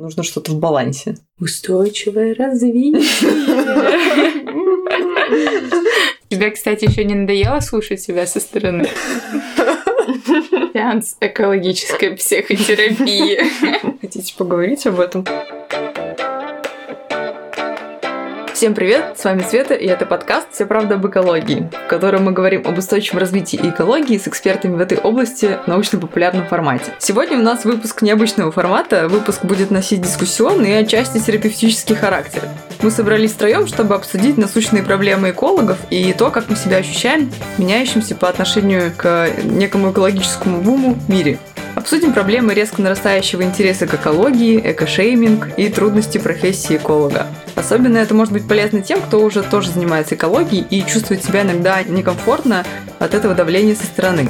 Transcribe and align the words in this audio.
Нужно 0.00 0.22
что-то 0.22 0.52
в 0.52 0.58
балансе. 0.58 1.16
Устойчивое 1.38 2.34
развитие. 2.34 3.02
Тебе, 6.30 6.50
кстати, 6.52 6.86
еще 6.86 7.04
не 7.04 7.14
надоело 7.14 7.60
слушать 7.60 8.00
себя 8.00 8.26
со 8.26 8.40
стороны? 8.40 8.88
Сеанс 10.72 11.18
экологической 11.20 12.16
психотерапии. 12.16 13.42
Хотите 14.00 14.34
поговорить 14.38 14.86
об 14.86 15.00
этом? 15.00 15.26
Всем 18.60 18.74
привет, 18.74 19.18
с 19.18 19.24
вами 19.24 19.42
Света, 19.48 19.72
и 19.72 19.86
это 19.86 20.04
подкаст 20.04 20.48
«Все 20.52 20.66
правда 20.66 20.96
об 20.96 21.06
экологии», 21.06 21.70
в 21.86 21.88
котором 21.88 22.24
мы 22.24 22.32
говорим 22.32 22.66
об 22.66 22.76
устойчивом 22.76 23.20
развитии 23.20 23.58
и 23.58 23.70
экологии 23.70 24.18
с 24.18 24.28
экспертами 24.28 24.76
в 24.76 24.80
этой 24.80 24.98
области 24.98 25.58
в 25.64 25.66
научно-популярном 25.66 26.46
формате. 26.46 26.92
Сегодня 26.98 27.38
у 27.38 27.42
нас 27.42 27.64
выпуск 27.64 28.02
необычного 28.02 28.52
формата, 28.52 29.08
выпуск 29.08 29.46
будет 29.46 29.70
носить 29.70 30.02
дискуссионный 30.02 30.72
и 30.72 30.74
отчасти 30.74 31.16
терапевтический 31.16 31.94
характер. 31.94 32.42
Мы 32.82 32.90
собрались 32.90 33.32
втроем, 33.32 33.66
чтобы 33.66 33.94
обсудить 33.94 34.36
насущные 34.36 34.82
проблемы 34.82 35.30
экологов 35.30 35.78
и 35.88 36.12
то, 36.12 36.30
как 36.30 36.50
мы 36.50 36.56
себя 36.56 36.76
ощущаем 36.76 37.32
в 37.56 37.58
меняющемся 37.58 38.14
по 38.14 38.28
отношению 38.28 38.92
к 38.94 39.30
некому 39.42 39.90
экологическому 39.90 40.60
буму 40.60 40.98
мире. 41.08 41.38
Обсудим 41.76 42.12
проблемы 42.12 42.54
резко 42.54 42.82
нарастающего 42.82 43.42
интереса 43.42 43.86
к 43.86 43.94
экологии, 43.94 44.60
экошейминг 44.62 45.58
и 45.58 45.68
трудности 45.68 46.18
профессии 46.18 46.76
эколога. 46.76 47.26
Особенно 47.54 47.98
это 47.98 48.14
может 48.14 48.32
быть 48.32 48.46
полезно 48.46 48.82
тем, 48.82 49.00
кто 49.00 49.22
уже 49.22 49.42
тоже 49.42 49.70
занимается 49.70 50.14
экологией 50.14 50.66
и 50.68 50.84
чувствует 50.84 51.24
себя 51.24 51.42
иногда 51.42 51.82
некомфортно 51.82 52.64
от 52.98 53.14
этого 53.14 53.34
давления 53.34 53.74
со 53.74 53.86
стороны. 53.86 54.28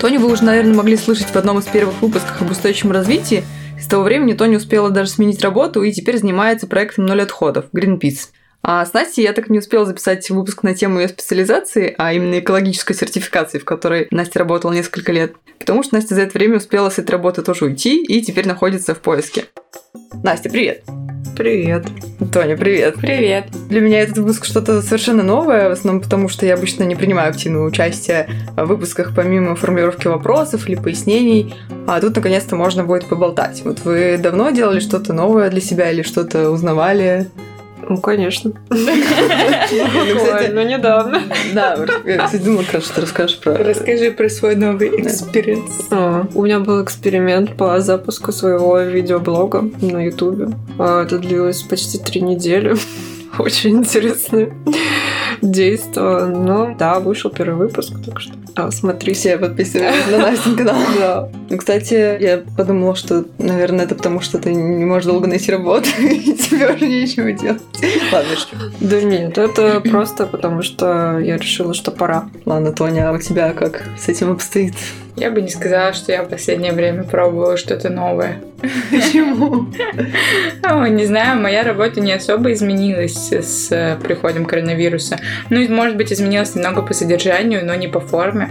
Тони 0.00 0.16
вы 0.16 0.30
уже, 0.30 0.44
наверное, 0.44 0.74
могли 0.74 0.96
слышать 0.96 1.26
в 1.26 1.36
одном 1.36 1.58
из 1.58 1.64
первых 1.64 2.00
выпусков 2.00 2.40
об 2.40 2.50
устойчивом 2.50 2.92
развитии. 2.92 3.42
С 3.80 3.86
того 3.86 4.04
времени 4.04 4.32
Тони 4.32 4.56
успела 4.56 4.90
даже 4.90 5.10
сменить 5.10 5.42
работу 5.42 5.82
и 5.82 5.92
теперь 5.92 6.18
занимается 6.18 6.66
проектом 6.66 7.06
«Ноль 7.06 7.22
отходов»– 7.22 7.66
Greenpeace. 7.72 8.28
А 8.62 8.84
с 8.84 8.92
Настей 8.92 9.24
я 9.24 9.32
так 9.32 9.48
не 9.50 9.58
успела 9.58 9.86
записать 9.86 10.28
выпуск 10.30 10.62
на 10.62 10.74
тему 10.74 11.00
ее 11.00 11.08
специализации, 11.08 11.94
а 11.96 12.12
именно 12.12 12.40
экологической 12.40 12.94
сертификации, 12.94 13.58
в 13.58 13.64
которой 13.64 14.08
Настя 14.10 14.40
работала 14.40 14.72
несколько 14.72 15.12
лет. 15.12 15.34
Потому 15.58 15.82
что 15.82 15.94
Настя 15.94 16.14
за 16.14 16.22
это 16.22 16.36
время 16.36 16.56
успела 16.56 16.90
с 16.90 16.98
этой 16.98 17.12
работы 17.12 17.42
тоже 17.42 17.64
уйти 17.64 18.02
и 18.02 18.20
теперь 18.22 18.46
находится 18.46 18.94
в 18.94 19.00
поиске. 19.00 19.46
Настя, 20.22 20.50
привет! 20.50 20.84
Привет. 21.38 21.86
Тоня, 22.32 22.56
привет. 22.56 22.96
Привет. 22.96 23.46
Для 23.68 23.80
меня 23.80 24.00
этот 24.00 24.18
выпуск 24.18 24.44
что-то 24.44 24.82
совершенно 24.82 25.22
новое, 25.22 25.68
в 25.68 25.72
основном 25.72 26.02
потому, 26.02 26.28
что 26.28 26.44
я 26.44 26.54
обычно 26.54 26.82
не 26.82 26.96
принимаю 26.96 27.30
активное 27.30 27.62
участие 27.62 28.28
в 28.56 28.64
выпусках 28.64 29.14
помимо 29.14 29.54
формулировки 29.54 30.08
вопросов 30.08 30.68
или 30.68 30.74
пояснений, 30.74 31.54
а 31.86 32.00
тут 32.00 32.16
наконец-то 32.16 32.56
можно 32.56 32.82
будет 32.82 33.06
поболтать. 33.06 33.62
Вот 33.64 33.84
вы 33.84 34.18
давно 34.18 34.50
делали 34.50 34.80
что-то 34.80 35.12
новое 35.12 35.48
для 35.48 35.60
себя 35.60 35.92
или 35.92 36.02
что-то 36.02 36.50
узнавали? 36.50 37.28
Ну, 37.88 37.98
конечно. 37.98 38.52
Ну, 40.50 40.62
недавно. 40.62 41.22
Да, 41.52 41.76
я, 42.04 42.24
кстати, 42.24 42.42
думала, 42.42 42.64
что 42.64 42.94
ты 42.94 43.00
расскажешь 43.02 43.38
про... 43.38 43.56
Расскажи 43.56 44.10
про 44.10 44.28
свой 44.28 44.56
новый 44.56 44.88
эксперимент. 45.00 45.70
А, 45.90 46.26
у 46.34 46.44
меня 46.44 46.60
был 46.60 46.82
эксперимент 46.82 47.56
по 47.56 47.78
запуску 47.80 48.32
своего 48.32 48.78
видеоблога 48.80 49.68
на 49.80 50.04
Ютубе. 50.06 50.48
А, 50.78 51.04
это 51.04 51.18
длилось 51.18 51.62
почти 51.62 51.98
три 51.98 52.20
недели. 52.22 52.76
Очень 53.38 53.78
интересно 53.78 54.48
действо. 55.42 56.26
Ну, 56.26 56.74
да, 56.78 57.00
вышел 57.00 57.30
первый 57.30 57.56
выпуск, 57.56 57.94
так 58.04 58.20
что 58.20 58.34
а, 58.58 58.72
смотри. 58.72 59.14
Все 59.14 59.38
подписывайтесь 59.38 60.10
на 60.10 60.18
Настин 60.18 60.56
канал. 60.58 60.82
Да. 60.98 61.28
Ну, 61.48 61.56
кстати, 61.56 62.20
я 62.20 62.42
подумала, 62.56 62.96
что, 62.96 63.24
наверное, 63.38 63.84
это 63.84 63.94
потому, 63.94 64.20
что 64.20 64.38
ты 64.38 64.52
не 64.52 64.84
можешь 64.84 65.06
долго 65.06 65.28
найти 65.28 65.52
работу, 65.52 65.88
и 66.00 66.32
тебе 66.34 66.74
уже 66.74 66.88
нечего 66.88 67.30
делать. 67.30 67.62
Ладно, 68.12 68.36
что? 68.36 68.56
Да 68.80 69.00
нет, 69.00 69.38
это 69.38 69.80
просто 69.80 70.26
потому, 70.26 70.62
что 70.62 71.20
я 71.20 71.36
решила, 71.36 71.72
что 71.72 71.92
пора. 71.92 72.28
Ладно, 72.46 72.72
Тоня, 72.72 73.10
а 73.10 73.12
у 73.12 73.18
тебя 73.18 73.52
как 73.52 73.84
с 73.96 74.08
этим 74.08 74.32
обстоит? 74.32 74.74
Я 75.18 75.32
бы 75.32 75.42
не 75.42 75.48
сказала, 75.48 75.92
что 75.92 76.12
я 76.12 76.22
в 76.22 76.28
последнее 76.28 76.72
время 76.72 77.02
пробовала 77.02 77.56
что-то 77.56 77.90
новое. 77.90 78.40
Почему? 78.90 79.66
Ну, 80.62 80.86
не 80.86 81.06
знаю, 81.06 81.40
моя 81.40 81.64
работа 81.64 82.00
не 82.00 82.12
особо 82.12 82.52
изменилась 82.52 83.32
с 83.32 83.72
э, 83.72 83.96
приходом 84.00 84.44
коронавируса. 84.44 85.18
Ну, 85.50 85.68
может 85.68 85.96
быть, 85.96 86.12
изменилась 86.12 86.54
немного 86.54 86.82
по 86.82 86.94
содержанию, 86.94 87.66
но 87.66 87.74
не 87.74 87.88
по 87.88 87.98
форме. 87.98 88.50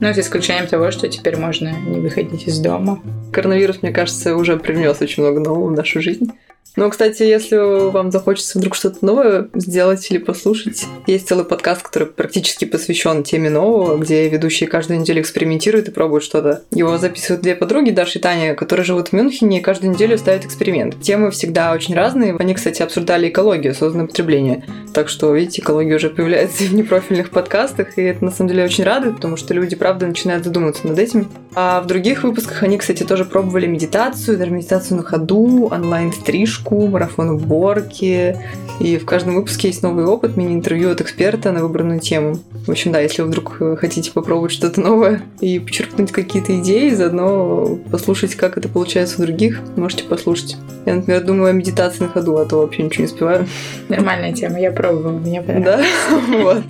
Ну, 0.00 0.08
с 0.08 0.18
исключением 0.18 0.66
того, 0.66 0.90
что 0.90 1.06
теперь 1.08 1.36
можно 1.36 1.72
не 1.86 2.00
выходить 2.00 2.48
из 2.48 2.58
дома. 2.60 3.02
Коронавирус, 3.32 3.82
мне 3.82 3.92
кажется, 3.92 4.36
уже 4.36 4.56
привнес 4.56 5.00
очень 5.02 5.22
много 5.22 5.40
нового 5.40 5.68
в 5.68 5.72
нашу 5.72 6.00
жизнь. 6.00 6.32
Но, 6.76 6.90
кстати, 6.90 7.22
если 7.22 7.90
вам 7.90 8.10
захочется 8.10 8.58
вдруг 8.58 8.74
что-то 8.74 9.04
новое 9.04 9.48
сделать 9.54 10.06
или 10.10 10.18
послушать, 10.18 10.84
есть 11.06 11.28
целый 11.28 11.44
подкаст, 11.44 11.82
который 11.82 12.06
практически 12.08 12.64
посвящен 12.64 13.22
теме 13.22 13.48
нового, 13.48 13.96
где 13.96 14.28
ведущие 14.28 14.68
каждую 14.68 15.00
неделю 15.00 15.22
экспериментируют 15.22 15.88
и 15.88 15.90
пробуют 15.90 16.24
что-то. 16.24 16.64
Его 16.70 16.98
записывают 16.98 17.42
две 17.42 17.54
подруги, 17.54 17.90
Даша 17.90 18.18
и 18.18 18.22
Таня, 18.22 18.54
которые 18.54 18.84
живут 18.84 19.08
в 19.08 19.12
Мюнхене 19.12 19.58
и 19.58 19.62
каждую 19.62 19.92
неделю 19.92 20.18
ставят 20.18 20.44
эксперимент. 20.44 21.00
Темы 21.00 21.30
всегда 21.30 21.72
очень 21.72 21.94
разные. 21.94 22.36
Они, 22.38 22.54
кстати, 22.54 22.82
обсуждали 22.82 23.28
экологию, 23.28 23.72
осознанное 23.72 24.08
потребление. 24.08 24.64
Так 24.92 25.08
что, 25.08 25.34
видите, 25.34 25.62
экология 25.62 25.96
уже 25.96 26.10
появляется 26.10 26.64
в 26.64 26.74
непрофильных 26.74 27.30
подкастах, 27.30 27.96
и 27.96 28.02
это 28.02 28.24
на 28.24 28.30
самом 28.30 28.50
деле 28.50 28.64
очень 28.64 28.84
радует, 28.84 29.16
потому 29.16 29.36
что 29.36 29.54
люди, 29.54 29.76
правда, 29.76 30.06
начинают 30.06 30.44
задумываться 30.44 30.86
над 30.86 30.98
этим. 30.98 31.30
А 31.54 31.80
в 31.80 31.86
других 31.86 32.22
выпусках 32.22 32.62
они, 32.62 32.76
кстати, 32.76 33.02
тоже 33.02 33.24
пробовали 33.24 33.66
медитацию, 33.66 34.36
даже 34.36 34.50
медитацию 34.50 34.98
на 34.98 35.02
ходу, 35.02 35.68
онлайн-стрижку, 35.72 36.55
кружку, 36.56 36.86
марафон 36.86 37.30
уборки. 37.30 38.36
И 38.78 38.98
в 38.98 39.06
каждом 39.06 39.36
выпуске 39.36 39.68
есть 39.68 39.82
новый 39.82 40.04
опыт, 40.04 40.36
мини-интервью 40.36 40.90
от 40.90 41.00
эксперта 41.00 41.52
на 41.52 41.62
выбранную 41.62 42.00
тему. 42.00 42.38
В 42.66 42.70
общем, 42.70 42.92
да, 42.92 43.00
если 43.00 43.22
вы 43.22 43.28
вдруг 43.28 43.56
э, 43.60 43.76
хотите 43.76 44.12
попробовать 44.12 44.52
что-то 44.52 44.80
новое 44.80 45.22
и 45.40 45.58
почерпнуть 45.58 46.12
какие-то 46.12 46.58
идеи, 46.60 46.90
заодно 46.90 47.78
послушать, 47.90 48.34
как 48.34 48.58
это 48.58 48.68
получается 48.68 49.22
у 49.22 49.24
других, 49.24 49.62
можете 49.76 50.04
послушать. 50.04 50.56
Я, 50.84 50.96
например, 50.96 51.24
думаю 51.24 51.50
о 51.50 51.52
медитации 51.52 52.02
на 52.02 52.08
ходу, 52.08 52.36
а 52.36 52.44
то 52.44 52.58
вообще 52.58 52.82
ничего 52.82 53.04
не 53.04 53.10
успеваю. 53.10 53.46
Нормальная 53.88 54.34
тема, 54.34 54.60
я 54.60 54.70
пробовала, 54.70 55.12
мне 55.12 55.40
понравилось. 55.40 55.86
Да, 56.10 56.38
вот. 56.42 56.62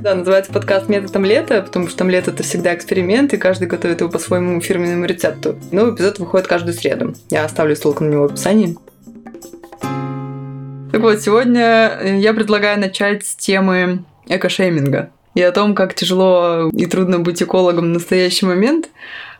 Да, 0.00 0.14
называется 0.14 0.52
подкаст 0.52 0.88
«Методом 0.88 1.24
лета», 1.24 1.62
потому 1.62 1.88
что 1.88 1.98
там 1.98 2.10
лето– 2.10 2.30
это 2.32 2.42
всегда 2.42 2.74
эксперимент, 2.74 3.34
и 3.34 3.36
каждый 3.36 3.68
готовит 3.68 4.00
его 4.00 4.10
по 4.10 4.18
своему 4.18 4.60
фирменному 4.60 5.04
рецепту. 5.04 5.56
Новый 5.72 5.94
эпизод 5.94 6.18
выходит 6.18 6.46
каждую 6.46 6.74
среду. 6.74 7.14
Я 7.30 7.44
оставлю 7.44 7.76
ссылку 7.76 8.02
на 8.02 8.08
него 8.10 8.22
в 8.28 8.32
описании. 8.32 8.76
Так 10.94 11.02
вот, 11.02 11.20
сегодня 11.20 11.98
э, 12.00 12.18
я 12.20 12.32
предлагаю 12.32 12.78
начать 12.78 13.26
с 13.26 13.34
темы 13.34 14.04
экошейминга 14.28 15.10
и 15.34 15.42
о 15.42 15.50
том, 15.50 15.74
как 15.74 15.92
тяжело 15.94 16.70
и 16.72 16.86
трудно 16.86 17.18
быть 17.18 17.42
экологом 17.42 17.86
в 17.86 17.88
настоящий 17.88 18.46
момент. 18.46 18.90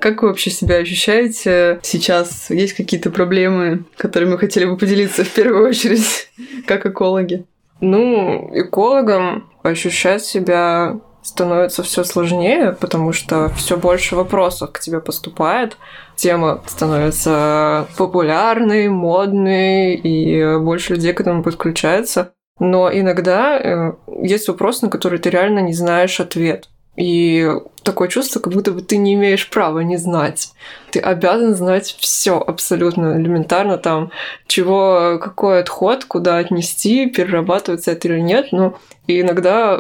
Как 0.01 0.21
вы 0.21 0.31
вообще 0.31 0.51
себя 0.51 0.79
ощущаете 0.79 1.79
сейчас? 1.83 2.51
Есть 2.51 2.73
какие-то 2.73 3.13
проблемы, 3.13 3.85
которыми 3.97 4.33
вы 4.33 4.39
хотели 4.39 4.65
бы 4.65 4.77
поделиться 4.77 5.23
в 5.23 5.29
первую 5.29 5.69
очередь, 5.69 6.29
как 6.67 6.87
экологи? 6.87 7.45
Ну, 7.81 8.51
экологом 8.53 9.49
ощущать 9.63 10.25
себя 10.25 10.99
становится 11.23 11.85
все 11.85 12.03
сложнее, 12.03 12.77
потому 12.81 13.13
что 13.13 13.49
все 13.51 13.77
больше 13.77 14.17
вопросов 14.17 14.73
к 14.73 14.81
тебе 14.81 15.01
поступает. 15.01 15.77
Тема 16.17 16.63
становится 16.67 17.89
популярной, 17.97 18.89
модной, 18.89 19.95
и 19.95 20.59
больше 20.59 20.95
людей 20.95 21.13
к 21.13 21.21
этому 21.21 21.43
подключается. 21.43 22.33
Но 22.61 22.91
иногда 22.93 23.59
э, 23.59 23.93
есть 24.23 24.47
вопрос, 24.49 24.83
на 24.83 24.89
который 24.89 25.19
ты 25.19 25.31
реально 25.31 25.59
не 25.59 25.73
знаешь 25.73 26.21
ответ. 26.21 26.69
И 26.97 27.51
такое 27.83 28.07
чувство, 28.07 28.39
как 28.39 28.53
будто 28.53 28.71
бы 28.71 28.81
ты 28.81 28.97
не 28.97 29.15
имеешь 29.15 29.51
права 29.51 29.81
не 29.81 29.97
знать. 29.97 30.53
Ты 30.93 31.01
обязан 31.01 31.55
знать 31.57 31.97
все 31.99 32.39
абсолютно 32.39 33.21
элементарно, 33.21 33.79
там, 33.79 34.13
чего, 34.47 35.19
какой 35.21 35.61
отход, 35.61 36.05
куда 36.05 36.39
отнести, 36.39 37.07
перерабатывается 37.07 37.91
это 37.91 38.07
или 38.07 38.21
нет. 38.21 38.49
Ну, 38.53 38.77
и 39.09 39.21
иногда 39.21 39.77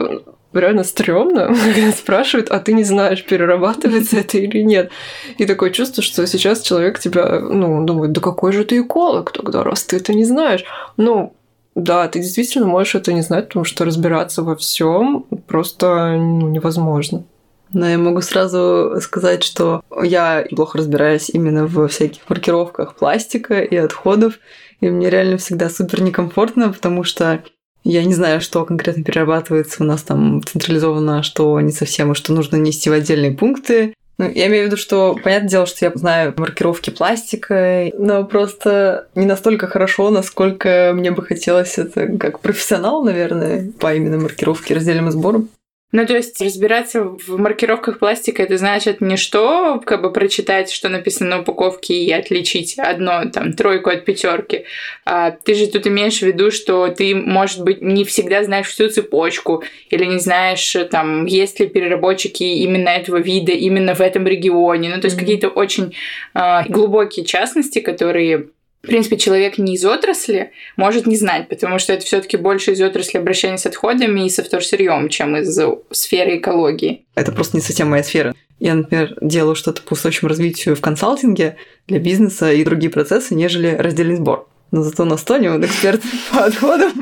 реально 0.60 0.84
стрёмно, 0.84 1.54
спрашивают, 1.96 2.50
а 2.50 2.60
ты 2.60 2.72
не 2.72 2.84
знаешь, 2.84 3.24
перерабатывается 3.24 4.18
это 4.18 4.38
или 4.38 4.62
нет. 4.62 4.90
И 5.38 5.46
такое 5.46 5.70
чувство, 5.70 6.02
что 6.02 6.26
сейчас 6.26 6.62
человек 6.62 6.98
тебя, 6.98 7.40
ну, 7.40 7.84
думает, 7.84 8.12
да 8.12 8.20
какой 8.20 8.52
же 8.52 8.64
ты 8.64 8.80
эколог 8.80 9.32
тогда, 9.32 9.62
раз 9.62 9.84
ты 9.84 9.96
это 9.96 10.14
не 10.14 10.24
знаешь. 10.24 10.64
Ну, 10.96 11.34
да, 11.74 12.06
ты 12.08 12.20
действительно 12.20 12.66
можешь 12.66 12.94
это 12.94 13.12
не 13.12 13.22
знать, 13.22 13.48
потому 13.48 13.64
что 13.64 13.84
разбираться 13.84 14.42
во 14.42 14.54
всем 14.54 15.26
просто 15.46 16.16
ну, 16.16 16.48
невозможно. 16.48 17.24
Но 17.72 17.88
я 17.88 17.98
могу 17.98 18.20
сразу 18.20 18.94
сказать, 19.00 19.42
что 19.42 19.82
я 20.02 20.46
плохо 20.54 20.78
разбираюсь 20.78 21.28
именно 21.30 21.66
в 21.66 21.88
всяких 21.88 22.22
маркировках 22.28 22.94
пластика 22.94 23.60
и 23.60 23.74
отходов. 23.74 24.38
И 24.80 24.88
мне 24.88 25.10
реально 25.10 25.38
всегда 25.38 25.68
супер 25.68 26.02
некомфортно, 26.02 26.72
потому 26.72 27.02
что 27.02 27.42
я 27.84 28.04
не 28.04 28.14
знаю, 28.14 28.40
что 28.40 28.64
конкретно 28.64 29.04
перерабатывается 29.04 29.82
у 29.82 29.86
нас 29.86 30.02
там 30.02 30.42
централизованно, 30.42 31.22
что 31.22 31.60
не 31.60 31.72
совсем, 31.72 32.12
и 32.12 32.14
что 32.14 32.32
нужно 32.32 32.56
нести 32.56 32.90
в 32.90 32.94
отдельные 32.94 33.32
пункты. 33.32 33.94
Ну, 34.16 34.30
я 34.30 34.46
имею 34.46 34.64
в 34.64 34.66
виду, 34.68 34.76
что, 34.76 35.18
понятное 35.22 35.50
дело, 35.50 35.66
что 35.66 35.84
я 35.84 35.92
знаю 35.94 36.34
маркировки 36.36 36.90
пластика, 36.90 37.90
но 37.98 38.24
просто 38.24 39.08
не 39.14 39.26
настолько 39.26 39.66
хорошо, 39.66 40.10
насколько 40.10 40.92
мне 40.94 41.10
бы 41.10 41.22
хотелось 41.22 41.78
это 41.78 42.06
как 42.18 42.40
профессионал, 42.40 43.02
наверное, 43.02 43.72
по 43.80 43.92
именно 43.92 44.18
маркировке 44.18 44.74
раздельным 44.74 45.10
сбором. 45.10 45.48
Ну, 45.94 46.04
то 46.06 46.16
есть 46.16 46.42
разбираться 46.42 47.04
в 47.04 47.38
маркировках 47.38 48.00
пластика, 48.00 48.42
это 48.42 48.58
значит 48.58 49.00
не 49.00 49.16
что, 49.16 49.80
как 49.86 50.02
бы 50.02 50.12
прочитать, 50.12 50.72
что 50.72 50.88
написано 50.88 51.30
на 51.30 51.42
упаковке 51.42 51.94
и 51.94 52.10
отличить 52.10 52.76
одно, 52.80 53.26
там, 53.32 53.52
тройку 53.52 53.90
от 53.90 54.04
пятерки. 54.04 54.64
А 55.04 55.30
ты 55.30 55.54
же 55.54 55.68
тут 55.68 55.86
имеешь 55.86 56.18
в 56.18 56.22
виду, 56.22 56.50
что 56.50 56.88
ты, 56.88 57.14
может 57.14 57.62
быть, 57.62 57.80
не 57.80 58.02
всегда 58.02 58.42
знаешь 58.42 58.66
всю 58.66 58.88
цепочку, 58.88 59.62
или 59.88 60.04
не 60.04 60.18
знаешь, 60.18 60.76
там, 60.90 61.26
есть 61.26 61.60
ли 61.60 61.68
переработчики 61.68 62.42
именно 62.42 62.88
этого 62.88 63.18
вида, 63.18 63.52
именно 63.52 63.94
в 63.94 64.00
этом 64.00 64.26
регионе. 64.26 64.92
Ну, 64.92 65.00
то 65.00 65.04
есть 65.04 65.16
mm-hmm. 65.16 65.20
какие-то 65.20 65.48
очень 65.48 65.94
а, 66.34 66.64
глубокие 66.68 67.24
частности, 67.24 67.78
которые 67.78 68.48
в 68.84 68.86
принципе, 68.86 69.16
человек 69.16 69.56
не 69.56 69.74
из 69.74 69.84
отрасли 69.84 70.52
может 70.76 71.06
не 71.06 71.16
знать, 71.16 71.48
потому 71.48 71.78
что 71.78 71.92
это 71.92 72.04
все-таки 72.04 72.36
больше 72.36 72.72
из 72.72 72.80
отрасли 72.82 73.18
обращения 73.18 73.56
с 73.56 73.64
отходами 73.64 74.26
и 74.26 74.30
со 74.30 74.44
вторсырьем, 74.44 75.08
чем 75.08 75.36
из 75.36 75.58
сферы 75.90 76.36
экологии. 76.36 77.06
Это 77.14 77.32
просто 77.32 77.56
не 77.56 77.62
совсем 77.62 77.88
моя 77.88 78.02
сфера. 78.02 78.34
Я, 78.60 78.74
например, 78.74 79.16
делаю 79.20 79.56
что-то 79.56 79.82
по 79.82 79.94
устойчивому 79.94 80.28
развитию 80.28 80.76
в 80.76 80.80
консалтинге 80.80 81.56
для 81.88 81.98
бизнеса 81.98 82.52
и 82.52 82.62
другие 82.62 82.90
процессы, 82.90 83.34
нежели 83.34 83.68
раздельный 83.68 84.16
сбор 84.16 84.48
но 84.74 84.82
зато 84.82 85.04
на 85.04 85.16
Стоне 85.16 85.52
он 85.52 85.64
эксперт 85.64 86.02
по 86.32 86.44
отходам. 86.46 86.92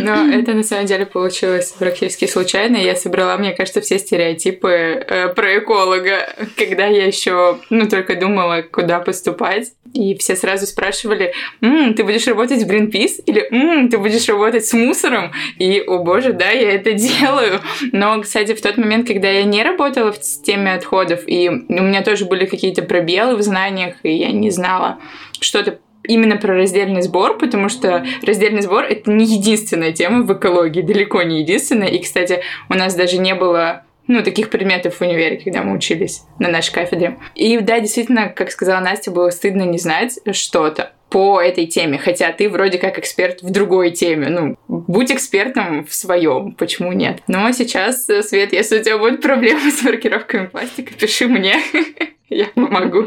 Но 0.00 0.32
это 0.32 0.54
на 0.54 0.62
самом 0.62 0.86
деле 0.86 1.04
получилось 1.04 1.74
практически 1.76 2.26
случайно. 2.26 2.76
Я 2.76 2.94
собрала, 2.94 3.36
мне 3.36 3.52
кажется, 3.52 3.80
все 3.80 3.98
стереотипы 3.98 4.70
э, 4.70 5.28
про 5.34 5.58
эколога, 5.58 6.28
когда 6.56 6.86
я 6.86 7.04
еще, 7.04 7.58
ну, 7.70 7.88
только 7.88 8.14
думала, 8.14 8.62
куда 8.62 9.00
поступать. 9.00 9.72
И 9.92 10.16
все 10.18 10.36
сразу 10.36 10.66
спрашивали, 10.66 11.32
М, 11.62 11.94
ты 11.94 12.04
будешь 12.04 12.26
работать 12.28 12.62
в 12.62 12.70
Greenpeace? 12.70 13.22
Или 13.26 13.48
М, 13.50 13.88
ты 13.88 13.98
будешь 13.98 14.28
работать 14.28 14.66
с 14.66 14.72
мусором? 14.72 15.32
И, 15.58 15.80
о 15.80 15.98
боже, 15.98 16.32
да, 16.32 16.50
я 16.50 16.74
это 16.74 16.92
делаю. 16.92 17.60
Но, 17.90 18.20
кстати, 18.22 18.54
в 18.54 18.62
тот 18.62 18.76
момент, 18.76 19.08
когда 19.08 19.28
я 19.28 19.42
не 19.42 19.64
работала 19.64 20.12
в 20.12 20.22
системе 20.22 20.74
отходов, 20.74 21.22
и 21.26 21.48
у 21.48 21.82
меня 21.82 22.02
тоже 22.02 22.24
были 22.24 22.46
какие-то 22.46 22.82
пробелы 22.82 23.34
в 23.34 23.42
знаниях, 23.42 23.96
и 24.04 24.12
я 24.12 24.30
не 24.30 24.50
знала 24.50 24.98
что-то 25.40 25.78
именно 26.06 26.36
про 26.36 26.54
раздельный 26.54 27.02
сбор, 27.02 27.38
потому 27.38 27.68
что 27.68 28.04
раздельный 28.22 28.62
сбор— 28.62 28.84
это 28.88 29.10
не 29.10 29.24
единственная 29.24 29.92
тема 29.92 30.22
в 30.22 30.32
экологии, 30.32 30.82
далеко 30.82 31.22
не 31.22 31.40
единственная. 31.40 31.88
И, 31.88 32.02
кстати, 32.02 32.40
у 32.68 32.74
нас 32.74 32.94
даже 32.94 33.18
не 33.18 33.34
было 33.34 33.84
ну, 34.06 34.22
таких 34.22 34.50
предметов 34.50 34.96
в 34.96 35.00
универе, 35.00 35.40
когда 35.42 35.62
мы 35.62 35.74
учились 35.74 36.22
на 36.38 36.48
нашей 36.48 36.72
кафедре. 36.72 37.18
И 37.34 37.58
да, 37.58 37.80
действительно, 37.80 38.28
как 38.28 38.50
сказала 38.50 38.80
Настя, 38.80 39.10
было 39.10 39.30
стыдно 39.30 39.62
не 39.62 39.78
знать 39.78 40.18
что-то 40.32 40.92
по 41.10 41.40
этой 41.40 41.66
теме, 41.66 41.98
хотя 41.98 42.32
ты 42.32 42.48
вроде 42.48 42.78
как 42.78 42.98
эксперт 42.98 43.42
в 43.42 43.50
другой 43.50 43.90
теме. 43.90 44.28
Ну, 44.28 44.56
будь 44.68 45.12
экспертом 45.12 45.86
в 45.86 45.94
своем, 45.94 46.52
почему 46.52 46.92
нет? 46.92 47.20
Но 47.28 47.50
сейчас, 47.52 48.06
Свет, 48.06 48.52
если 48.52 48.80
у 48.80 48.82
тебя 48.82 48.98
будут 48.98 49.22
проблемы 49.22 49.70
с 49.70 49.82
маркировками 49.82 50.46
пластика, 50.46 50.92
пиши 50.94 51.28
мне, 51.28 51.54
я 52.28 52.46
помогу. 52.54 53.06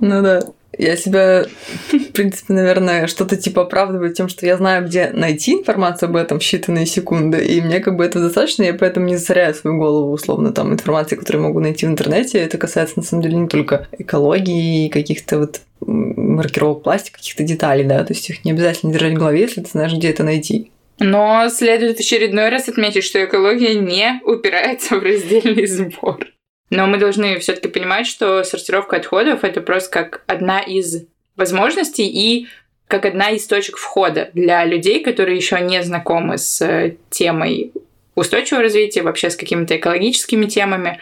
Ну 0.00 0.22
да. 0.22 0.40
Я 0.78 0.96
себя, 0.96 1.46
в 1.90 2.12
принципе, 2.12 2.52
наверное, 2.52 3.06
что-то 3.06 3.36
типа 3.36 3.62
оправдываю 3.62 4.12
тем, 4.12 4.28
что 4.28 4.46
я 4.46 4.56
знаю, 4.56 4.86
где 4.86 5.10
найти 5.12 5.54
информацию 5.54 6.08
об 6.08 6.16
этом 6.16 6.38
в 6.38 6.42
считанные 6.42 6.86
секунды, 6.86 7.44
и 7.44 7.60
мне 7.60 7.80
как 7.80 7.96
бы 7.96 8.04
это 8.04 8.20
достаточно, 8.20 8.62
я 8.62 8.74
поэтому 8.74 9.06
не 9.06 9.16
засоряю 9.16 9.54
свою 9.54 9.78
голову, 9.78 10.12
условно, 10.12 10.52
там, 10.52 10.72
информации, 10.72 11.16
которую 11.16 11.44
могу 11.44 11.60
найти 11.60 11.86
в 11.86 11.90
интернете. 11.90 12.38
Это 12.38 12.58
касается, 12.58 12.98
на 12.98 13.02
самом 13.02 13.22
деле, 13.22 13.36
не 13.36 13.48
только 13.48 13.88
экологии 13.98 14.86
и 14.86 14.90
каких-то 14.90 15.38
вот 15.38 15.60
маркировок 15.80 16.82
пластика, 16.82 17.18
каких-то 17.18 17.42
деталей, 17.42 17.84
да, 17.84 18.04
то 18.04 18.12
есть 18.12 18.28
их 18.28 18.44
не 18.44 18.52
обязательно 18.52 18.92
держать 18.92 19.14
в 19.14 19.18
голове, 19.18 19.42
если 19.42 19.62
ты 19.62 19.70
знаешь, 19.70 19.92
где 19.92 20.10
это 20.10 20.24
найти. 20.24 20.70
Но 20.98 21.48
следует 21.50 22.00
очередной 22.00 22.48
раз 22.48 22.68
отметить, 22.68 23.04
что 23.04 23.22
экология 23.22 23.74
не 23.74 24.20
упирается 24.24 24.96
в 24.96 25.02
раздельный 25.02 25.66
сбор. 25.66 26.26
Но 26.70 26.86
мы 26.86 26.98
должны 26.98 27.38
все-таки 27.38 27.68
понимать, 27.68 28.06
что 28.06 28.42
сортировка 28.42 28.96
отходов 28.96 29.44
это 29.44 29.60
просто 29.60 29.90
как 29.90 30.22
одна 30.26 30.60
из 30.60 31.04
возможностей 31.36 32.06
и 32.06 32.48
как 32.88 33.04
одна 33.04 33.30
из 33.30 33.46
точек 33.46 33.76
входа 33.76 34.30
для 34.32 34.64
людей, 34.64 35.02
которые 35.02 35.36
еще 35.36 35.60
не 35.60 35.82
знакомы 35.82 36.38
с 36.38 36.60
э, 36.60 36.96
темой 37.10 37.72
устойчивого 38.14 38.62
развития, 38.62 39.02
вообще 39.02 39.30
с 39.30 39.36
какими-то 39.36 39.76
экологическими 39.76 40.46
темами, 40.46 40.98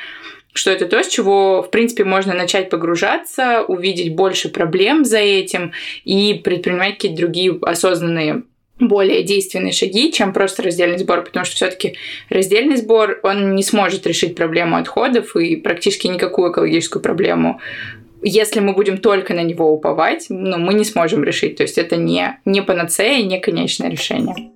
что 0.52 0.70
это 0.70 0.86
то, 0.86 1.02
с 1.02 1.08
чего, 1.08 1.62
в 1.62 1.70
принципе, 1.70 2.04
можно 2.04 2.32
начать 2.32 2.70
погружаться, 2.70 3.62
увидеть 3.62 4.14
больше 4.14 4.48
проблем 4.48 5.04
за 5.04 5.18
этим 5.18 5.72
и 6.04 6.34
предпринимать 6.34 6.94
какие-то 6.94 7.18
другие 7.18 7.58
осознанные 7.62 8.44
более 8.78 9.22
действенные 9.22 9.72
шаги, 9.72 10.12
чем 10.12 10.32
просто 10.32 10.62
раздельный 10.62 10.98
сбор, 10.98 11.22
потому 11.22 11.44
что 11.44 11.56
все-таки 11.56 11.96
раздельный 12.28 12.76
сбор, 12.76 13.20
он 13.22 13.54
не 13.54 13.62
сможет 13.62 14.06
решить 14.06 14.34
проблему 14.34 14.76
отходов 14.76 15.36
и 15.36 15.56
практически 15.56 16.08
никакую 16.08 16.52
экологическую 16.52 17.02
проблему. 17.02 17.60
Если 18.22 18.60
мы 18.60 18.72
будем 18.72 18.98
только 18.98 19.34
на 19.34 19.42
него 19.42 19.70
уповать, 19.70 20.26
ну, 20.30 20.58
мы 20.58 20.74
не 20.74 20.84
сможем 20.84 21.22
решить. 21.24 21.56
То 21.56 21.62
есть 21.62 21.78
это 21.78 21.96
не, 21.96 22.38
не 22.44 22.62
панацея, 22.62 23.22
не 23.22 23.38
конечное 23.38 23.90
решение. 23.90 24.50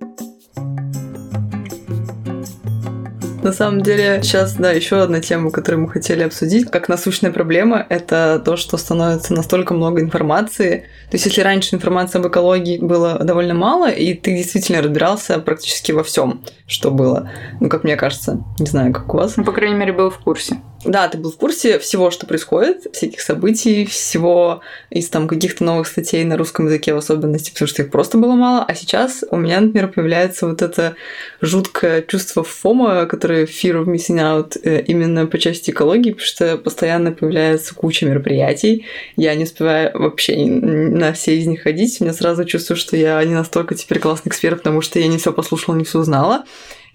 На 3.41 3.53
самом 3.53 3.81
деле, 3.81 4.19
сейчас, 4.21 4.53
да, 4.53 4.71
еще 4.71 5.01
одна 5.01 5.21
тема, 5.21 5.51
которую 5.51 5.83
мы 5.83 5.89
хотели 5.89 6.23
обсудить, 6.23 6.69
как 6.69 6.89
насущная 6.89 7.31
проблема, 7.31 7.85
это 7.89 8.41
то, 8.43 8.57
что 8.57 8.77
становится 8.77 9.33
настолько 9.33 9.73
много 9.73 10.01
информации. 10.01 10.85
То 11.09 11.15
есть, 11.15 11.25
если 11.25 11.41
раньше 11.41 11.75
информации 11.75 12.19
об 12.19 12.27
экологии 12.27 12.77
было 12.79 13.19
довольно 13.19 13.53
мало, 13.53 13.89
и 13.89 14.13
ты 14.13 14.35
действительно 14.35 14.81
разбирался 14.81 15.39
практически 15.39 15.91
во 15.91 16.03
всем, 16.03 16.43
что 16.67 16.91
было. 16.91 17.29
Ну, 17.59 17.69
как 17.69 17.83
мне 17.83 17.95
кажется. 17.95 18.43
Не 18.59 18.65
знаю, 18.65 18.93
как 18.93 19.13
у 19.13 19.17
вас. 19.17 19.37
Ну, 19.37 19.43
по 19.43 19.51
крайней 19.51 19.75
мере, 19.75 19.93
был 19.93 20.09
в 20.09 20.19
курсе. 20.19 20.57
Да, 20.85 21.09
ты 21.09 21.17
был 21.17 21.31
в 21.31 21.37
курсе 21.37 21.77
всего, 21.77 22.09
что 22.09 22.25
происходит, 22.25 22.87
всяких 22.93 23.19
событий, 23.19 23.85
всего 23.85 24.61
из 24.89 25.09
там 25.09 25.27
каких-то 25.27 25.63
новых 25.63 25.87
статей 25.87 26.23
на 26.23 26.37
русском 26.37 26.67
языке 26.67 26.93
в 26.93 26.97
особенности, 26.97 27.51
потому 27.51 27.67
что 27.67 27.81
их 27.81 27.91
просто 27.91 28.17
было 28.17 28.33
мало. 28.33 28.63
А 28.63 28.73
сейчас 28.75 29.25
у 29.29 29.35
меня, 29.35 29.59
например, 29.59 29.89
появляется 29.89 30.47
вот 30.47 30.61
это 30.61 30.95
жуткое 31.41 32.01
чувство 32.01 32.43
фома, 32.43 33.05
которое 33.07 33.28
fear 33.29 33.83
of 33.83 33.85
missing 33.85 34.19
out 34.19 34.57
именно 34.87 35.25
по 35.27 35.37
части 35.37 35.71
экологии, 35.71 36.11
потому 36.11 36.25
что 36.25 36.57
постоянно 36.57 37.11
появляется 37.11 37.75
куча 37.75 38.05
мероприятий. 38.05 38.85
Я 39.15 39.35
не 39.35 39.43
успеваю 39.43 39.91
вообще 39.93 40.35
на 40.45 41.13
все 41.13 41.37
из 41.37 41.47
них 41.47 41.61
ходить. 41.63 41.97
У 41.99 42.03
меня 42.03 42.13
сразу 42.13 42.45
чувствую, 42.45 42.77
что 42.77 42.97
я 42.97 43.23
не 43.23 43.33
настолько 43.33 43.75
теперь 43.75 43.99
классный 43.99 44.29
эксперт, 44.29 44.57
потому 44.57 44.81
что 44.81 44.99
я 44.99 45.07
не 45.07 45.17
все 45.17 45.33
послушала, 45.33 45.75
не 45.75 45.83
все 45.83 45.99
узнала. 45.99 46.45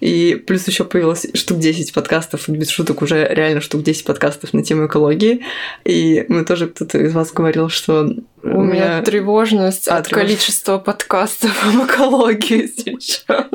И 0.00 0.34
плюс 0.46 0.66
еще 0.66 0.84
появилось 0.84 1.26
штук 1.34 1.58
10 1.58 1.92
подкастов, 1.92 2.48
без 2.48 2.68
шуток 2.68 3.02
уже 3.02 3.26
реально 3.30 3.60
штук 3.60 3.82
10 3.82 4.04
подкастов 4.04 4.52
на 4.52 4.62
тему 4.62 4.86
экологии. 4.86 5.44
И 5.84 6.24
мы 6.28 6.44
тоже 6.44 6.66
кто-то 6.68 6.98
из 6.98 7.14
вас 7.14 7.32
говорил, 7.32 7.68
что 7.68 8.02
у, 8.42 8.48
у 8.48 8.62
меня, 8.62 8.98
меня 8.98 9.02
тревожность 9.02 9.88
а, 9.88 9.98
от 9.98 10.08
тревож... 10.08 10.24
количества 10.24 10.78
подкастов 10.78 11.52
об 11.64 11.86
экологии 11.86 12.66
сейчас. 12.76 13.46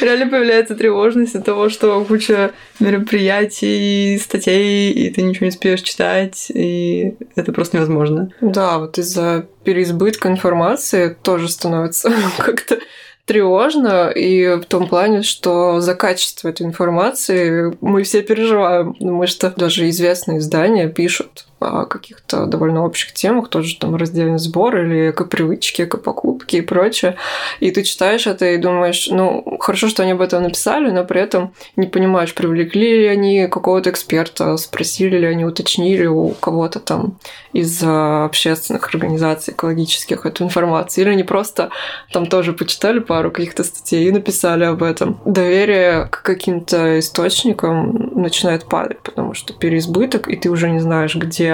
Реально 0.00 0.28
появляется 0.28 0.74
тревожность 0.74 1.34
от 1.34 1.44
того, 1.44 1.68
что 1.68 2.04
куча 2.04 2.52
мероприятий, 2.78 4.18
статей, 4.18 4.92
и 4.92 5.10
ты 5.10 5.22
ничего 5.22 5.46
не 5.46 5.50
успеешь 5.50 5.82
читать, 5.82 6.50
и 6.52 7.14
это 7.36 7.52
просто 7.52 7.76
невозможно. 7.76 8.32
Да, 8.40 8.78
вот 8.78 8.98
из-за 8.98 9.46
переизбытка 9.64 10.28
информации 10.28 11.16
тоже 11.22 11.48
становится 11.48 12.12
как-то 12.38 12.78
тревожно 13.24 14.10
и 14.10 14.56
в 14.56 14.64
том 14.64 14.88
плане, 14.88 15.22
что 15.22 15.80
за 15.80 15.94
качество 15.94 16.48
этой 16.48 16.66
информации 16.66 17.76
мы 17.80 18.02
все 18.02 18.22
переживаем, 18.22 18.94
потому 18.94 19.26
что 19.28 19.50
даже 19.50 19.88
известные 19.88 20.38
издания 20.38 20.88
пишут 20.88 21.46
о 21.60 21.84
каких-то 21.84 22.46
довольно 22.46 22.84
общих 22.84 23.12
темах, 23.12 23.48
тоже 23.48 23.76
там 23.78 23.96
раздельный 23.96 24.38
сбор 24.38 24.76
или 24.78 25.10
эко-привычки, 25.10 25.82
эко-покупки 25.82 26.56
и 26.56 26.60
прочее. 26.60 27.16
И 27.60 27.70
ты 27.70 27.82
читаешь 27.82 28.26
это 28.26 28.46
и 28.46 28.56
думаешь, 28.56 29.08
ну, 29.10 29.58
хорошо, 29.60 29.88
что 29.88 30.02
они 30.02 30.12
об 30.12 30.20
этом 30.20 30.42
написали, 30.42 30.90
но 30.90 31.04
при 31.04 31.20
этом 31.20 31.52
не 31.76 31.86
понимаешь, 31.86 32.34
привлекли 32.34 33.00
ли 33.00 33.06
они 33.06 33.46
какого-то 33.46 33.90
эксперта, 33.90 34.56
спросили 34.56 35.18
ли 35.18 35.26
они, 35.26 35.44
уточнили 35.44 36.06
у 36.06 36.30
кого-то 36.30 36.80
там 36.80 37.18
из 37.52 37.82
общественных 37.82 38.88
организаций 38.94 39.52
экологических 39.52 40.24
эту 40.24 40.44
информацию, 40.44 41.04
или 41.04 41.12
они 41.12 41.24
просто 41.24 41.70
там 42.12 42.26
тоже 42.26 42.52
почитали 42.52 43.00
пару 43.00 43.30
каких-то 43.30 43.64
статей 43.64 44.08
и 44.08 44.12
написали 44.12 44.64
об 44.64 44.82
этом. 44.82 45.20
Доверие 45.24 46.06
к 46.10 46.22
каким-то 46.22 46.98
источникам 46.98 48.12
начинает 48.14 48.68
падать, 48.68 49.00
потому 49.00 49.34
что 49.34 49.52
переизбыток, 49.52 50.28
и 50.28 50.36
ты 50.36 50.48
уже 50.48 50.70
не 50.70 50.80
знаешь, 50.80 51.16
где 51.16 51.49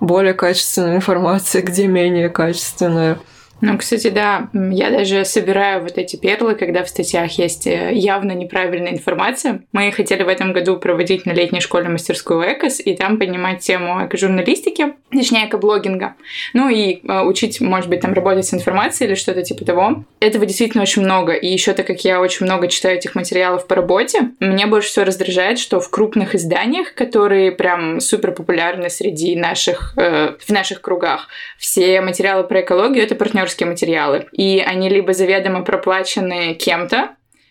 более 0.00 0.34
качественная 0.34 0.96
информация, 0.96 1.62
где 1.62 1.86
менее 1.86 2.28
качественная. 2.28 3.18
Ну, 3.60 3.78
кстати, 3.78 4.10
да, 4.10 4.48
я 4.52 4.90
даже 4.90 5.24
собираю 5.24 5.82
вот 5.82 5.96
эти 5.96 6.16
перлы, 6.16 6.54
когда 6.54 6.84
в 6.84 6.88
статьях 6.88 7.32
есть 7.38 7.66
э, 7.66 7.92
явно 7.94 8.32
неправильная 8.32 8.92
информация. 8.92 9.62
Мы 9.72 9.90
хотели 9.92 10.22
в 10.22 10.28
этом 10.28 10.52
году 10.52 10.76
проводить 10.76 11.24
на 11.24 11.32
летней 11.32 11.60
школе 11.60 11.88
мастерскую 11.88 12.42
ЭКОС 12.42 12.80
и 12.80 12.94
там 12.94 13.18
поднимать 13.18 13.60
тему 13.60 14.04
эко-журналистики, 14.04 14.94
точнее, 15.10 15.46
эко-блогинга. 15.46 16.16
Ну 16.52 16.68
и 16.68 17.00
э, 17.02 17.22
учить, 17.22 17.60
может 17.60 17.88
быть, 17.88 18.00
там 18.00 18.12
работать 18.12 18.44
с 18.44 18.52
информацией 18.52 19.08
или 19.08 19.14
что-то 19.14 19.42
типа 19.42 19.64
того. 19.64 20.04
Этого 20.20 20.44
действительно 20.44 20.82
очень 20.82 21.02
много. 21.02 21.32
И 21.32 21.46
еще 21.46 21.72
так 21.72 21.86
как 21.86 22.04
я 22.04 22.20
очень 22.20 22.44
много 22.44 22.68
читаю 22.68 22.96
этих 22.96 23.14
материалов 23.14 23.66
по 23.66 23.74
работе, 23.74 24.32
меня 24.38 24.66
больше 24.66 24.90
всего 24.90 25.06
раздражает, 25.06 25.58
что 25.58 25.80
в 25.80 25.88
крупных 25.88 26.34
изданиях, 26.34 26.94
которые 26.94 27.52
прям 27.52 28.00
супер 28.00 28.32
популярны 28.32 28.90
среди 28.90 29.34
наших, 29.34 29.94
э, 29.96 30.34
в 30.38 30.50
наших 30.50 30.82
кругах, 30.82 31.28
все 31.58 32.02
материалы 32.02 32.44
про 32.44 32.60
экологию— 32.60 33.02
это 33.04 33.14
партнерские 33.14 33.45
партнерские 33.46 33.68
материалы. 33.68 34.26
И 34.32 34.62
они 34.66 34.88
либо 34.88 35.12
заведомо 35.12 35.62
проплачены 35.62 36.54
кем-то, 36.54 37.10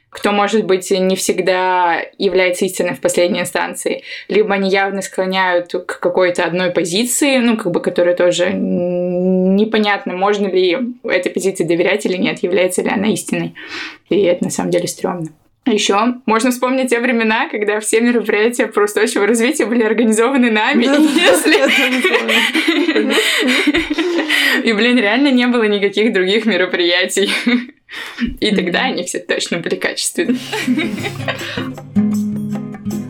кто, 0.10 0.32
может 0.32 0.66
быть, 0.66 0.92
не 0.92 1.16
всегда 1.16 2.02
является 2.18 2.66
истиной 2.66 2.94
в 2.94 3.02
последней 3.02 3.42
инстанции, 3.42 4.04
либо 4.30 4.54
они 4.54 4.70
явно 4.70 5.02
склоняют 5.02 5.74
к 5.74 6.00
какой-то 6.00 6.46
одной 6.46 6.72
позиции, 6.72 7.38
ну, 7.38 7.58
как 7.58 7.72
бы, 7.72 7.82
которая 7.82 8.16
тоже 8.16 8.54
непонятно, 8.54 10.14
можно 10.14 10.48
ли 10.48 10.78
этой 11.04 11.32
позиции 11.32 11.66
доверять 11.66 12.06
или 12.06 12.16
нет, 12.18 12.44
является 12.44 12.82
ли 12.82 12.90
она 12.90 13.08
истиной. 13.08 13.56
И 14.10 14.22
это 14.22 14.46
на 14.46 14.50
самом 14.52 14.72
деле 14.72 14.88
стрёмно. 14.88 15.28
Еще 15.66 15.98
можно 16.28 16.52
вспомнить 16.52 16.90
те 16.92 17.00
времена, 17.00 17.50
когда 17.50 17.80
все 17.80 18.00
мероприятия 18.00 18.68
про 18.68 18.84
устойчивое 18.84 19.26
развитие 19.28 19.68
были 19.68 19.82
организованы 19.82 20.52
нами. 20.52 20.86
Да, 20.86 20.96
если... 20.96 21.56
И, 24.64 24.74
блин, 24.74 24.98
реально 24.98 25.32
не 25.32 25.48
было 25.48 25.64
никаких 25.64 26.14
других 26.14 26.46
мероприятий. 26.46 27.32
И 28.40 28.56
тогда 28.56 28.84
они 28.84 29.04
все 29.04 29.20
точно 29.20 29.58
были 29.58 29.76
качественны. 29.76 30.38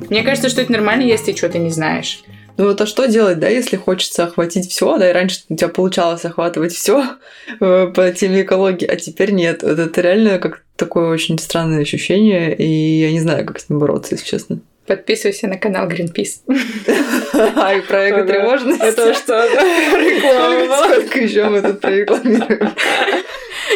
Мне 0.09 0.23
кажется, 0.23 0.49
что 0.49 0.61
это 0.61 0.71
нормально, 0.71 1.03
если 1.03 1.31
ты 1.31 1.37
что-то 1.37 1.57
не 1.57 1.71
знаешь. 1.71 2.23
Ну 2.57 2.65
вот 2.65 2.79
а 2.79 2.85
что 2.85 3.05
делать, 3.05 3.39
да, 3.39 3.49
если 3.49 3.75
хочется 3.75 4.23
охватить 4.23 4.69
все, 4.69 4.97
да, 4.97 5.09
и 5.09 5.13
раньше 5.13 5.41
у 5.49 5.55
тебя 5.55 5.67
получалось 5.67 6.23
охватывать 6.25 6.73
все 6.73 7.17
э, 7.59 7.87
по 7.93 8.11
теме 8.11 8.43
экологии, 8.43 8.87
а 8.87 8.95
теперь 8.95 9.31
нет. 9.31 9.63
Вот 9.63 9.77
это 9.77 10.01
реально 10.01 10.39
как 10.39 10.63
такое 10.75 11.09
очень 11.09 11.37
странное 11.39 11.81
ощущение, 11.81 12.55
и 12.55 13.01
я 13.01 13.11
не 13.11 13.19
знаю, 13.19 13.45
как 13.45 13.59
с 13.59 13.69
ним 13.69 13.79
бороться, 13.79 14.15
если 14.15 14.25
честно. 14.25 14.59
Подписывайся 14.87 15.47
на 15.47 15.57
канал 15.57 15.89
Greenpeace. 15.89 16.41
А, 17.57 17.73
и 17.73 17.81
про 17.81 18.09
эко-тревожность? 18.09 18.81
Это 18.81 19.13
что? 19.13 19.43
Реклама. 19.45 20.87
Сколько 20.87 21.19
еще 21.19 21.49
мы 21.49 21.61
тут 21.61 21.81
прорекламируем? 21.81 22.69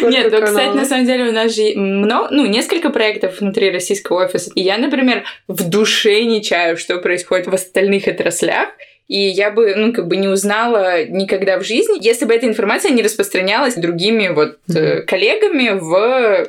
Нет, 0.02 0.32
ну, 0.32 0.42
кстати, 0.42 0.76
на 0.76 0.84
самом 0.84 1.06
деле 1.06 1.24
у 1.24 1.32
нас 1.32 1.54
же 1.54 1.74
много, 1.76 2.28
ну, 2.30 2.46
несколько 2.46 2.90
проектов 2.90 3.40
внутри 3.40 3.70
российского 3.70 4.24
офиса. 4.24 4.50
И 4.54 4.62
я, 4.62 4.78
например, 4.78 5.24
в 5.48 5.68
душе 5.68 6.24
не 6.24 6.42
чаю, 6.42 6.76
что 6.76 6.98
происходит 6.98 7.46
в 7.46 7.54
остальных 7.54 8.06
отраслях. 8.08 8.68
И 9.08 9.18
я 9.18 9.50
бы, 9.50 9.74
ну, 9.74 9.92
как 9.92 10.06
бы 10.06 10.16
не 10.16 10.28
узнала 10.28 11.04
никогда 11.04 11.58
в 11.58 11.64
жизни, 11.64 11.98
если 12.00 12.26
бы 12.26 12.34
эта 12.34 12.46
информация 12.46 12.92
не 12.92 13.02
распространялась 13.02 13.74
другими 13.74 14.28
вот 14.28 14.58
mm-hmm. 14.68 15.02
коллегами 15.02 15.78
в 15.78 16.46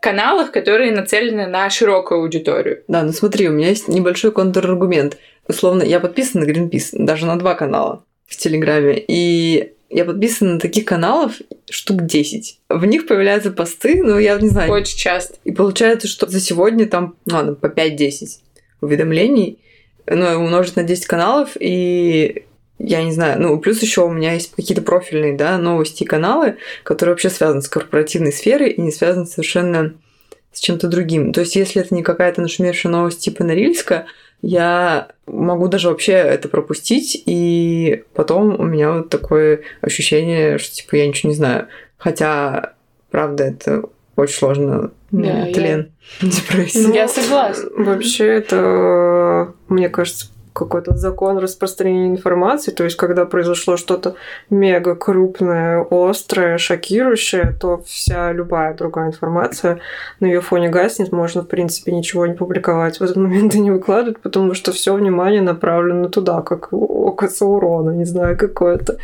каналах, 0.00 0.52
которые 0.52 0.92
нацелены 0.92 1.46
на 1.46 1.68
широкую 1.70 2.20
аудиторию. 2.20 2.84
Да, 2.86 3.02
ну 3.02 3.12
смотри, 3.12 3.48
у 3.48 3.52
меня 3.52 3.70
есть 3.70 3.88
небольшой 3.88 4.30
контраргумент. 4.30 5.16
Условно, 5.48 5.82
я 5.82 5.98
подписана 5.98 6.44
на 6.44 6.50
Greenpeace, 6.50 6.90
даже 6.92 7.26
на 7.26 7.36
два 7.36 7.54
канала 7.54 8.04
в 8.26 8.36
Телеграме. 8.36 9.02
И 9.08 9.72
я 9.94 10.04
подписана 10.04 10.54
на 10.54 10.60
таких 10.60 10.86
каналов 10.86 11.34
штук 11.70 12.02
10. 12.02 12.58
В 12.68 12.84
них 12.84 13.06
появляются 13.06 13.52
посты, 13.52 14.02
ну, 14.02 14.18
я 14.18 14.36
не 14.40 14.48
знаю. 14.48 14.72
Очень 14.72 14.98
часто. 14.98 15.36
И 15.44 15.52
получается, 15.52 16.08
что 16.08 16.28
за 16.28 16.40
сегодня 16.40 16.86
там, 16.86 17.14
ну, 17.26 17.36
ладно, 17.36 17.54
по 17.54 17.66
5-10 17.66 18.40
уведомлений, 18.80 19.60
ну, 20.06 20.26
умножить 20.40 20.74
на 20.74 20.82
10 20.82 21.06
каналов, 21.06 21.50
и 21.60 22.44
я 22.80 23.04
не 23.04 23.12
знаю, 23.12 23.40
ну, 23.40 23.56
плюс 23.60 23.80
еще 23.82 24.04
у 24.04 24.10
меня 24.10 24.32
есть 24.32 24.50
какие-то 24.50 24.82
профильные, 24.82 25.36
да, 25.36 25.58
новости 25.58 26.02
и 26.02 26.06
каналы, 26.06 26.56
которые 26.82 27.12
вообще 27.12 27.30
связаны 27.30 27.62
с 27.62 27.68
корпоративной 27.68 28.32
сферой 28.32 28.70
и 28.70 28.80
не 28.80 28.90
связаны 28.90 29.26
совершенно 29.26 29.94
с 30.50 30.58
чем-то 30.58 30.88
другим. 30.88 31.32
То 31.32 31.40
есть, 31.40 31.54
если 31.54 31.82
это 31.82 31.94
не 31.94 32.02
какая-то 32.02 32.40
нашумевшая 32.40 32.90
новость 32.90 33.20
типа 33.20 33.44
Норильска, 33.44 34.06
я 34.46 35.08
могу 35.26 35.68
даже 35.68 35.88
вообще 35.88 36.12
это 36.12 36.50
пропустить, 36.50 37.22
и 37.24 38.04
потом 38.12 38.60
у 38.60 38.64
меня 38.64 38.92
вот 38.92 39.08
такое 39.08 39.62
ощущение, 39.80 40.58
что 40.58 40.74
типа 40.74 40.96
я 40.96 41.06
ничего 41.08 41.30
не 41.30 41.36
знаю. 41.36 41.68
Хотя, 41.96 42.74
правда, 43.10 43.44
это 43.44 43.84
очень 44.16 44.34
сложно. 44.34 44.90
Да, 45.10 45.46
тлен, 45.46 45.92
я... 46.20 46.28
депрессия. 46.28 46.88
Ну, 46.88 46.94
я 46.94 47.08
согласна. 47.08 47.70
Вообще, 47.74 48.26
это, 48.26 49.54
мне 49.68 49.88
кажется, 49.88 50.26
какой-то 50.54 50.96
закон 50.96 51.38
распространения 51.38 52.08
информации, 52.08 52.70
то 52.70 52.84
есть 52.84 52.96
когда 52.96 53.26
произошло 53.26 53.76
что-то 53.76 54.14
мега 54.50 54.94
крупное, 54.94 55.84
острое, 55.90 56.58
шокирующее, 56.58 57.54
то 57.60 57.82
вся 57.84 58.32
любая 58.32 58.74
другая 58.74 59.08
информация 59.08 59.80
на 60.20 60.26
ее 60.26 60.40
фоне 60.40 60.68
гаснет, 60.68 61.12
можно 61.12 61.42
в 61.42 61.48
принципе 61.48 61.92
ничего 61.92 62.26
не 62.26 62.34
публиковать 62.34 63.00
в 63.00 63.02
этот 63.02 63.16
момент 63.16 63.54
и 63.54 63.60
не 63.60 63.72
выкладывать, 63.72 64.20
потому 64.20 64.54
что 64.54 64.72
все 64.72 64.94
внимание 64.94 65.42
направлено 65.42 66.08
туда, 66.08 66.40
как 66.42 66.72
око 66.72 67.28
Саурона, 67.28 67.90
не 67.90 68.04
знаю, 68.04 68.38
какое-то. 68.38 68.98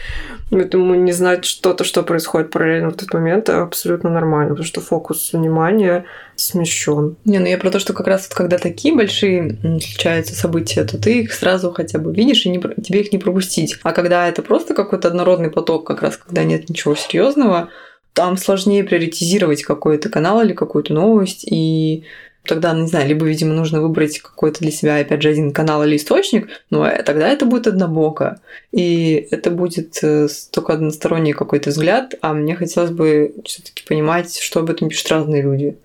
Поэтому 0.50 0.96
не 0.96 1.12
знать 1.12 1.44
что-то, 1.44 1.84
что 1.84 2.02
происходит 2.02 2.50
параллельно 2.50 2.90
в 2.90 2.94
этот 2.94 3.14
момент, 3.14 3.48
абсолютно 3.48 4.10
нормально, 4.10 4.50
потому 4.50 4.66
что 4.66 4.80
фокус 4.80 5.32
внимания 5.32 6.04
смещен. 6.34 7.16
Не, 7.24 7.38
ну 7.38 7.46
я 7.46 7.56
про 7.56 7.70
то, 7.70 7.78
что 7.78 7.92
как 7.92 8.08
раз 8.08 8.28
вот 8.28 8.36
когда 8.36 8.58
такие 8.58 8.94
большие 8.94 9.58
случаются 9.80 10.34
события, 10.34 10.84
то 10.84 11.00
ты 11.00 11.20
их 11.20 11.32
сразу 11.32 11.70
хотя 11.70 11.98
бы 11.98 12.12
видишь, 12.12 12.46
и 12.46 12.48
не, 12.48 12.58
тебе 12.58 13.02
их 13.02 13.12
не 13.12 13.18
пропустить. 13.18 13.78
А 13.84 13.92
когда 13.92 14.28
это 14.28 14.42
просто 14.42 14.74
какой-то 14.74 15.08
однородный 15.08 15.50
поток, 15.50 15.86
как 15.86 16.02
раз 16.02 16.16
когда 16.16 16.42
нет 16.42 16.68
ничего 16.68 16.96
серьезного, 16.96 17.68
там 18.12 18.36
сложнее 18.36 18.82
приоритизировать 18.82 19.62
какой-то 19.62 20.08
канал 20.08 20.42
или 20.42 20.52
какую-то 20.52 20.92
новость, 20.92 21.44
и 21.48 22.04
тогда, 22.44 22.72
не 22.72 22.86
знаю, 22.86 23.08
либо, 23.08 23.26
видимо, 23.26 23.54
нужно 23.54 23.80
выбрать 23.80 24.18
какой-то 24.18 24.60
для 24.60 24.70
себя, 24.70 24.96
опять 24.96 25.22
же, 25.22 25.28
один 25.28 25.52
канал 25.52 25.84
или 25.84 25.96
источник, 25.96 26.48
но 26.70 26.88
тогда 27.04 27.28
это 27.28 27.46
будет 27.46 27.66
однобоко. 27.66 28.40
И 28.72 29.28
это 29.30 29.50
будет 29.50 29.98
э, 30.02 30.28
только 30.50 30.72
односторонний 30.72 31.32
какой-то 31.32 31.70
взгляд, 31.70 32.14
а 32.20 32.32
мне 32.32 32.56
хотелось 32.56 32.90
бы 32.90 33.34
все 33.44 33.62
таки 33.62 33.84
понимать, 33.86 34.38
что 34.38 34.60
об 34.60 34.70
этом 34.70 34.88
пишут 34.88 35.10
разные 35.10 35.42
люди. 35.42 35.76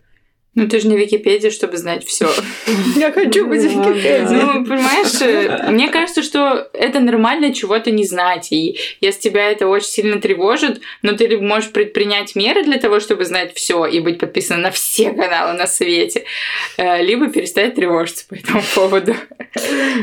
Ну, 0.55 0.69
ты 0.69 0.79
же 0.79 0.87
не 0.87 0.95
Википедия, 0.95 1.51
чтобы 1.51 1.75
знать 1.75 2.05
все. 2.05 2.29
Я 2.95 3.11
хочу 3.11 3.45
быть 3.45 3.61
Википедией. 3.61 4.21
Ну, 4.21 4.65
понимаешь, 4.65 5.21
э, 5.21 5.69
мне 5.69 5.89
кажется, 5.89 6.23
что 6.23 6.69
это 6.71 7.01
нормально 7.01 7.53
чего-то 7.53 7.91
не 7.91 8.05
знать. 8.05 8.53
И 8.53 8.77
если 9.01 9.19
тебя 9.29 9.51
это 9.51 9.67
очень 9.67 9.89
сильно 9.89 10.21
тревожит, 10.21 10.79
но 11.01 11.11
ты 11.11 11.27
либо 11.27 11.43
можешь 11.43 11.71
предпринять 11.71 12.35
меры 12.35 12.63
для 12.63 12.77
того, 12.77 13.01
чтобы 13.01 13.25
знать 13.25 13.53
все 13.53 13.85
и 13.85 13.99
быть 13.99 14.17
подписан 14.17 14.61
на 14.61 14.71
все 14.71 15.11
каналы 15.11 15.57
на 15.57 15.67
свете, 15.67 16.23
э, 16.77 17.03
либо 17.03 17.27
перестать 17.27 17.75
тревожиться 17.75 18.25
по 18.29 18.35
этому 18.35 18.63
поводу. 18.73 19.13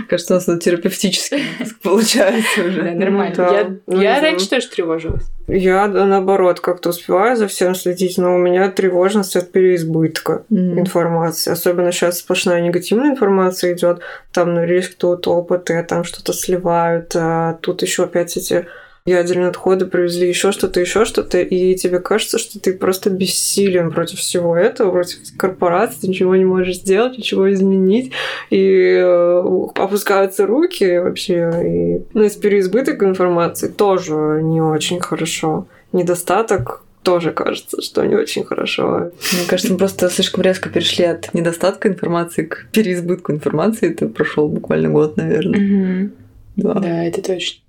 Кажется, 0.09 0.35
у 0.35 0.37
нас 0.37 0.49
это 0.49 0.59
терапевтический 0.59 1.45
получается 1.83 2.63
уже. 2.63 2.83
Да, 2.83 2.91
нормально. 2.91 3.81
Ну, 3.87 4.03
я 4.03 4.21
раньше 4.21 4.51
тоже 4.51 4.69
тревожилась. 4.69 5.25
Я, 5.49 5.89
наоборот, 5.89 6.61
как-то 6.61 6.91
успеваю 6.91 7.37
за 7.37 7.49
всем 7.49 7.75
следить, 7.75 8.17
но 8.17 8.35
у 8.35 8.39
меня 8.39 8.71
тревожность 8.71 9.37
от 9.37 9.51
переизбытка 9.51 10.45
mm-hmm. 10.51 10.81
информации. 10.81 11.51
Особенно 11.51 11.91
сейчас 11.93 12.19
сплошная 12.19 12.61
негативная 12.61 13.11
информация 13.11 13.75
идет. 13.75 14.01
Там 14.33 14.55
на 14.55 14.65
риск 14.65 14.95
тут 14.95 15.27
опыты, 15.27 15.83
там 15.89 16.05
что-то 16.05 16.33
сливают, 16.33 17.15
а 17.17 17.59
тут 17.61 17.83
еще 17.83 18.05
опять 18.05 18.37
эти 18.37 18.67
ядерные 19.05 19.49
отходы 19.49 19.87
привезли 19.87 20.29
еще 20.29 20.53
что-то, 20.53 20.81
еще 20.81 21.05
что-то, 21.05 21.41
и 21.41 21.75
тебе 21.75 21.99
кажется, 21.99 22.39
что 22.39 22.61
ты 22.61 22.73
просто 22.73 23.11
бессилен 23.11 23.91
против 23.91 24.19
всего 24.19 24.57
этого, 24.57 24.91
против 24.93 25.19
корпорации, 25.37 26.03
ты 26.03 26.09
ничего 26.09 26.37
не 26.37 26.45
можешь 26.45 26.77
сделать, 26.77 27.19
ничего 27.19 27.53
изменить, 27.53 28.13
и 28.51 28.97
э, 28.99 29.43
опускаются 29.75 30.47
руки 30.47 30.99
вообще. 30.99 31.51
И, 31.65 32.03
ну, 32.15 32.23
из 32.23 32.37
переизбыток 32.37 33.03
информации 33.03 33.69
тоже 33.69 34.41
не 34.43 34.61
очень 34.61 35.01
хорошо. 35.01 35.67
Недостаток 35.93 36.85
тоже 37.03 37.33
кажется, 37.33 37.83
что 37.83 38.05
не 38.07 38.15
очень 38.15 38.45
хорошо. 38.45 39.11
Мне 39.33 39.47
кажется, 39.49 39.73
мы 39.73 39.79
просто 39.79 40.09
слишком 40.09 40.43
резко 40.43 40.69
перешли 40.69 41.05
от 41.05 41.35
недостатка 41.35 41.89
информации 41.89 42.45
к 42.45 42.69
переизбытку 42.73 43.33
информации. 43.33 43.91
Это 43.91 44.07
прошел 44.07 44.49
буквально 44.49 44.89
год, 44.91 45.17
наверное. 45.17 46.05
Угу. 46.05 46.11
Да. 46.57 46.75
да, 46.75 47.05
это 47.05 47.23
точно. 47.23 47.62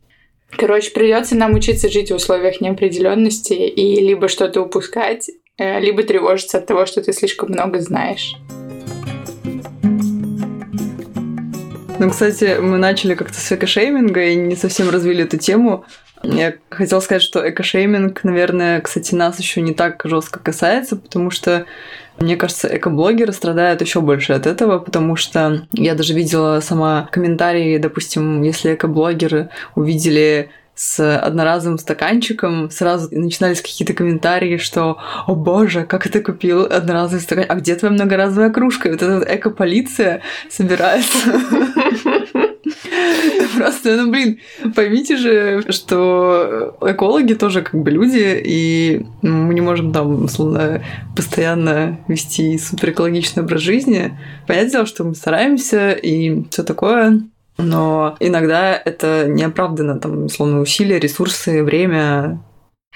Короче, 0.58 0.92
придется 0.92 1.36
нам 1.36 1.54
учиться 1.54 1.90
жить 1.90 2.12
в 2.12 2.16
условиях 2.16 2.62
неопределенности 2.62 3.54
и 3.54 4.00
либо 4.00 4.28
что-то 4.28 4.62
упускать, 4.62 5.30
э, 5.58 5.80
либо 5.80 6.04
тревожиться 6.04 6.58
от 6.58 6.66
того, 6.66 6.86
что 6.86 7.02
ты 7.02 7.14
слишком 7.14 7.50
много 7.50 7.80
знаешь. 7.80 8.36
Ну, 12.00 12.10
кстати, 12.10 12.58
мы 12.60 12.78
начали 12.78 13.14
как-то 13.16 13.40
с 13.40 13.52
экошейминга 13.52 14.24
и 14.24 14.36
не 14.36 14.56
совсем 14.56 14.90
развили 14.90 15.24
эту 15.24 15.38
тему. 15.38 15.86
Я 16.24 16.56
хотела 16.70 17.00
сказать, 17.02 17.22
что 17.22 17.48
экошейминг, 17.48 18.24
наверное, 18.24 18.82
кстати, 18.82 19.14
нас 19.14 19.40
еще 19.40 19.62
не 19.62 19.74
так 19.74 20.02
жестко 20.06 20.40
касается, 20.40 20.96
потому 20.96 21.30
что 21.30 21.66
мне 22.20 22.36
кажется, 22.38 22.70
экоблогеры 22.76 23.34
страдают 23.34 23.82
еще 23.82 24.02
больше 24.02 24.34
от 24.34 24.48
этого, 24.48 24.80
потому 24.80 25.16
что 25.16 25.68
я 25.74 25.96
даже 25.96 26.14
видела 26.14 26.60
сама 26.62 27.10
комментарии, 27.12 27.78
допустим, 27.78 28.42
если 28.42 28.76
экоблогеры 28.76 29.50
увидели 29.76 30.50
с 30.76 31.18
одноразовым 31.18 31.78
стаканчиком, 31.78 32.72
сразу 32.72 33.08
начинались 33.12 33.62
какие-то 33.62 33.94
комментарии, 33.94 34.58
что 34.58 34.98
«О 35.28 35.36
боже, 35.36 35.86
как 35.86 36.08
ты 36.10 36.20
купил 36.20 36.66
одноразовый 36.66 37.22
стаканчик? 37.22 37.52
А 37.52 37.56
где 37.56 37.76
твоя 37.76 37.94
многоразовая 37.94 38.50
кружка?» 38.50 38.90
Вот 38.90 39.02
эта 39.02 39.20
вот 39.20 39.28
эко-полиция 39.28 40.22
собирается 40.50 41.18
Просто, 43.58 43.98
ну, 43.98 44.12
блин, 44.12 44.40
поймите 44.76 45.18
же, 45.18 45.64
что 45.70 46.76
экологи 46.82 47.34
тоже 47.34 47.62
как 47.62 47.76
бы 47.82 47.92
люди, 47.92 48.42
и 48.44 49.06
мы 49.22 49.54
не 49.54 49.62
можем 49.62 49.92
там, 49.92 50.26
условно, 50.26 50.84
постоянно 51.16 52.00
вести 52.08 52.58
суперэкологичный 52.58 53.44
образ 53.44 53.62
жизни. 53.62 54.18
Понятное 54.48 54.72
дело, 54.72 54.86
что 54.86 55.04
мы 55.04 55.16
стараемся 55.16 55.92
и 55.92 56.44
все 56.50 56.64
такое, 56.64 57.22
но 57.58 58.16
иногда 58.20 58.82
это 58.84 59.26
неоправданно, 59.28 60.00
там, 60.00 60.26
условно, 60.26 60.62
усилия, 60.62 61.00
ресурсы, 61.00 61.64
время, 61.64 62.40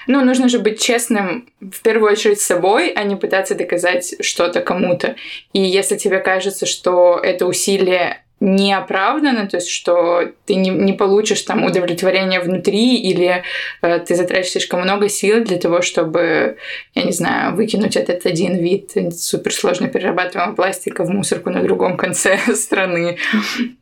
ну, 0.06 0.24
нужно 0.24 0.48
же 0.48 0.58
быть 0.58 0.80
честным 0.80 1.48
в 1.60 1.82
первую 1.82 2.12
очередь 2.12 2.40
с 2.40 2.46
собой, 2.46 2.90
а 2.92 3.02
не 3.02 3.16
пытаться 3.16 3.54
доказать 3.54 4.14
что-то 4.20 4.62
кому-то. 4.62 5.16
И 5.52 5.60
если 5.60 5.98
тебе 5.98 6.20
кажется, 6.20 6.64
что 6.64 7.20
это 7.22 7.46
усилие 7.46 8.24
неоправданно, 8.40 9.46
то 9.46 9.56
есть 9.56 9.68
что 9.68 10.30
ты 10.46 10.54
не, 10.54 10.70
не 10.70 10.92
получишь 10.92 11.42
там 11.42 11.64
удовлетворение 11.64 12.40
внутри 12.40 12.96
или 12.96 13.42
э, 13.82 13.98
ты 13.98 14.14
затратишь 14.14 14.52
слишком 14.52 14.80
много 14.82 15.08
сил 15.08 15.42
для 15.42 15.58
того, 15.58 15.82
чтобы, 15.82 16.56
я 16.94 17.02
не 17.02 17.12
знаю, 17.12 17.56
выкинуть 17.56 17.96
этот 17.96 18.26
один 18.26 18.56
вид 18.56 18.92
суперсложно 19.12 19.88
перерабатываемого 19.88 20.54
пластика 20.54 21.04
в 21.04 21.10
мусорку 21.10 21.50
на 21.50 21.62
другом 21.62 21.96
конце 21.96 22.38
страны, 22.54 23.18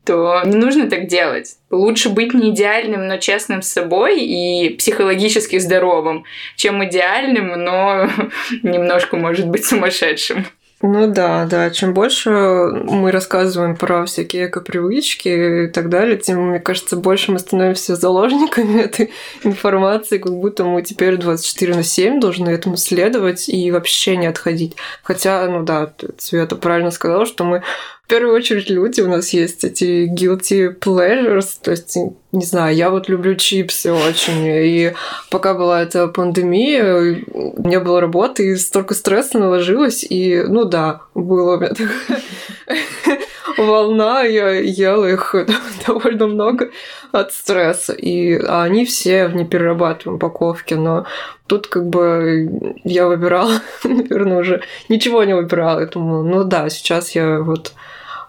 то 0.04 0.40
не 0.44 0.56
нужно 0.56 0.88
так 0.88 1.06
делать. 1.06 1.56
Лучше 1.70 2.08
быть 2.08 2.32
не 2.32 2.50
идеальным, 2.50 3.06
но 3.08 3.18
честным 3.18 3.60
с 3.60 3.68
собой 3.68 4.20
и 4.20 4.70
психологически 4.70 5.58
здоровым, 5.58 6.25
чем 6.56 6.82
идеальным, 6.84 7.48
но 7.62 8.08
немножко, 8.62 9.16
может 9.16 9.48
быть, 9.48 9.66
сумасшедшим. 9.66 10.46
Ну 10.83 11.11
да, 11.11 11.47
да. 11.47 11.71
Чем 11.71 11.95
больше 11.95 12.30
мы 12.30 13.11
рассказываем 13.11 13.76
про 13.76 14.04
всякие 14.04 14.49
эко-привычки 14.49 15.64
и 15.64 15.66
так 15.68 15.88
далее, 15.88 16.18
тем, 16.18 16.50
мне 16.50 16.61
кажется, 16.61 16.97
больше 16.97 17.33
мы 17.33 17.38
становимся 17.38 17.97
заложниками 17.97 18.80
этой 18.83 19.11
информации, 19.42 20.18
как 20.18 20.33
будто 20.33 20.64
мы 20.64 20.83
теперь 20.83 21.16
24 21.16 21.76
на 21.76 21.83
7 21.83 22.21
должны 22.21 22.50
этому 22.50 22.76
следовать 22.76 23.49
и 23.49 23.71
вообще 23.71 24.18
не 24.18 24.26
отходить. 24.26 24.76
Хотя, 25.02 25.49
ну 25.49 25.62
да, 25.62 25.95
Света 26.18 26.56
правильно 26.56 26.90
сказала, 26.90 27.25
что 27.25 27.45
мы 27.45 27.62
в 28.06 28.08
первую 28.08 28.36
очередь 28.36 28.70
люди, 28.70 29.00
у 29.00 29.08
нас 29.08 29.30
есть 29.30 29.64
эти 29.64 30.08
guilty 30.08 30.78
pleasures, 30.78 31.58
то 31.60 31.72
есть, 31.72 31.96
не 32.30 32.44
знаю, 32.44 32.76
я 32.76 32.90
вот 32.90 33.08
люблю 33.08 33.34
чипсы 33.34 33.92
очень, 33.92 34.46
и 34.46 34.92
пока 35.28 35.54
была 35.54 35.82
эта 35.82 36.06
пандемия, 36.06 37.20
у 37.32 37.60
меня 37.66 37.80
была 37.80 38.00
работа, 38.00 38.44
и 38.44 38.54
столько 38.54 38.94
стресса 38.94 39.40
наложилось, 39.40 40.06
и, 40.08 40.44
ну 40.46 40.64
да, 40.66 41.00
было 41.16 41.56
у 41.56 41.60
меня 41.60 41.70
такое 41.70 43.18
волна, 43.56 44.22
я 44.22 44.50
ела 44.50 45.06
их 45.06 45.34
довольно 45.86 46.28
много 46.28 46.70
от 47.10 47.32
стресса. 47.32 47.92
И 47.92 48.34
они 48.36 48.84
все 48.84 49.26
в 49.26 49.34
неперерабатываемой 49.34 50.18
упаковке, 50.18 50.76
но 50.76 51.06
тут 51.48 51.66
как 51.66 51.88
бы 51.88 52.76
я 52.84 53.08
выбирала, 53.08 53.54
наверное, 53.84 54.38
уже 54.38 54.62
ничего 54.88 55.25
не 55.25 55.34
выбирала. 55.34 55.80
Я 55.80 55.86
думала, 55.86 56.22
ну 56.22 56.44
да, 56.44 56.68
сейчас 56.70 57.16
я 57.16 57.40
вот 57.40 57.72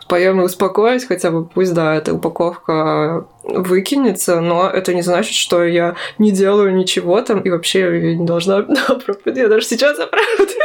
поем 0.07 0.41
и 0.41 0.43
успокоюсь, 0.43 1.05
хотя 1.05 1.31
бы 1.31 1.45
пусть, 1.45 1.73
да, 1.73 1.95
эта 1.95 2.13
упаковка 2.13 3.25
выкинется, 3.43 4.41
но 4.41 4.69
это 4.69 4.93
не 4.93 5.01
значит, 5.01 5.33
что 5.33 5.63
я 5.63 5.95
не 6.17 6.31
делаю 6.31 6.75
ничего 6.75 7.21
там, 7.21 7.41
и 7.41 7.49
вообще 7.49 7.79
я 7.79 8.15
не 8.15 8.25
должна 8.25 8.57
оправдывать. 8.87 9.37
Я 9.37 9.47
даже 9.47 9.65
сейчас 9.65 9.99
оправдываюсь. 9.99 10.57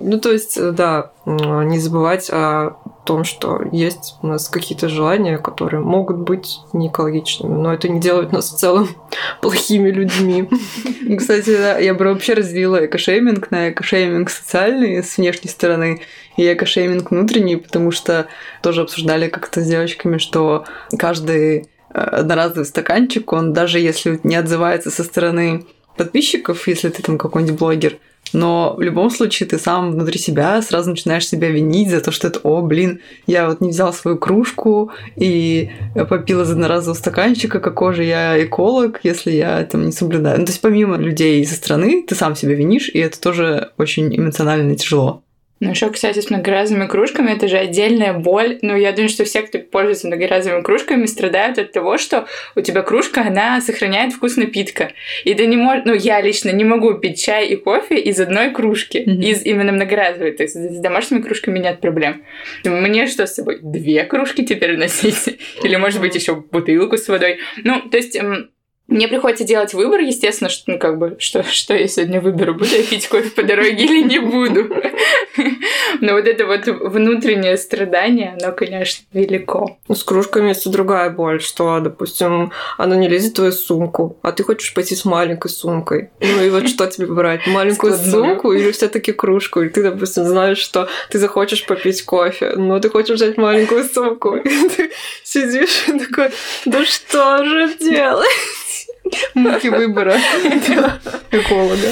Ну, 0.00 0.18
то 0.18 0.32
есть, 0.32 0.58
да, 0.74 1.10
не 1.24 1.78
забывать 1.78 2.30
о 2.30 2.76
том, 3.06 3.24
что 3.24 3.62
есть 3.72 4.16
у 4.20 4.26
нас 4.26 4.48
какие-то 4.48 4.88
желания, 4.88 5.38
которые 5.38 5.80
могут 5.80 6.18
быть 6.18 6.58
не 6.72 6.88
экологичными, 6.88 7.54
но 7.54 7.72
это 7.72 7.88
не 7.88 8.00
делает 8.00 8.32
нас 8.32 8.50
в 8.50 8.58
целом 8.58 8.88
плохими 9.40 9.88
людьми. 9.90 10.48
Кстати, 11.18 11.56
да, 11.56 11.78
я 11.78 11.94
бы 11.94 12.04
вообще 12.04 12.34
разделила 12.34 12.84
экошейминг 12.84 13.50
на 13.50 13.70
экошейминг 13.70 14.28
социальный 14.28 15.02
с 15.02 15.16
внешней 15.16 15.48
стороны 15.48 16.02
и 16.36 16.52
экошейминг 16.52 17.10
внутренний, 17.10 17.56
потому 17.56 17.92
что 17.92 18.26
тоже 18.60 18.82
обсуждали 18.82 19.28
как-то 19.28 19.62
с 19.62 19.66
девочками, 19.66 20.18
что 20.18 20.64
каждый 20.98 21.58
э, 21.60 21.98
одноразовый 21.98 22.66
стаканчик, 22.66 23.32
он 23.32 23.52
даже 23.52 23.78
если 23.78 24.20
не 24.24 24.34
отзывается 24.34 24.90
со 24.90 25.04
стороны 25.04 25.64
подписчиков, 25.96 26.68
если 26.68 26.90
ты 26.90 27.02
там 27.02 27.16
какой-нибудь 27.16 27.58
блогер, 27.58 27.98
но 28.32 28.74
в 28.76 28.82
любом 28.82 29.10
случае 29.10 29.48
ты 29.48 29.58
сам 29.58 29.92
внутри 29.92 30.18
себя 30.18 30.60
сразу 30.62 30.90
начинаешь 30.90 31.28
себя 31.28 31.48
винить 31.48 31.90
за 31.90 32.00
то, 32.00 32.10
что 32.10 32.28
это, 32.28 32.40
о, 32.42 32.62
блин, 32.62 33.00
я 33.26 33.48
вот 33.48 33.60
не 33.60 33.70
взял 33.70 33.92
свою 33.92 34.18
кружку 34.18 34.90
и 35.16 35.70
попила 36.08 36.42
из 36.42 36.50
одноразового 36.50 36.98
стаканчика, 36.98 37.60
какой 37.60 37.94
же 37.94 38.04
я 38.04 38.42
эколог, 38.42 39.00
если 39.02 39.32
я 39.32 39.64
там 39.64 39.86
не 39.86 39.92
соблюдаю. 39.92 40.40
Ну, 40.40 40.46
то 40.46 40.50
есть 40.50 40.60
помимо 40.60 40.96
людей 40.96 41.44
со 41.46 41.54
стороны, 41.54 42.04
ты 42.06 42.14
сам 42.14 42.36
себя 42.36 42.54
винишь, 42.54 42.88
и 42.88 42.98
это 42.98 43.20
тоже 43.20 43.70
очень 43.78 44.14
эмоционально 44.16 44.76
тяжело. 44.76 45.22
Ну, 45.58 45.70
еще, 45.70 45.90
кстати, 45.90 46.20
с 46.20 46.28
многоразовыми 46.28 46.86
кружками 46.86 47.32
это 47.32 47.48
же 47.48 47.56
отдельная 47.56 48.12
боль. 48.12 48.58
Ну, 48.60 48.76
я 48.76 48.92
думаю, 48.92 49.08
что 49.08 49.24
все, 49.24 49.40
кто 49.40 49.58
пользуется 49.58 50.06
многоразовыми 50.06 50.62
кружками, 50.62 51.06
страдают 51.06 51.58
от 51.58 51.72
того, 51.72 51.96
что 51.96 52.26
у 52.54 52.60
тебя 52.60 52.82
кружка, 52.82 53.22
она 53.22 53.60
сохраняет 53.62 54.12
вкус 54.12 54.36
напитка. 54.36 54.92
И 55.24 55.32
ты 55.32 55.46
не 55.46 55.56
можешь... 55.56 55.84
Ну, 55.86 55.94
я 55.94 56.20
лично 56.20 56.50
не 56.50 56.64
могу 56.64 56.94
пить 56.94 57.22
чай 57.22 57.46
и 57.46 57.56
кофе 57.56 57.98
из 57.98 58.20
одной 58.20 58.50
кружки, 58.50 58.98
mm-hmm. 58.98 59.24
из 59.24 59.46
именно 59.46 59.72
многоразовой. 59.72 60.32
То 60.32 60.42
есть 60.42 60.56
с 60.56 60.78
домашними 60.78 61.22
кружками 61.22 61.58
нет 61.58 61.80
проблем. 61.80 62.22
Мне 62.64 63.06
что 63.06 63.26
с 63.26 63.34
собой? 63.34 63.58
Две 63.62 64.04
кружки 64.04 64.44
теперь 64.44 64.76
носить? 64.76 65.38
Или, 65.62 65.76
может 65.76 66.00
быть, 66.00 66.14
еще 66.14 66.36
бутылку 66.36 66.98
с 66.98 67.08
водой? 67.08 67.38
Ну, 67.64 67.80
то 67.88 67.96
есть 67.96 68.18
мне 68.88 69.08
приходится 69.08 69.44
делать 69.44 69.74
выбор, 69.74 70.00
естественно, 70.00 70.48
что, 70.48 70.72
ну, 70.72 70.78
как 70.78 70.98
бы, 70.98 71.16
что, 71.18 71.42
что 71.42 71.74
я 71.74 71.88
сегодня 71.88 72.20
выберу, 72.20 72.54
буду 72.54 72.70
я 72.70 72.82
пить 72.84 73.08
кофе 73.08 73.30
по 73.30 73.42
дороге 73.42 73.84
или 73.84 74.02
не 74.02 74.18
буду. 74.20 74.68
Но 76.00 76.12
вот 76.12 76.26
это 76.26 76.46
вот 76.46 76.66
внутреннее 76.66 77.56
страдание, 77.56 78.36
оно, 78.40 78.52
конечно, 78.52 79.04
велико. 79.12 79.76
Ну, 79.88 79.94
с 79.94 80.04
кружками 80.04 80.52
и 80.52 80.68
другая 80.68 81.10
боль, 81.10 81.40
что, 81.40 81.80
допустим, 81.80 82.52
оно 82.78 82.94
не 82.94 83.08
лезет 83.08 83.32
в 83.32 83.36
твою 83.36 83.52
сумку, 83.52 84.18
а 84.22 84.32
ты 84.32 84.44
хочешь 84.44 84.72
пойти 84.72 84.94
с 84.94 85.04
маленькой 85.04 85.48
сумкой. 85.48 86.10
Ну 86.20 86.44
и 86.44 86.50
вот 86.50 86.68
что 86.68 86.86
тебе 86.86 87.06
брать? 87.06 87.46
Маленькую 87.46 87.94
сумку 87.94 88.52
или 88.52 88.70
все 88.70 88.88
таки 88.88 89.12
кружку? 89.12 89.62
И 89.62 89.68
ты, 89.68 89.82
допустим, 89.82 90.24
знаешь, 90.24 90.58
что 90.58 90.88
ты 91.10 91.18
захочешь 91.18 91.66
попить 91.66 92.04
кофе, 92.04 92.52
но 92.56 92.78
ты 92.78 92.88
хочешь 92.88 93.16
взять 93.16 93.36
маленькую 93.36 93.84
сумку. 93.84 94.36
И 94.36 94.68
ты 94.68 94.92
сидишь 95.24 95.88
и 95.88 95.98
такой, 95.98 96.30
да 96.64 96.84
что 96.84 97.44
же 97.44 97.74
делать? 97.80 98.28
Муки 99.34 99.68
выбора 99.68 100.16
эколога. 101.30 101.88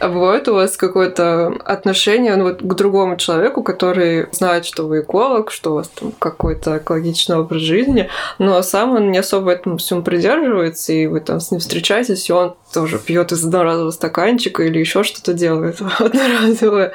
А 0.00 0.08
бывает 0.08 0.48
у 0.48 0.54
вас 0.54 0.78
какое-то 0.78 1.48
отношение 1.62 2.34
ну, 2.36 2.44
вот, 2.44 2.62
к 2.62 2.74
другому 2.74 3.18
человеку, 3.18 3.62
который 3.62 4.28
знает, 4.32 4.64
что 4.64 4.86
вы 4.86 5.00
эколог, 5.00 5.50
что 5.50 5.72
у 5.72 5.74
вас 5.74 5.88
там 5.88 6.12
какой-то 6.18 6.78
экологичный 6.78 7.36
образ 7.36 7.60
жизни, 7.60 8.08
но 8.38 8.62
сам 8.62 8.92
он 8.92 9.10
не 9.10 9.18
особо 9.18 9.50
этому 9.50 9.76
всему 9.76 10.02
придерживается, 10.02 10.94
и 10.94 11.06
вы 11.06 11.20
там 11.20 11.38
с 11.38 11.50
ним 11.50 11.60
встречаетесь, 11.60 12.30
и 12.30 12.32
он 12.32 12.56
тоже 12.72 12.98
пьет 12.98 13.30
из 13.32 13.44
одноразового 13.44 13.90
стаканчика 13.90 14.62
или 14.62 14.78
еще 14.78 15.04
что-то 15.04 15.34
делает 15.34 15.82
одноразовое. 15.98 16.92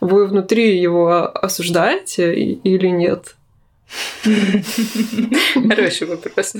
Вы 0.00 0.26
внутри 0.26 0.78
его 0.78 1.28
осуждаете 1.36 2.34
или 2.34 2.86
нет? 2.86 3.34
Хороший 5.54 6.06
вопрос. 6.06 6.54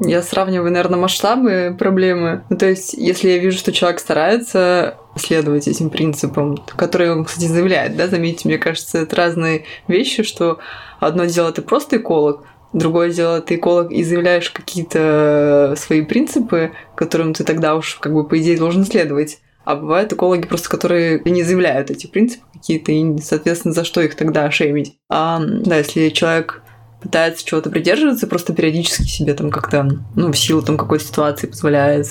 Я 0.00 0.22
сравниваю, 0.22 0.70
наверное, 0.70 0.98
масштабы 0.98 1.76
проблемы. 1.78 2.44
Ну, 2.48 2.56
то 2.56 2.66
есть, 2.66 2.94
если 2.94 3.30
я 3.30 3.38
вижу, 3.38 3.58
что 3.58 3.72
человек 3.72 4.00
старается 4.00 4.96
следовать 5.16 5.68
этим 5.68 5.90
принципам, 5.90 6.56
которые 6.76 7.12
он, 7.12 7.24
кстати, 7.24 7.46
заявляет, 7.46 7.96
да, 7.96 8.08
заметьте, 8.08 8.48
мне 8.48 8.58
кажется, 8.58 8.98
это 8.98 9.16
разные 9.16 9.64
вещи, 9.88 10.22
что 10.22 10.60
одно 11.00 11.24
дело 11.26 11.52
ты 11.52 11.62
просто 11.62 11.98
эколог, 11.98 12.44
Другое 12.72 13.10
дело, 13.10 13.42
ты 13.42 13.56
эколог 13.56 13.92
и 13.92 14.02
заявляешь 14.02 14.50
какие-то 14.50 15.74
свои 15.76 16.00
принципы, 16.02 16.72
которым 16.96 17.34
ты 17.34 17.44
тогда 17.44 17.76
уж, 17.76 17.96
как 17.96 18.14
бы, 18.14 18.26
по 18.26 18.38
идее, 18.40 18.56
должен 18.56 18.86
следовать. 18.86 19.40
А 19.64 19.76
бывают 19.76 20.12
экологи 20.12 20.46
просто, 20.46 20.70
которые 20.70 21.20
не 21.24 21.42
заявляют 21.42 21.90
эти 21.90 22.06
принципы 22.06 22.44
какие-то, 22.54 22.90
и, 22.92 23.18
соответственно, 23.18 23.74
за 23.74 23.84
что 23.84 24.00
их 24.00 24.14
тогда 24.14 24.50
шеймить. 24.50 24.96
А, 25.08 25.40
да, 25.40 25.78
если 25.78 26.08
человек 26.08 26.61
пытается 27.02 27.44
чего-то 27.44 27.70
придерживаться, 27.70 28.26
просто 28.26 28.54
периодически 28.54 29.02
себе 29.02 29.34
там 29.34 29.50
как-то, 29.50 29.88
ну, 30.14 30.32
в 30.32 30.38
силу 30.38 30.62
там 30.62 30.76
какой-то 30.76 31.04
ситуации 31.04 31.46
позволяет 31.46 32.06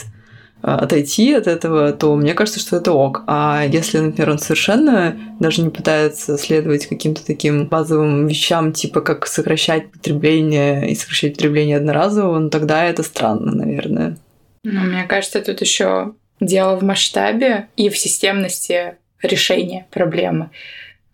а, 0.64 0.78
отойти 0.78 1.34
от 1.34 1.48
этого, 1.48 1.92
то 1.92 2.16
мне 2.16 2.34
кажется, 2.34 2.60
что 2.60 2.78
это 2.78 2.92
ок. 2.92 3.24
А 3.26 3.64
если, 3.66 3.98
например, 3.98 4.32
он 4.32 4.40
совершенно 4.40 5.18
даже 5.40 5.62
не 5.64 5.70
пытается 5.70 6.38
следовать 6.38 6.86
каким-то 6.86 7.26
таким 7.26 7.68
базовым 7.68 8.28
вещам, 8.28 8.72
типа 8.72 9.02
как 9.02 9.26
сокращать 9.26 9.92
потребление 9.92 10.92
и 10.92 10.96
сокращать 10.96 11.34
потребление 11.34 11.78
одноразового, 11.78 12.38
ну 12.38 12.50
тогда 12.50 12.86
это 12.86 13.02
странно, 13.02 13.54
наверное. 13.56 14.18
Ну, 14.64 14.82
мне 14.82 15.04
кажется, 15.06 15.42
тут 15.42 15.62
еще 15.62 16.14
дело 16.40 16.76
в 16.78 16.84
масштабе 16.84 17.68
и 17.76 17.90
в 17.90 17.98
системности 17.98 18.96
решения 19.24 19.88
проблемы. 19.92 20.52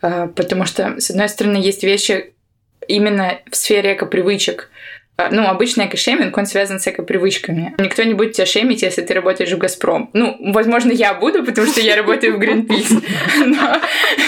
А, 0.02 0.28
потому 0.28 0.66
что, 0.66 1.00
с 1.00 1.10
одной 1.10 1.30
стороны, 1.30 1.58
есть 1.58 1.84
вещи 1.84 2.34
именно 2.88 3.40
в 3.50 3.56
сфере 3.56 3.94
экопривычек, 3.94 4.70
а, 5.20 5.30
ну, 5.32 5.48
обычный 5.48 5.88
экошейминг, 5.88 6.38
он 6.38 6.46
связан 6.46 6.80
с 6.80 6.88
экопривычками. 6.88 7.74
Никто 7.80 8.04
не 8.04 8.14
будет 8.14 8.34
тебя 8.34 8.46
шеймить, 8.46 8.84
если 8.84 9.02
ты 9.02 9.16
работаешь 9.16 9.52
в 9.52 9.58
«Газпром». 9.58 10.12
Ну, 10.14 10.38
возможно, 10.54 10.92
я 10.92 11.16
буду, 11.16 11.44
потому 11.44 11.66
что 11.66 11.82
я 11.82 11.96
работаю 11.96 12.38
в 12.38 12.40
Greenpeace. 12.40 13.04
Но, 13.48 13.82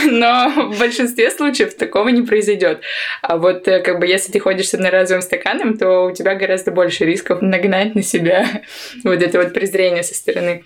но 0.05 0.71
в 0.71 0.79
большинстве 0.79 1.29
случаев 1.29 1.75
такого 1.75 2.09
не 2.09 2.23
произойдет. 2.23 2.81
А 3.21 3.37
вот 3.37 3.67
э, 3.67 3.81
как 3.81 3.99
бы 3.99 4.07
если 4.07 4.31
ты 4.31 4.39
ходишь 4.39 4.69
с 4.69 4.73
одноразовым 4.73 5.21
стаканом, 5.21 5.77
то 5.77 6.05
у 6.05 6.11
тебя 6.11 6.33
гораздо 6.33 6.71
больше 6.71 7.05
рисков 7.05 7.43
нагнать 7.43 7.93
на 7.93 8.01
себя 8.01 8.47
вот 9.03 9.21
это 9.21 9.37
вот 9.37 9.53
презрение 9.53 10.01
со 10.01 10.15
стороны. 10.15 10.63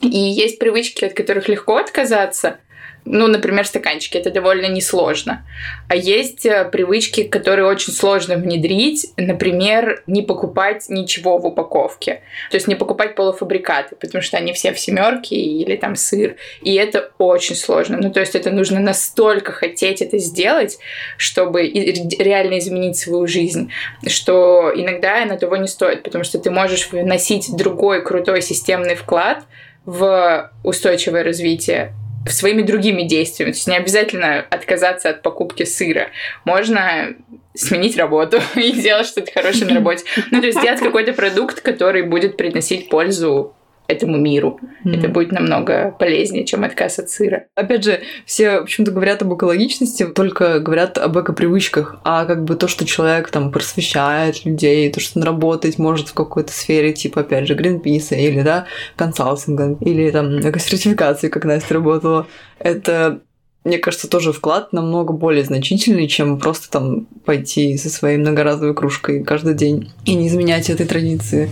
И 0.00 0.06
есть 0.06 0.60
привычки, 0.60 1.04
от 1.04 1.14
которых 1.14 1.48
легко 1.48 1.76
отказаться– 1.78 2.58
ну, 3.10 3.26
например, 3.26 3.66
стаканчики, 3.66 4.18
это 4.18 4.30
довольно 4.30 4.66
несложно. 4.66 5.46
А 5.88 5.96
есть 5.96 6.44
э, 6.44 6.68
привычки, 6.70 7.22
которые 7.22 7.66
очень 7.66 7.92
сложно 7.92 8.36
внедрить, 8.36 9.12
например, 9.16 10.02
не 10.06 10.22
покупать 10.22 10.84
ничего 10.88 11.38
в 11.38 11.46
упаковке. 11.46 12.22
То 12.50 12.56
есть 12.56 12.68
не 12.68 12.74
покупать 12.74 13.14
полуфабрикаты, 13.14 13.96
потому 13.96 14.20
что 14.22 14.36
они 14.36 14.52
все 14.52 14.72
в 14.72 14.78
семерке 14.78 15.36
или 15.36 15.76
там 15.76 15.96
сыр. 15.96 16.36
И 16.60 16.74
это 16.74 17.10
очень 17.18 17.56
сложно. 17.56 17.98
Ну, 18.00 18.12
то 18.12 18.20
есть 18.20 18.34
это 18.34 18.50
нужно 18.50 18.80
настолько 18.80 19.52
хотеть 19.52 20.02
это 20.02 20.18
сделать, 20.18 20.78
чтобы 21.16 21.62
реально 21.62 22.58
изменить 22.58 22.98
свою 22.98 23.26
жизнь, 23.26 23.72
что 24.06 24.70
иногда 24.74 25.24
на 25.24 25.38
того 25.38 25.56
не 25.56 25.68
стоит, 25.68 26.02
потому 26.02 26.24
что 26.24 26.38
ты 26.38 26.50
можешь 26.50 26.90
вносить 26.92 27.48
другой 27.56 28.04
крутой 28.04 28.42
системный 28.42 28.96
вклад 28.96 29.44
в 29.86 30.50
устойчивое 30.62 31.24
развитие 31.24 31.94
своими 32.32 32.62
другими 32.62 33.02
действиями. 33.02 33.52
То 33.52 33.56
есть 33.56 33.68
не 33.68 33.76
обязательно 33.76 34.46
отказаться 34.50 35.10
от 35.10 35.22
покупки 35.22 35.64
сыра. 35.64 36.08
Можно 36.44 37.14
сменить 37.54 37.96
работу 37.96 38.40
и 38.56 38.72
сделать 38.72 39.06
что-то 39.06 39.32
хорошее 39.32 39.66
на 39.66 39.74
работе. 39.76 40.04
Ну, 40.30 40.40
то 40.40 40.46
есть 40.46 40.58
сделать 40.58 40.80
какой-то 40.80 41.12
продукт, 41.12 41.60
который 41.60 42.02
будет 42.02 42.36
приносить 42.36 42.88
пользу 42.88 43.54
этому 43.88 44.18
миру. 44.18 44.60
Mm. 44.84 44.98
Это 44.98 45.08
будет 45.08 45.32
намного 45.32 45.96
полезнее, 45.98 46.44
чем 46.44 46.62
отказ 46.62 46.98
от 46.98 47.08
сыра. 47.08 47.46
Опять 47.54 47.84
же, 47.84 48.00
все 48.26 48.60
почему-то 48.60 48.92
говорят 48.92 49.22
об 49.22 49.34
экологичности, 49.34 50.06
только 50.06 50.60
говорят 50.60 50.98
об 50.98 51.18
эко-привычках, 51.18 51.96
а 52.04 52.26
как 52.26 52.44
бы 52.44 52.54
то, 52.54 52.68
что 52.68 52.84
человек 52.84 53.30
там 53.30 53.50
просвещает 53.50 54.44
людей, 54.44 54.92
то, 54.92 55.00
что 55.00 55.18
он 55.18 55.24
работать 55.24 55.78
может 55.78 56.08
в 56.08 56.14
какой-то 56.14 56.52
сфере, 56.52 56.92
типа, 56.92 57.22
опять 57.22 57.48
же, 57.48 57.54
Гринписа 57.54 58.14
или, 58.14 58.42
да, 58.42 58.66
консалтинга, 58.94 59.78
или 59.80 60.10
там 60.10 60.38
эко-сертификации, 60.38 61.28
как 61.28 61.46
Настя 61.46 61.74
работала, 61.74 62.26
это 62.58 63.22
мне 63.64 63.78
кажется, 63.78 64.08
тоже 64.08 64.32
вклад 64.32 64.72
намного 64.72 65.12
более 65.12 65.44
значительный, 65.44 66.08
чем 66.08 66.38
просто 66.38 66.70
там 66.70 67.06
пойти 67.24 67.76
со 67.76 67.90
своей 67.90 68.16
многоразовой 68.16 68.74
кружкой 68.74 69.22
каждый 69.22 69.54
день 69.54 69.92
и 70.06 70.14
не 70.14 70.28
изменять 70.28 70.70
этой 70.70 70.86
традиции. 70.86 71.50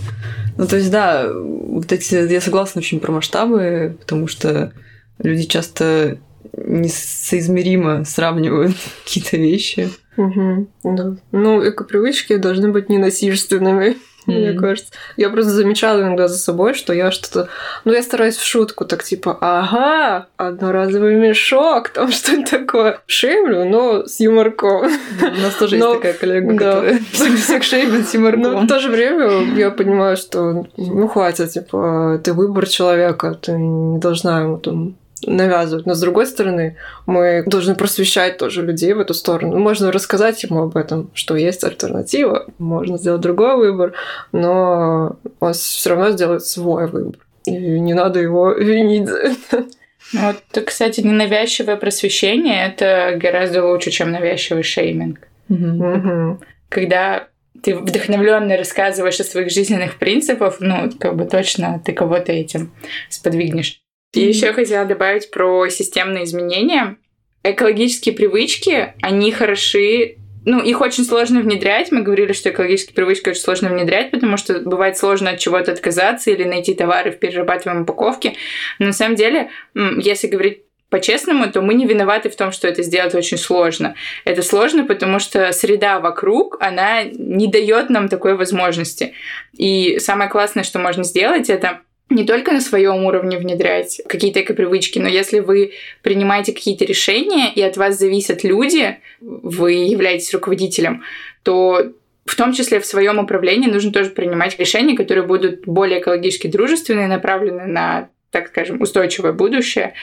Ну, 0.57 0.67
то 0.67 0.77
есть, 0.77 0.91
да, 0.91 1.31
вот 1.31 1.91
эти, 1.91 2.31
я 2.31 2.41
согласна 2.41 2.79
очень 2.79 2.99
про 2.99 3.11
масштабы, 3.11 3.97
потому 3.99 4.27
что 4.27 4.73
люди 5.19 5.43
часто 5.43 6.17
несоизмеримо 6.55 8.05
сравнивают 8.05 8.75
какие-то 9.03 9.37
вещи. 9.37 9.89
Угу, 10.17 10.67
да. 10.83 11.15
Ну, 11.31 11.67
эко-привычки 11.67 12.37
должны 12.37 12.71
быть 12.71 12.89
ненасильственными 12.89 13.97
мне 14.27 14.53
кажется. 14.53 14.91
Я 15.15 15.29
просто 15.29 15.51
замечала 15.51 16.01
иногда 16.01 16.27
за 16.27 16.37
собой, 16.37 16.73
что 16.73 16.93
я 16.93 17.11
что-то... 17.11 17.49
Ну, 17.85 17.93
я 17.93 18.03
стараюсь 18.03 18.35
в 18.35 18.45
шутку 18.45 18.85
так 18.85 19.03
типа, 19.03 19.37
ага, 19.39 20.27
одноразовый 20.37 21.15
мешок, 21.15 21.89
там 21.93 22.11
что 22.11 22.35
то 22.43 22.59
такое. 22.59 22.99
Шеймлю, 23.07 23.65
но 23.65 24.05
с 24.05 24.19
юморком. 24.19 24.87
У 25.21 25.41
нас 25.41 25.55
тоже 25.55 25.77
есть 25.77 25.91
такая 25.91 26.13
коллега, 26.13 26.57
которая 26.57 26.99
всех 27.11 27.63
шеймит 27.63 28.07
с 28.07 28.13
юморком. 28.13 28.41
Но 28.41 28.59
в 28.61 28.67
то 28.67 28.79
же 28.79 28.89
время 28.89 29.55
я 29.55 29.71
понимаю, 29.71 30.17
что 30.17 30.65
ну 30.77 31.07
хватит, 31.07 31.51
типа, 31.51 32.21
ты 32.23 32.33
выбор 32.33 32.67
человека, 32.67 33.33
ты 33.33 33.53
не 33.53 33.99
должна 33.99 34.41
ему 34.41 34.57
там 34.57 34.95
навязывать. 35.25 35.85
Но 35.85 35.93
с 35.93 36.01
другой 36.01 36.27
стороны, 36.27 36.77
мы 37.05 37.43
должны 37.45 37.75
просвещать 37.75 38.37
тоже 38.37 38.61
людей 38.61 38.93
в 38.93 38.99
эту 38.99 39.13
сторону. 39.13 39.57
Можно 39.57 39.91
рассказать 39.91 40.43
ему 40.43 40.63
об 40.63 40.77
этом, 40.77 41.09
что 41.13 41.35
есть 41.35 41.63
альтернатива, 41.63 42.45
можно 42.57 42.97
сделать 42.97 43.21
другой 43.21 43.57
выбор, 43.57 43.93
но 44.31 45.17
он 45.39 45.53
все 45.53 45.89
равно 45.89 46.11
сделает 46.11 46.45
свой 46.45 46.87
выбор. 46.87 47.19
И 47.45 47.51
не 47.51 47.93
надо 47.93 48.19
его 48.19 48.51
винить 48.53 49.07
за 49.07 49.17
это. 49.17 49.65
Вот, 50.13 50.37
кстати, 50.65 51.01
ненавязчивое 51.01 51.75
просвещение 51.75 52.67
это 52.67 53.17
гораздо 53.17 53.65
лучше, 53.65 53.91
чем 53.91 54.11
навязчивый 54.11 54.63
шейминг. 54.63 55.27
Угу. 55.49 56.39
Когда 56.69 57.27
ты 57.63 57.75
вдохновленно 57.75 58.57
рассказываешь 58.57 59.19
о 59.19 59.23
своих 59.23 59.51
жизненных 59.51 59.97
принципах, 59.97 60.57
ну, 60.59 60.91
как 60.99 61.15
бы 61.15 61.25
точно 61.25 61.81
ты 61.83 61.93
кого-то 61.93 62.31
этим 62.31 62.71
сподвигнешь. 63.09 63.81
И 64.13 64.21
еще 64.21 64.53
хотела 64.53 64.85
добавить 64.85 65.31
про 65.31 65.67
системные 65.69 66.23
изменения. 66.23 66.97
Экологические 67.43 68.15
привычки, 68.15 68.93
они 69.01 69.31
хороши 69.31 70.17
ну, 70.47 70.61
их 70.61 70.79
очень 70.79 71.03
сложно 71.03 71.41
внедрять. 71.41 71.91
Мы 71.91 72.03
говорили, 72.03 72.31
что 72.31 72.49
экологические 72.49 72.95
привычки 72.95 73.27
очень 73.27 73.41
сложно 73.41 73.67
внедрять, 73.67 74.11
потому 74.11 74.37
что 74.37 74.59
бывает 74.61 74.97
сложно 74.97 75.31
от 75.31 75.39
чего-то 75.39 75.73
отказаться 75.73 76.31
или 76.31 76.45
найти 76.45 76.73
товары 76.73 77.11
в 77.11 77.19
перерабатываемой 77.19 77.83
упаковке. 77.83 78.35
Но 78.79 78.85
на 78.85 78.93
самом 78.93 79.15
деле, 79.15 79.49
если 79.75 80.27
говорить 80.27 80.61
по-честному, 80.89 81.51
то 81.51 81.61
мы 81.61 81.73
не 81.73 81.85
виноваты 81.85 82.29
в 82.29 82.35
том, 82.37 82.53
что 82.53 82.65
это 82.65 82.81
сделать 82.81 83.13
очень 83.13 83.37
сложно. 83.37 83.95
Это 84.23 84.41
сложно, 84.41 84.85
потому 84.85 85.19
что 85.19 85.51
среда 85.51 85.99
вокруг, 85.99 86.55
она 86.61 87.03
не 87.03 87.47
дает 87.47 87.89
нам 87.89 88.07
такой 88.07 88.35
возможности. 88.35 89.13
И 89.51 89.99
самое 89.99 90.29
классное, 90.29 90.63
что 90.63 90.79
можно 90.79 91.03
сделать, 91.03 91.49
это 91.49 91.81
не 92.09 92.23
только 92.25 92.53
на 92.53 92.61
своем 92.61 93.03
уровне 93.05 93.37
внедрять 93.37 94.01
какие-то 94.07 94.41
эко-привычки, 94.41 94.99
но 94.99 95.07
если 95.07 95.39
вы 95.39 95.73
принимаете 96.01 96.53
какие-то 96.53 96.85
решения, 96.85 97.51
и 97.53 97.61
от 97.61 97.75
вас 97.77 97.97
зависят 97.97 98.43
люди, 98.43 98.97
вы 99.19 99.73
являетесь 99.73 100.33
руководителем, 100.33 101.03
то 101.43 101.91
в 102.25 102.35
том 102.35 102.53
числе 102.53 102.79
в 102.79 102.85
своем 102.85 103.19
управлении 103.19 103.69
нужно 103.69 103.91
тоже 103.91 104.09
принимать 104.09 104.57
решения, 104.59 104.95
которые 104.95 105.25
будут 105.25 105.65
более 105.65 105.99
экологически 105.99 106.47
дружественные, 106.47 107.07
направлены 107.07 107.65
на, 107.65 108.09
так 108.31 108.49
скажем, 108.49 108.81
устойчивое 108.81 109.31
будущее. 109.31 109.93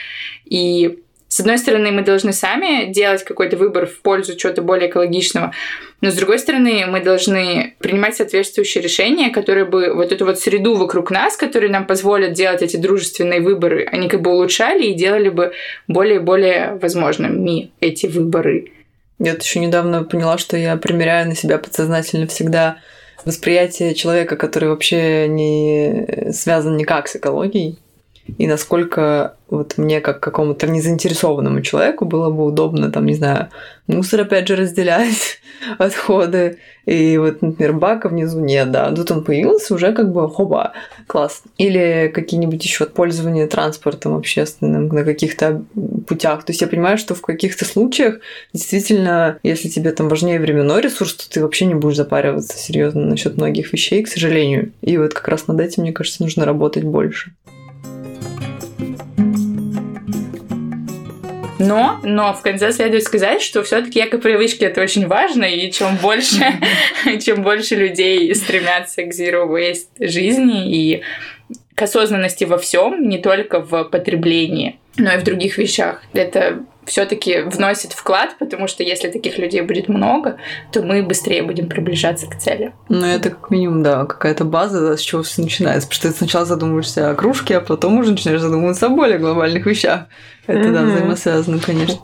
И 0.45 0.99
с 1.27 1.39
одной 1.39 1.57
стороны, 1.57 1.91
мы 1.91 2.03
должны 2.03 2.33
сами 2.33 2.91
делать 2.91 3.23
какой-то 3.23 3.57
выбор 3.57 3.87
в 3.87 3.99
пользу 4.01 4.35
чего-то 4.35 4.61
более 4.61 4.89
экологичного, 4.89 5.53
но 6.01 6.11
с 6.11 6.13
другой 6.15 6.39
стороны, 6.39 6.85
мы 6.87 7.01
должны 7.01 7.75
принимать 7.79 8.15
соответствующие 8.15 8.83
решения, 8.83 9.31
которые 9.31 9.65
бы 9.65 9.93
вот 9.93 10.11
эту 10.11 10.25
вот 10.25 10.39
среду 10.39 10.75
вокруг 10.75 11.11
нас, 11.11 11.35
которые 11.35 11.71
нам 11.71 11.87
позволят 11.87 12.33
делать 12.33 12.61
эти 12.61 12.77
дружественные 12.77 13.41
выборы, 13.41 13.87
они 13.91 14.07
как 14.07 14.21
бы 14.21 14.31
улучшали 14.31 14.85
и 14.85 14.93
делали 14.93 15.29
бы 15.29 15.53
более 15.87 16.17
и 16.17 16.19
более 16.19 16.77
возможными 16.81 17.71
эти 17.79 18.05
выборы. 18.05 18.71
Я 19.17 19.33
еще 19.33 19.59
недавно 19.59 20.03
поняла, 20.03 20.37
что 20.37 20.57
я 20.57 20.75
примеряю 20.77 21.27
на 21.27 21.35
себя 21.35 21.57
подсознательно 21.57 22.27
всегда 22.27 22.77
восприятие 23.23 23.95
человека, 23.95 24.35
который 24.35 24.69
вообще 24.69 25.27
не 25.27 26.31
связан 26.31 26.77
никак 26.77 27.07
с 27.07 27.15
экологией 27.15 27.79
и 28.37 28.47
насколько 28.47 29.35
вот 29.49 29.77
мне, 29.77 30.01
как 30.01 30.19
какому-то 30.19 30.67
незаинтересованному 30.67 31.61
человеку, 31.61 32.05
было 32.05 32.29
бы 32.29 32.45
удобно, 32.45 32.91
там, 32.91 33.05
не 33.05 33.13
знаю, 33.13 33.49
мусор 33.87 34.21
опять 34.21 34.47
же 34.47 34.55
разделять, 34.55 35.39
отходы, 35.77 36.57
и 36.85 37.17
вот, 37.17 37.41
например, 37.41 37.73
бака 37.73 38.09
внизу 38.09 38.39
нет, 38.39 38.71
да, 38.71 38.91
тут 38.91 39.11
он 39.11 39.23
появился, 39.23 39.73
уже 39.73 39.91
как 39.93 40.11
бы 40.11 40.29
хоба, 40.29 40.73
класс. 41.07 41.43
Или 41.57 42.11
какие-нибудь 42.13 42.63
еще 42.63 42.85
пользования 42.85 43.47
транспортом 43.47 44.15
общественным 44.15 44.87
на 44.87 45.03
каких-то 45.03 45.63
путях. 46.07 46.43
То 46.43 46.51
есть 46.51 46.61
я 46.61 46.67
понимаю, 46.67 46.97
что 46.97 47.15
в 47.15 47.21
каких-то 47.21 47.65
случаях 47.65 48.19
действительно, 48.53 49.39
если 49.43 49.69
тебе 49.69 49.91
там 49.91 50.09
важнее 50.09 50.39
временной 50.39 50.81
ресурс, 50.81 51.13
то 51.13 51.29
ты 51.29 51.41
вообще 51.41 51.65
не 51.65 51.75
будешь 51.75 51.97
запариваться 51.97 52.57
серьезно 52.57 53.05
насчет 53.05 53.37
многих 53.37 53.73
вещей, 53.73 54.03
к 54.03 54.07
сожалению. 54.07 54.71
И 54.81 54.97
вот 54.97 55.13
как 55.13 55.27
раз 55.27 55.47
над 55.47 55.59
этим, 55.59 55.83
мне 55.83 55.93
кажется, 55.93 56.21
нужно 56.21 56.45
работать 56.45 56.83
больше. 56.83 57.31
Но, 61.65 61.99
но 62.03 62.33
в 62.33 62.41
конце 62.41 62.71
следует 62.71 63.03
сказать, 63.03 63.41
что 63.41 63.63
все-таки 63.63 63.99
эко-привычки 63.99 64.63
это 64.63 64.81
очень 64.81 65.07
важно, 65.07 65.45
и 65.45 65.71
чем 65.71 65.97
больше, 65.97 66.43
чем 67.23 67.43
больше 67.43 67.75
людей 67.75 68.33
стремятся 68.35 69.03
к 69.03 69.11
zero 69.11 69.47
waste 69.47 69.87
жизни 69.99 70.71
и 70.71 71.03
к 71.75 71.81
осознанности 71.81 72.45
во 72.45 72.57
всем, 72.57 73.07
не 73.07 73.17
только 73.17 73.59
в 73.59 73.83
потреблении, 73.85 74.79
но 74.97 75.13
и 75.13 75.17
в 75.17 75.23
других 75.23 75.57
вещах. 75.57 76.01
Это 76.13 76.63
все-таки 76.85 77.41
вносит 77.41 77.93
вклад, 77.93 78.37
потому 78.39 78.67
что 78.67 78.83
если 78.83 79.09
таких 79.09 79.37
людей 79.37 79.61
будет 79.61 79.87
много, 79.87 80.37
то 80.71 80.81
мы 80.81 81.03
быстрее 81.03 81.43
будем 81.43 81.67
приближаться 81.67 82.27
к 82.27 82.37
цели. 82.37 82.73
Ну, 82.89 83.05
это 83.05 83.31
как 83.31 83.49
минимум, 83.49 83.83
да, 83.83 84.05
какая-то 84.05 84.45
база, 84.45 84.95
с 84.97 85.01
чего 85.01 85.23
все 85.23 85.41
начинается. 85.41 85.87
Потому 85.87 85.99
что 85.99 86.11
ты 86.11 86.17
сначала 86.17 86.45
задумываешься 86.45 87.09
о 87.09 87.15
кружке, 87.15 87.57
а 87.57 87.61
потом 87.61 87.97
уже 87.97 88.11
начинаешь 88.11 88.41
задумываться 88.41 88.87
о 88.87 88.89
более 88.89 89.17
глобальных 89.17 89.65
вещах. 89.65 90.05
Это, 90.47 90.59
mm-hmm. 90.59 90.73
да, 90.73 90.83
взаимосвязано, 90.83 91.59
конечно. 91.59 91.99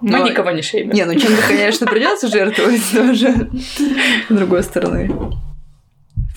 Мы 0.00 0.18
но... 0.18 0.28
никого 0.28 0.50
не 0.50 0.62
шеймим. 0.62 0.94
Не, 0.94 1.04
ну 1.04 1.14
чем-то, 1.14 1.42
конечно, 1.46 1.86
придется 1.86 2.28
жертвовать 2.28 2.82
тоже. 2.92 3.50
С 4.28 4.34
другой 4.34 4.62
стороны. 4.62 5.10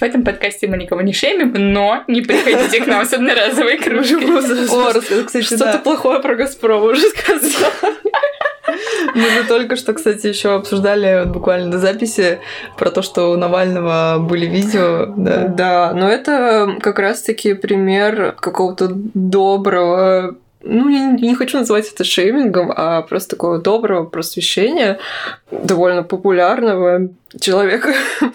В 0.03 0.05
этом 0.05 0.25
подкасте 0.25 0.67
мы 0.67 0.75
никого 0.75 0.99
не 0.99 1.13
шеймим, 1.13 1.53
но 1.53 2.03
не 2.09 2.19
приходите 2.19 2.81
к 2.81 2.87
нам 2.87 3.05
с 3.05 3.13
одноразовой 3.13 3.77
кружкой. 3.77 4.67
О, 4.67 5.23
кстати, 5.23 5.45
Что-то 5.45 5.79
плохое 5.81 6.19
про 6.19 6.35
Газпром 6.35 6.83
уже 6.83 7.03
сказала. 7.03 7.71
Мы 9.15 9.29
же 9.29 9.45
только 9.47 9.77
что, 9.77 9.93
кстати, 9.93 10.27
еще 10.27 10.55
обсуждали 10.55 11.23
буквально 11.25 11.71
до 11.71 11.79
записи 11.79 12.39
про 12.77 12.91
то, 12.91 13.01
что 13.01 13.31
у 13.31 13.37
Навального 13.37 14.17
были 14.19 14.45
видео. 14.45 15.05
Да, 15.15 15.47
да 15.47 15.93
но 15.93 16.09
это 16.09 16.75
как 16.81 16.99
раз-таки 16.99 17.53
пример 17.53 18.35
какого-то 18.37 18.89
доброго 18.91 20.35
ну, 20.63 20.89
я 20.89 21.11
не 21.11 21.35
хочу 21.35 21.57
называть 21.59 21.91
это 21.91 22.03
шеймингом, 22.03 22.71
а 22.75 23.01
просто 23.01 23.31
такого 23.31 23.59
доброго 23.59 24.05
просвещения 24.05 24.99
довольно 25.51 26.03
популярного 26.03 27.09
человека, 27.39 27.93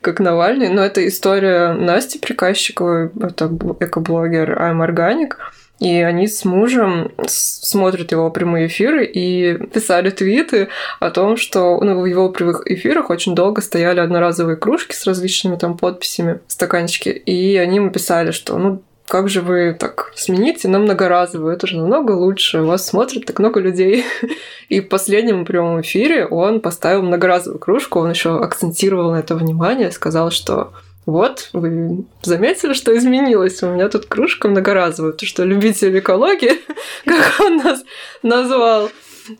как 0.00 0.20
Навальный. 0.20 0.68
Но 0.68 0.84
это 0.84 1.06
история 1.06 1.72
Насти 1.72 2.18
Приказчиковой, 2.18 3.10
это 3.20 3.46
экоблогер 3.80 4.58
I'm 4.60 4.86
Organic. 4.86 5.34
И 5.78 5.94
они 6.02 6.26
с 6.26 6.44
мужем 6.44 7.10
смотрят 7.26 8.12
его 8.12 8.30
прямые 8.30 8.66
эфиры 8.66 9.06
и 9.06 9.54
писали 9.68 10.10
твиты 10.10 10.68
о 11.00 11.10
том, 11.10 11.38
что 11.38 11.80
ну, 11.80 11.98
в 12.02 12.04
его 12.04 12.28
прямых 12.28 12.66
эфирах 12.66 13.08
очень 13.08 13.34
долго 13.34 13.62
стояли 13.62 14.00
одноразовые 14.00 14.58
кружки 14.58 14.94
с 14.94 15.06
различными 15.06 15.56
там 15.56 15.78
подписями, 15.78 16.40
стаканчики. 16.48 17.08
И 17.08 17.56
они 17.56 17.76
ему 17.76 17.90
писали, 17.90 18.30
что 18.30 18.58
ну 18.58 18.82
как 19.10 19.28
же 19.28 19.40
вы 19.40 19.74
так 19.76 20.12
смените 20.14 20.68
на 20.68 20.78
многоразовую? 20.78 21.52
Это 21.52 21.66
же 21.66 21.76
намного 21.76 22.12
лучше. 22.12 22.62
Вас 22.62 22.86
смотрит 22.86 23.26
так 23.26 23.40
много 23.40 23.58
людей. 23.58 24.04
И 24.68 24.80
в 24.80 24.88
последнем 24.88 25.44
прямом 25.44 25.80
эфире 25.80 26.26
он 26.26 26.60
поставил 26.60 27.02
многоразовую 27.02 27.58
кружку, 27.58 27.98
он 27.98 28.10
еще 28.10 28.38
акцентировал 28.38 29.10
на 29.10 29.16
это 29.16 29.34
внимание, 29.34 29.90
сказал, 29.90 30.30
что 30.30 30.72
вот, 31.06 31.50
вы 31.52 32.04
заметили, 32.22 32.72
что 32.72 32.96
изменилось? 32.96 33.60
У 33.64 33.70
меня 33.70 33.88
тут 33.88 34.06
кружка 34.06 34.46
многоразовая. 34.46 35.12
То, 35.12 35.26
что 35.26 35.42
любитель 35.42 35.98
экологии, 35.98 36.60
как 37.04 37.40
он 37.40 37.56
нас 37.56 37.82
назвал, 38.22 38.90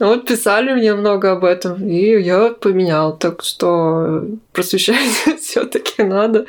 вот 0.01 0.27
писали 0.27 0.73
мне 0.73 0.95
много 0.95 1.31
об 1.31 1.45
этом, 1.45 1.89
и 1.89 2.21
я 2.21 2.49
поменял. 2.49 3.17
Так 3.17 3.45
что 3.45 4.25
просвещать 4.53 4.97
все 5.41 5.65
таки 5.65 6.03
надо, 6.03 6.47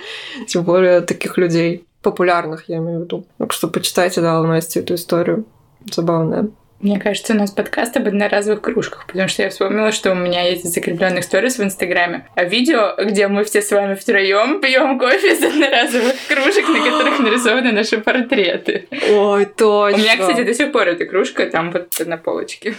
тем 0.47 0.63
более 0.63 1.01
таких 1.01 1.37
людей 1.37 1.85
популярных, 2.01 2.65
я 2.67 2.77
имею 2.77 2.99
в 2.99 3.03
виду. 3.03 3.25
Так 3.37 3.53
что 3.53 3.67
почитайте, 3.67 4.21
да, 4.21 4.39
у 4.41 4.43
Насти 4.43 4.79
эту 4.79 4.95
историю. 4.95 5.45
Забавная. 5.91 6.49
Мне 6.81 6.99
кажется, 6.99 7.33
у 7.33 7.35
нас 7.35 7.51
подкаст 7.51 7.95
об 7.97 8.07
одноразовых 8.07 8.61
кружках, 8.61 9.05
потому 9.05 9.27
что 9.27 9.43
я 9.43 9.51
вспомнила, 9.51 9.91
что 9.91 10.13
у 10.13 10.15
меня 10.15 10.49
есть 10.49 10.65
закрепленных 10.65 11.23
сторис 11.23 11.59
в 11.59 11.63
Инстаграме, 11.63 12.27
а 12.33 12.43
видео, 12.43 12.95
где 12.97 13.27
мы 13.27 13.43
все 13.43 13.61
с 13.61 13.69
вами 13.69 13.93
втроем 13.93 14.59
пьем 14.61 14.97
кофе 14.97 15.33
из 15.33 15.43
одноразовых 15.43 16.15
кружек, 16.27 16.67
на 16.67 16.79
которых 16.79 17.19
нарисованы 17.19 17.71
наши 17.71 17.99
портреты. 17.99 18.87
Ой, 19.11 19.45
точно. 19.45 19.95
У 19.95 20.01
меня, 20.01 20.17
кстати, 20.17 20.43
до 20.43 20.55
сих 20.55 20.71
пор 20.71 20.87
эта 20.87 21.05
кружка 21.05 21.45
там 21.45 21.71
вот 21.71 21.93
на 22.03 22.17
полочке. 22.17 22.73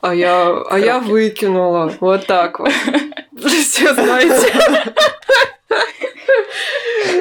А 0.00 0.14
я, 0.14 0.62
а 0.70 0.78
я 0.78 1.00
выкинула. 1.00 1.92
Вот 1.98 2.26
так 2.26 2.60
вот. 2.60 2.70
Все 3.44 3.92
знаете. 3.92 4.52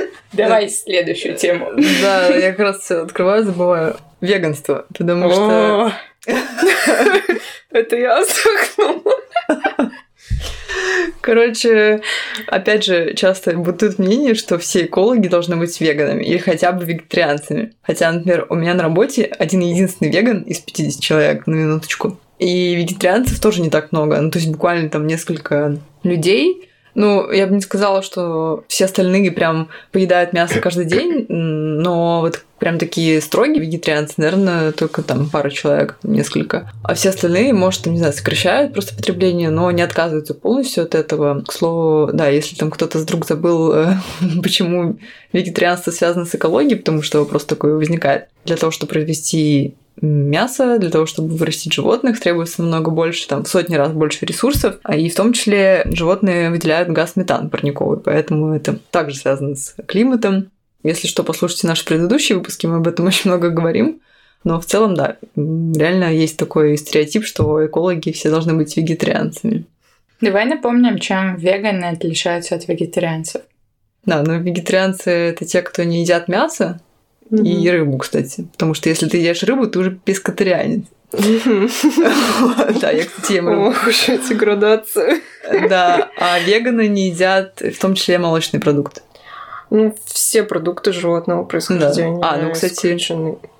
Давай 0.34 0.70
следующую 0.70 1.36
тему. 1.36 1.72
Да, 2.02 2.28
я 2.28 2.52
как 2.52 2.60
раз 2.60 2.90
открываю, 2.92 3.44
забываю. 3.44 3.98
Веганство, 4.22 4.86
потому 4.98 5.32
что... 5.32 5.94
Это 7.72 7.96
я 7.96 8.22
вздохнула. 8.22 9.16
Короче, 11.22 12.02
опять 12.48 12.84
же, 12.84 13.14
часто 13.14 13.56
бытует 13.56 14.00
мнение, 14.00 14.34
что 14.34 14.58
все 14.58 14.86
экологи 14.86 15.28
должны 15.28 15.56
быть 15.56 15.80
веганами 15.80 16.24
или 16.24 16.38
хотя 16.38 16.72
бы 16.72 16.84
вегетарианцами. 16.84 17.74
Хотя, 17.82 18.12
например, 18.12 18.48
у 18.50 18.56
меня 18.56 18.74
на 18.74 18.84
работе 18.84 19.24
один 19.24 19.62
единственный 19.62 20.12
веган 20.12 20.42
из 20.42 20.60
50 20.60 21.02
человек, 21.02 21.48
на 21.48 21.54
минуточку. 21.54 22.20
И 22.40 22.76
вегетарианцев 22.76 23.40
тоже 23.40 23.62
не 23.62 23.70
так 23.70 23.92
много. 23.92 24.20
Ну, 24.20 24.32
то 24.32 24.40
есть 24.40 24.52
буквально 24.52 24.90
там 24.90 25.06
несколько 25.06 25.78
людей, 26.04 26.70
ну, 26.96 27.32
я 27.32 27.48
бы 27.48 27.56
не 27.56 27.62
сказала, 27.62 28.02
что 28.02 28.64
все 28.68 28.86
остальные 28.86 29.32
прям 29.32 29.70
поедают 29.92 30.34
мясо 30.34 30.60
каждый 30.60 30.86
день, 30.86 31.26
но 31.30 32.22
вот 32.22 32.44
прям 32.60 32.78
такие 32.78 33.22
строгие 33.22 33.60
вегетарианцы, 33.60 34.16
наверное, 34.18 34.72
только 34.72 35.02
там 35.02 35.30
пара 35.30 35.50
человек, 35.50 35.98
несколько. 36.04 36.72
А 36.84 36.94
все 36.94 37.10
остальные, 37.10 37.54
может, 37.54 37.88
не 37.88 37.98
знаю, 37.98 38.14
сокращают 38.14 38.74
просто 38.74 38.96
потребление, 38.96 39.50
но 39.50 39.72
не 39.72 39.82
отказываются 39.82 40.36
полностью 40.36 40.84
от 40.84 40.94
этого. 40.94 41.42
К 41.42 41.52
слову, 41.52 42.12
да, 42.14 42.28
если 42.28 42.56
там 42.56 42.70
кто-то 42.70 43.00
вдруг 43.00 43.26
забыл, 43.26 43.74
э, 43.74 43.96
почему 44.44 44.98
вегетарианство 45.34 45.90
связано 45.92 46.26
с 46.26 46.36
экологией, 46.36 46.78
потому 46.78 47.02
что 47.02 47.20
вопрос 47.20 47.46
такой 47.46 47.76
возникает. 47.76 48.28
Для 48.46 48.58
того, 48.58 48.72
чтобы 48.72 48.92
произвести 48.92 49.76
мясо, 50.02 50.78
для 50.80 50.90
того, 50.90 51.06
чтобы 51.06 51.36
вырастить 51.36 51.74
животных, 51.74 52.20
требуется 52.20 52.62
много 52.64 52.92
больше, 52.92 53.28
там, 53.28 53.44
в 53.44 53.48
сотни 53.48 53.76
раз 53.76 53.92
больше 53.94 54.26
ресурсов, 54.26 54.78
а 54.84 54.96
и 54.96 55.10
в 55.10 55.16
том 55.16 55.34
числе 55.34 55.84
животные 55.92 56.50
выделяют 56.50 56.90
газ 56.90 57.16
метан 57.16 57.50
парниковый, 57.50 58.00
поэтому 58.00 58.54
это 58.54 58.80
также 58.90 59.18
связано 59.18 59.56
с 59.56 59.76
климатом. 59.88 60.50
Если 60.84 61.08
что, 61.08 61.24
послушайте 61.24 61.68
наши 61.68 61.86
предыдущие 61.86 62.38
выпуски, 62.38 62.66
мы 62.66 62.78
об 62.78 62.88
этом 62.88 63.06
очень 63.08 63.30
много 63.30 63.50
говорим. 63.50 64.02
Но 64.44 64.60
в 64.60 64.66
целом, 64.66 64.96
да, 64.96 65.18
реально 65.36 66.12
есть 66.12 66.38
такой 66.38 66.76
стереотип, 66.76 67.26
что 67.26 67.64
экологи 67.64 68.12
все 68.12 68.32
должны 68.32 68.56
быть 68.56 68.76
вегетарианцами. 68.76 69.66
Давай 70.20 70.46
напомним, 70.46 70.98
чем 70.98 71.36
веганы 71.36 71.86
отличаются 71.86 72.56
от 72.56 72.68
вегетарианцев. 72.68 73.44
Да, 74.06 74.24
ну 74.24 74.40
вегетарианцы 74.40 75.12
это 75.12 75.46
те, 75.46 75.62
кто 75.62 75.84
не 75.84 76.02
едят 76.02 76.28
мясо, 76.28 76.80
И 77.32 77.70
рыбу, 77.70 77.98
кстати. 77.98 78.48
Потому 78.52 78.74
что 78.74 78.90
если 78.90 79.08
ты 79.08 79.18
ешь 79.18 79.44
рыбу, 79.44 79.68
ты 79.68 79.80
уже 79.80 79.92
пескотарианец. 79.92 80.86
Да, 81.14 82.92
я, 82.92 83.06
кстати, 83.06 83.34
ем 83.34 83.50
рыбу. 83.50 83.70
Ох 83.70 83.88
уж 83.88 84.10
эти 84.10 84.34
градации. 84.34 85.22
Да, 85.70 86.10
а 86.18 86.40
веганы 86.40 86.88
не 86.88 87.10
едят 87.10 87.62
в 87.62 87.80
том 87.80 87.96
числе 87.96 88.18
молочные 88.18 88.60
продукты. 88.60 89.02
Ну, 89.70 89.96
все 90.06 90.44
продукты 90.44 90.92
животного 90.92 91.46
происхождения. 91.46 92.20
Да. 92.20 92.32
А, 92.32 92.38
ну, 92.38 92.52
кстати, 92.52 92.98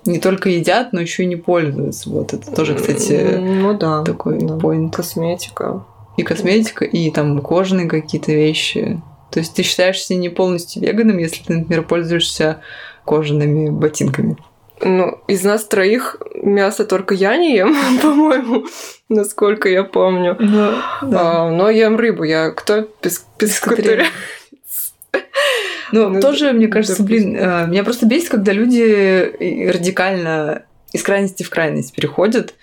не 0.04 0.18
только 0.18 0.50
едят, 0.50 0.92
но 0.92 1.00
еще 1.00 1.22
и 1.22 1.26
не 1.26 1.36
пользуются. 1.36 2.10
Вот 2.10 2.34
это 2.34 2.52
тоже, 2.52 2.74
кстати, 2.74 3.38
ну, 3.40 3.72
да, 3.72 4.02
такой 4.04 4.38
да. 4.38 4.56
point. 4.56 4.90
Косметика. 4.92 5.84
И 6.18 6.22
косметика, 6.22 6.84
и 6.84 7.10
там 7.10 7.40
кожаные 7.40 7.88
какие-то 7.88 8.32
вещи. 8.32 9.00
То 9.30 9.38
есть 9.40 9.54
ты 9.54 9.62
считаешься 9.62 10.14
не 10.14 10.28
полностью 10.28 10.82
веганом, 10.82 11.16
если 11.16 11.42
ты, 11.42 11.54
например, 11.54 11.84
пользуешься 11.84 12.60
кожаными 13.04 13.70
ботинками. 13.70 14.36
Ну, 14.84 15.20
из 15.28 15.44
нас 15.44 15.64
троих 15.64 16.16
мясо 16.34 16.84
только 16.84 17.14
я 17.14 17.36
не 17.36 17.54
ем, 17.54 17.76
по-моему, 18.02 18.66
насколько 19.08 19.68
я 19.68 19.84
помню. 19.84 20.36
Но, 20.40 20.74
да. 21.02 21.20
а, 21.20 21.50
но 21.50 21.70
ем 21.70 21.96
рыбу. 21.96 22.24
Я 22.24 22.50
кто? 22.50 22.82
Пес. 22.82 23.26
Ну, 25.92 26.08
ну, 26.08 26.20
тоже, 26.20 26.52
мне 26.52 26.68
кажется, 26.68 27.02
блин, 27.02 27.36
э, 27.36 27.66
меня 27.66 27.84
просто 27.84 28.06
бесит, 28.06 28.30
когда 28.30 28.52
люди 28.52 29.68
радикально 29.70 30.64
из 30.92 31.02
крайности 31.02 31.42
в 31.42 31.50
крайность 31.50 31.94
переходят. 31.94 32.54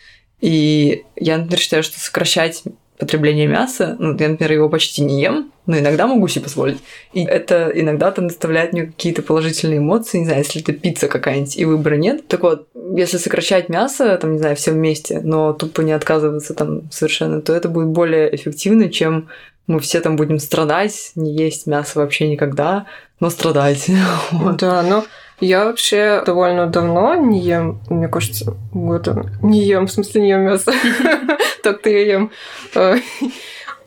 И 0.41 1.03
я, 1.15 1.37
например, 1.37 1.59
считаю, 1.59 1.83
что 1.83 1.99
сокращать 1.99 2.63
потребление 2.99 3.47
мяса. 3.47 3.95
Ну, 3.97 4.15
я, 4.19 4.29
например, 4.29 4.51
его 4.51 4.69
почти 4.69 5.01
не 5.01 5.21
ем, 5.21 5.51
но 5.65 5.79
иногда 5.79 6.05
могу 6.05 6.27
себе 6.27 6.43
позволить. 6.43 6.79
И 7.13 7.23
это 7.23 7.71
иногда 7.73 8.11
там 8.11 8.27
доставляет 8.27 8.73
мне 8.73 8.87
какие-то 8.87 9.21
положительные 9.21 9.79
эмоции. 9.79 10.19
Не 10.19 10.25
знаю, 10.25 10.39
если 10.39 10.61
это 10.61 10.73
пицца 10.73 11.07
какая-нибудь 11.07 11.57
и 11.57 11.65
выбора 11.65 11.95
нет. 11.95 12.27
Так 12.27 12.43
вот, 12.43 12.67
если 12.95 13.17
сокращать 13.17 13.69
мясо, 13.69 14.17
там, 14.17 14.33
не 14.33 14.39
знаю, 14.39 14.57
все 14.57 14.71
вместе, 14.71 15.21
но 15.21 15.53
тупо 15.53 15.81
не 15.81 15.93
отказываться 15.93 16.53
там 16.53 16.91
совершенно, 16.91 17.41
то 17.41 17.53
это 17.53 17.69
будет 17.69 17.87
более 17.87 18.35
эффективно, 18.35 18.89
чем 18.89 19.29
мы 19.65 19.79
все 19.79 20.01
там 20.01 20.15
будем 20.15 20.39
страдать, 20.39 21.11
не 21.15 21.33
есть 21.33 21.67
мясо 21.67 21.99
вообще 21.99 22.27
никогда, 22.27 22.87
но 23.19 23.29
страдать. 23.29 23.87
Да, 24.57 24.81
но 24.83 25.05
Я 25.39 25.65
вообще 25.65 26.21
довольно 26.25 26.67
давно 26.67 27.15
не 27.15 27.39
ем, 27.39 27.81
мне 27.89 28.07
кажется, 28.07 28.57
года 28.73 29.25
не 29.41 29.63
ем, 29.63 29.87
в 29.87 29.91
смысле 29.91 30.21
не 30.21 30.29
ем 30.29 30.41
мясо. 30.41 30.73
Так-то 31.63 31.89
я 31.89 32.05
ем. 32.05 32.31
Э, 32.75 32.97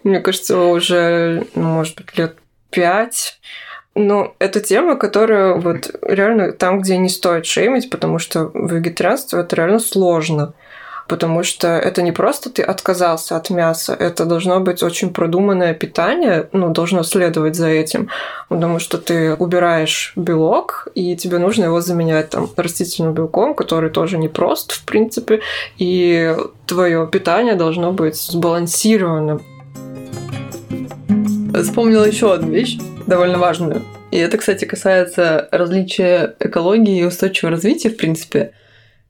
мне 0.03 0.21
кажется, 0.21 0.59
уже, 0.59 1.47
ну, 1.55 1.63
может 1.63 1.97
быть, 1.97 2.17
лет 2.17 2.37
пять. 2.71 3.39
Ну, 3.95 4.35
это 4.39 4.61
тема, 4.61 4.97
которая 4.97 5.55
вот 5.55 5.95
реально 6.03 6.53
там, 6.53 6.81
где 6.81 6.97
не 6.97 7.11
стоит 7.11 7.45
шеймить, 7.45 7.91
потому 7.91 8.19
что 8.19 8.51
вегетарианство 8.55 9.41
это 9.41 9.55
реально 9.57 9.79
сложно 9.79 10.55
потому 11.09 11.43
что 11.43 11.69
это 11.69 12.03
не 12.03 12.13
просто 12.13 12.51
ты 12.51 12.63
отказался 12.63 13.37
от 13.37 13.51
мяса, 13.51 13.95
это 13.95 14.25
должно 14.25 14.61
быть 14.61 14.83
очень 14.83 15.13
продуманное 15.13 15.75
питание, 15.75 16.49
ну, 16.53 16.71
должно 16.71 17.03
следовать 17.03 17.57
за 17.57 17.69
этим, 17.69 18.09
потому 18.49 18.79
что 18.79 18.99
ты 18.99 19.35
убираешь 19.35 20.13
белок, 20.17 20.89
и 20.95 21.17
тебе 21.17 21.39
нужно 21.39 21.65
его 21.65 21.81
заменять 21.81 22.31
там 22.31 22.49
растительным 22.57 23.15
белком, 23.15 23.55
который 23.55 23.91
тоже 23.91 24.19
непрост, 24.19 24.73
в 24.73 24.85
принципе, 24.85 25.41
и 25.79 26.35
твое 26.67 27.07
питание 27.07 27.55
должно 27.55 27.93
быть 27.93 28.17
сбалансированным. 28.17 29.43
Вспомнила 31.63 32.05
еще 32.05 32.33
одну 32.33 32.51
вещь, 32.51 32.79
довольно 33.07 33.39
важную. 33.39 33.83
И 34.11 34.19
это, 34.19 34.37
кстати, 34.37 34.67
касается 34.67 35.49
различия 35.51 36.35
экологии 36.39 37.01
и 37.01 37.05
устойчивого 37.05 37.53
развития, 37.53 37.89
в 37.89 37.97
принципе. 37.97 38.53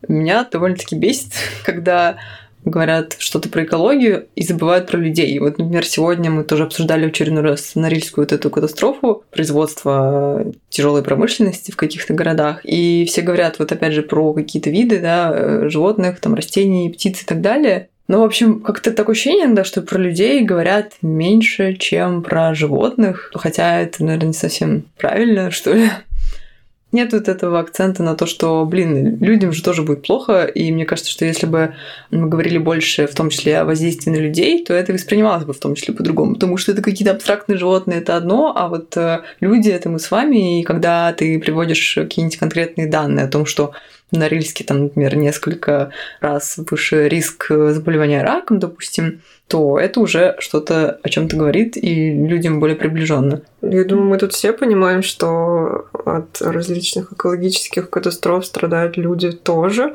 Меня 0.09 0.47
довольно-таки 0.51 0.97
бесит, 0.97 1.33
когда 1.65 2.17
говорят 2.65 3.17
что-то 3.19 3.49
про 3.49 3.65
экологию 3.65 4.27
и 4.37 4.45
забывают 4.45 4.87
про 4.87 4.99
людей. 4.99 5.39
Вот, 5.39 5.59
например, 5.59 5.85
сегодня 5.85 6.31
мы 6.31 6.45
тоже 6.45 6.65
обсуждали 6.65 7.07
очередной 7.07 7.43
раз 7.43 7.75
Норильскую 7.75 8.25
вот 8.25 8.33
эту 8.33 8.51
катастрофу 8.51 9.25
производства 9.31 10.47
тяжелой 10.69 11.03
промышленности 11.03 11.73
в 11.73 11.77
каких-то 11.77 12.15
городах. 12.15 12.61
И 12.65 13.05
все 13.09 13.23
говорят 13.23 13.59
вот 13.59 13.73
опять 13.73 13.95
же 13.95 14.03
про 14.03 14.33
какие-то 14.33 14.71
виды, 14.71 15.01
да, 15.01 15.33
э, 15.35 15.69
животных, 15.69 16.21
там, 16.21 16.35
растений, 16.35 16.91
птиц 16.91 17.23
и 17.23 17.27
так 17.27 17.41
далее. 17.41 17.89
Ну, 18.09 18.21
в 18.21 18.25
общем, 18.25 18.61
как-то 18.61 18.93
такое 18.93 19.15
ощущение, 19.15 19.49
да, 19.49 19.65
что 19.65 19.81
про 19.81 19.99
людей 19.99 20.43
говорят 20.43 20.93
меньше, 21.03 21.75
чем 21.75 22.23
про 22.23 22.55
животных. 22.55 23.31
Хотя 23.35 23.81
это, 23.81 24.05
наверное, 24.05 24.29
не 24.29 24.35
совсем 24.35 24.85
правильно, 24.99 25.51
что 25.51 25.73
ли 25.73 25.89
нет 26.93 27.13
вот 27.13 27.29
этого 27.29 27.59
акцента 27.59 28.03
на 28.03 28.15
то, 28.15 28.27
что, 28.27 28.65
блин, 28.65 29.17
людям 29.19 29.53
же 29.53 29.63
тоже 29.63 29.83
будет 29.83 30.03
плохо, 30.07 30.45
и 30.45 30.71
мне 30.71 30.85
кажется, 30.85 31.11
что 31.11 31.25
если 31.25 31.47
бы 31.47 31.75
мы 32.11 32.29
говорили 32.29 32.59
больше, 32.59 33.07
в 33.07 33.15
том 33.15 33.31
числе 33.31 33.59
о 33.59 33.65
воздействии 33.65 34.11
на 34.11 34.17
людей, 34.17 34.65
то 34.65 34.75
это 34.75 34.93
воспринималось 34.93 35.45
бы 35.45 35.53
в 35.53 35.59
том 35.59 35.75
числе 35.75 35.95
по-другому, 35.95 36.35
потому 36.35 36.57
что 36.57 36.73
это 36.73 36.83
какие-то 36.83 37.15
абстрактные 37.15 37.59
животные, 37.59 37.99
это 37.99 38.17
одно, 38.17 38.53
а 38.55 38.69
вот 38.69 38.97
э, 38.97 39.23
люди— 39.41 39.69
это 39.71 39.89
мы 39.89 39.99
с 39.99 40.11
вами, 40.11 40.61
и 40.61 40.63
когда 40.63 41.13
ты 41.13 41.39
приводишь 41.39 41.95
какие-нибудь 41.95 42.39
конкретные 42.39 42.87
данные 42.87 43.25
о 43.25 43.29
том, 43.29 43.47
что 43.47 43.73
на 44.13 44.29
там, 44.65 44.85
например, 44.85 45.17
несколько 45.17 45.91
раз 46.21 46.59
выше 46.71 47.09
риск 47.09 47.47
заболевания 47.49 48.23
раком, 48.23 48.59
допустим, 48.59 49.23
то 49.49 49.79
это 49.79 50.01
уже 50.01 50.37
что-то 50.39 50.99
о 51.03 51.09
чем-то 51.09 51.37
говорит 51.37 51.77
и 51.77 52.13
людям 52.13 52.61
более 52.61 52.77
приближенно. 52.77 53.43
Я 53.61 53.85
думаю, 53.85 54.09
мы 54.09 54.19
тут 54.19 54.33
все 54.33 54.53
понимаем, 54.53 55.03
что 55.03 55.87
от 56.05 56.41
различных 56.41 57.13
экологических 57.13 57.91
катастроф 57.91 58.47
страдают 58.47 58.97
люди 58.97 59.33
тоже. 59.33 59.95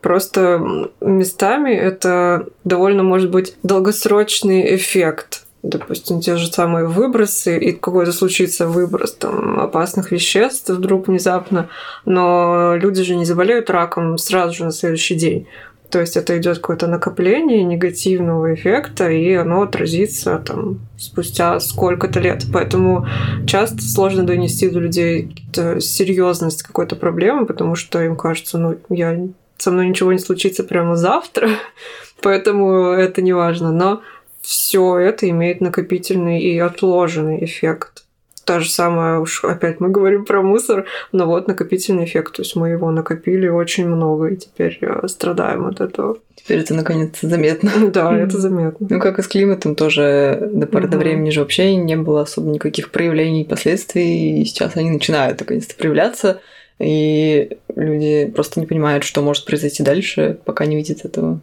Просто 0.00 0.90
местами 1.00 1.72
это 1.72 2.46
довольно 2.64 3.04
может 3.04 3.30
быть 3.30 3.56
долгосрочный 3.62 4.74
эффект 4.74 5.46
допустим, 5.62 6.20
те 6.20 6.36
же 6.36 6.48
самые 6.48 6.86
выбросы, 6.86 7.58
и 7.58 7.72
какой-то 7.72 8.12
случится 8.12 8.66
выброс 8.66 9.14
там, 9.14 9.60
опасных 9.60 10.10
веществ 10.10 10.70
вдруг 10.70 11.08
внезапно, 11.08 11.68
но 12.04 12.74
люди 12.76 13.02
же 13.02 13.14
не 13.14 13.24
заболеют 13.24 13.70
раком 13.70 14.18
сразу 14.18 14.54
же 14.54 14.64
на 14.64 14.72
следующий 14.72 15.14
день. 15.14 15.46
То 15.92 16.00
есть 16.00 16.16
это 16.16 16.38
идет 16.38 16.56
какое-то 16.56 16.86
накопление 16.86 17.62
негативного 17.64 18.54
эффекта, 18.54 19.10
и 19.10 19.34
оно 19.34 19.60
отразится 19.60 20.38
там 20.38 20.80
спустя 20.96 21.60
сколько-то 21.60 22.18
лет. 22.18 22.46
Поэтому 22.50 23.06
часто 23.46 23.82
сложно 23.82 24.24
донести 24.24 24.70
до 24.70 24.80
людей 24.80 25.36
серьезность 25.80 26.62
какой-то 26.62 26.96
проблемы, 26.96 27.44
потому 27.44 27.74
что 27.74 28.02
им 28.02 28.16
кажется, 28.16 28.56
ну, 28.56 28.78
я 28.88 29.28
со 29.58 29.70
мной 29.70 29.86
ничего 29.86 30.14
не 30.14 30.18
случится 30.18 30.64
прямо 30.64 30.96
завтра, 30.96 31.50
поэтому 32.22 32.92
это 32.92 33.20
не 33.20 33.34
важно. 33.34 33.70
Но 33.70 34.00
все 34.42 34.98
это 34.98 35.28
имеет 35.30 35.60
накопительный 35.60 36.40
и 36.40 36.58
отложенный 36.58 37.44
эффект. 37.44 38.04
Та 38.44 38.58
же 38.58 38.68
самая, 38.68 39.20
уж 39.20 39.44
опять 39.44 39.78
мы 39.78 39.88
говорим 39.88 40.24
про 40.24 40.42
мусор, 40.42 40.86
но 41.12 41.26
вот 41.26 41.46
накопительный 41.46 42.04
эффект. 42.04 42.34
То 42.34 42.42
есть 42.42 42.56
мы 42.56 42.70
его 42.70 42.90
накопили 42.90 43.46
очень 43.46 43.86
много, 43.86 44.26
и 44.26 44.36
теперь 44.36 44.78
э, 44.80 45.06
страдаем 45.06 45.66
от 45.66 45.80
этого. 45.80 46.18
Теперь 46.34 46.58
это 46.58 46.74
наконец 46.74 47.18
заметно. 47.22 47.70
Да, 47.92 48.18
это 48.18 48.38
заметно. 48.38 48.88
Ну, 48.90 49.00
как 49.00 49.20
и 49.20 49.22
с 49.22 49.28
климатом 49.28 49.76
тоже 49.76 50.50
до 50.52 50.66
поры 50.66 50.88
до 50.88 50.98
времени 50.98 51.30
же 51.30 51.40
вообще 51.40 51.76
не 51.76 51.96
было 51.96 52.22
особо 52.22 52.50
никаких 52.50 52.90
проявлений 52.90 53.44
последствий, 53.44 54.40
и 54.40 54.44
сейчас 54.44 54.76
они 54.76 54.90
начинают 54.90 55.38
наконец-то 55.38 55.76
проявляться, 55.76 56.40
и 56.80 57.58
люди 57.76 58.32
просто 58.34 58.58
не 58.58 58.66
понимают, 58.66 59.04
что 59.04 59.22
может 59.22 59.44
произойти 59.44 59.84
дальше, 59.84 60.38
пока 60.44 60.66
не 60.66 60.74
видят 60.74 61.04
этого. 61.04 61.40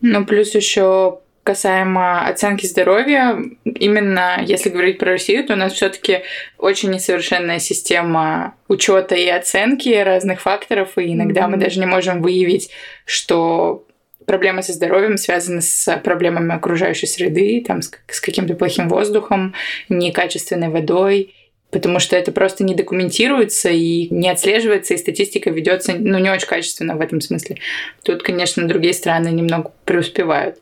Ну, 0.00 0.24
плюс 0.24 0.54
еще 0.54 1.20
касаемо 1.42 2.26
оценки 2.26 2.66
здоровья, 2.66 3.36
именно 3.64 4.42
если 4.46 4.70
говорить 4.70 4.98
про 4.98 5.12
Россию, 5.12 5.44
то 5.44 5.54
у 5.54 5.56
нас 5.56 5.72
все-таки 5.72 6.22
очень 6.58 6.90
несовершенная 6.90 7.58
система 7.58 8.54
учета 8.68 9.14
и 9.14 9.26
оценки 9.28 9.88
разных 9.88 10.40
факторов, 10.40 10.96
и 10.98 11.12
иногда 11.12 11.42
mm-hmm. 11.42 11.48
мы 11.48 11.56
даже 11.56 11.80
не 11.80 11.86
можем 11.86 12.22
выявить, 12.22 12.70
что 13.04 13.84
проблемы 14.24 14.62
со 14.62 14.72
здоровьем 14.72 15.16
связаны 15.16 15.62
с 15.62 15.96
проблемами 16.04 16.54
окружающей 16.54 17.06
среды, 17.06 17.62
там, 17.66 17.82
с, 17.82 17.90
с 18.08 18.20
каким-то 18.20 18.54
плохим 18.54 18.88
воздухом, 18.88 19.54
некачественной 19.88 20.68
водой, 20.68 21.34
потому 21.72 21.98
что 21.98 22.16
это 22.16 22.30
просто 22.30 22.62
не 22.62 22.74
документируется 22.74 23.70
и 23.70 24.08
не 24.14 24.28
отслеживается, 24.28 24.94
и 24.94 24.98
статистика 24.98 25.50
ведется 25.50 25.94
ну, 25.98 26.18
не 26.18 26.30
очень 26.30 26.46
качественно 26.46 26.94
в 26.94 27.00
этом 27.00 27.20
смысле. 27.20 27.58
Тут, 28.04 28.22
конечно, 28.22 28.68
другие 28.68 28.94
страны 28.94 29.28
немного 29.28 29.72
преуспевают. 29.84 30.58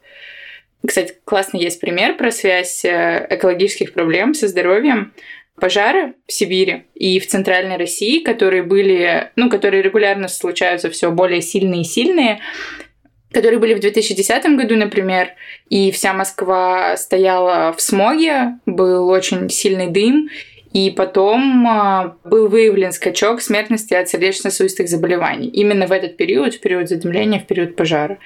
Кстати, 0.87 1.15
классный 1.25 1.61
есть 1.61 1.81
пример 1.81 2.17
про 2.17 2.31
связь 2.31 2.85
э, 2.85 3.27
экологических 3.31 3.93
проблем 3.93 4.35
со 4.35 4.49
здоровьем. 4.49 5.13
Пожары 5.61 6.15
в 6.27 6.33
Сибири 6.33 6.85
и 6.95 7.21
в 7.21 7.27
Центральной 7.27 7.77
России, 7.77 8.21
которые 8.23 8.63
были, 8.63 9.31
ну, 9.37 9.51
которые 9.51 9.83
регулярно 9.83 10.27
случаются 10.29 10.89
все 10.89 11.11
более 11.11 11.43
сильные 11.43 11.83
и 11.83 11.85
сильные, 11.85 12.41
которые 13.31 13.61
были 13.61 13.75
в 13.75 13.81
2010 13.81 14.57
году, 14.57 14.77
например, 14.77 15.29
и 15.69 15.91
вся 15.93 16.15
Москва 16.15 16.97
стояла 16.97 17.73
в 17.77 17.81
смоге, 17.81 18.59
был 18.65 19.09
очень 19.09 19.49
сильный 19.51 19.89
дым, 19.89 20.31
и 20.73 20.91
потом 20.91 21.67
а, 21.67 22.17
был 22.25 22.49
выявлен 22.49 22.93
скачок 22.93 23.41
смертности 23.41 23.95
от 23.95 24.09
сердечно-сосудистых 24.09 24.89
заболеваний. 24.89 25.49
Именно 25.49 25.87
в 25.87 25.93
этот 25.93 26.17
период, 26.17 26.55
в 26.55 26.61
период 26.61 26.89
задымления, 26.89 27.41
в 27.41 27.47
период 27.47 27.77
пожара. 27.77 28.19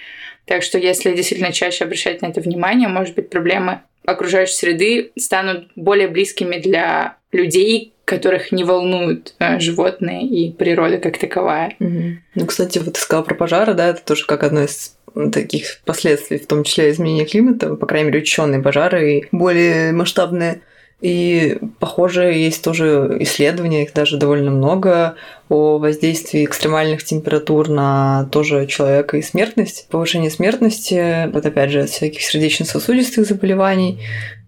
Так 0.44 0.62
что 0.62 0.78
если 0.78 1.14
действительно 1.14 1.52
чаще 1.52 1.84
обращать 1.84 2.20
на 2.20 2.26
это 2.26 2.40
внимание, 2.40 2.88
может 2.88 3.14
быть, 3.14 3.30
проблемы 3.30 3.80
окружающей 4.04 4.54
среды 4.54 5.12
станут 5.18 5.68
более 5.74 6.08
близкими 6.08 6.56
для 6.58 7.16
людей, 7.32 7.94
которых 8.04 8.52
не 8.52 8.64
волнуют 8.64 9.34
э, 9.38 9.58
животные 9.60 10.26
и 10.26 10.52
природа 10.52 10.98
как 10.98 11.16
таковая. 11.16 11.74
Угу. 11.80 12.02
Ну, 12.34 12.46
кстати, 12.46 12.78
вот 12.78 12.92
ты 12.92 13.00
сказала 13.00 13.24
про 13.24 13.34
пожары, 13.34 13.72
да, 13.72 13.88
это 13.88 14.04
тоже 14.04 14.26
как 14.26 14.42
одно 14.42 14.64
из 14.64 14.96
таких 15.32 15.80
последствий, 15.86 16.38
в 16.38 16.46
том 16.46 16.64
числе 16.64 16.90
изменения 16.90 17.24
климата, 17.24 17.74
по 17.76 17.86
крайней 17.86 18.08
мере, 18.08 18.20
ученые 18.20 18.60
пожары 18.60 19.12
и 19.12 19.26
более 19.32 19.92
масштабные 19.92 20.60
и, 21.00 21.58
похоже, 21.80 22.32
есть 22.32 22.64
тоже 22.64 23.16
исследования, 23.20 23.82
их 23.82 23.92
даже 23.92 24.16
довольно 24.16 24.50
много, 24.50 25.16
о 25.48 25.78
воздействии 25.78 26.44
экстремальных 26.44 27.04
температур 27.04 27.68
на 27.68 28.28
тоже 28.32 28.66
человека 28.66 29.18
и 29.18 29.22
смертность, 29.22 29.88
повышение 29.90 30.30
смертности, 30.30 31.30
вот 31.30 31.44
опять 31.44 31.70
же, 31.70 31.82
от 31.82 31.90
всяких 31.90 32.22
сердечно-сосудистых 32.22 33.26
заболеваний. 33.26 34.00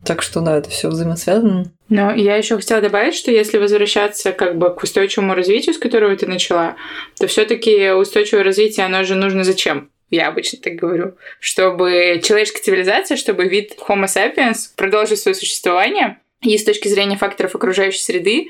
Так 0.04 0.22
что 0.22 0.40
да, 0.40 0.56
это 0.56 0.70
все 0.70 0.88
взаимосвязано. 0.88 1.72
Но 1.88 2.14
я 2.14 2.36
еще 2.36 2.56
хотела 2.56 2.80
добавить, 2.80 3.14
что 3.14 3.30
если 3.30 3.58
возвращаться 3.58 4.32
как 4.32 4.56
бы 4.56 4.72
к 4.74 4.82
устойчивому 4.82 5.34
развитию, 5.34 5.74
с 5.74 5.78
которого 5.78 6.16
ты 6.16 6.26
начала, 6.26 6.76
то 7.18 7.26
все-таки 7.26 7.90
устойчивое 7.90 8.44
развитие, 8.44 8.86
оно 8.86 9.04
же 9.04 9.14
нужно 9.14 9.44
зачем? 9.44 9.90
я 10.08 10.28
обычно 10.28 10.60
так 10.62 10.74
говорю, 10.74 11.16
чтобы 11.40 12.20
человеческая 12.22 12.62
цивилизация, 12.62 13.16
чтобы 13.16 13.46
вид 13.46 13.76
Homo 13.88 14.04
sapiens 14.04 14.68
продолжил 14.76 15.16
свое 15.16 15.34
существование, 15.34 16.20
и 16.54 16.58
с 16.58 16.64
точки 16.64 16.88
зрения 16.88 17.16
факторов 17.16 17.54
окружающей 17.54 18.00
среды, 18.00 18.48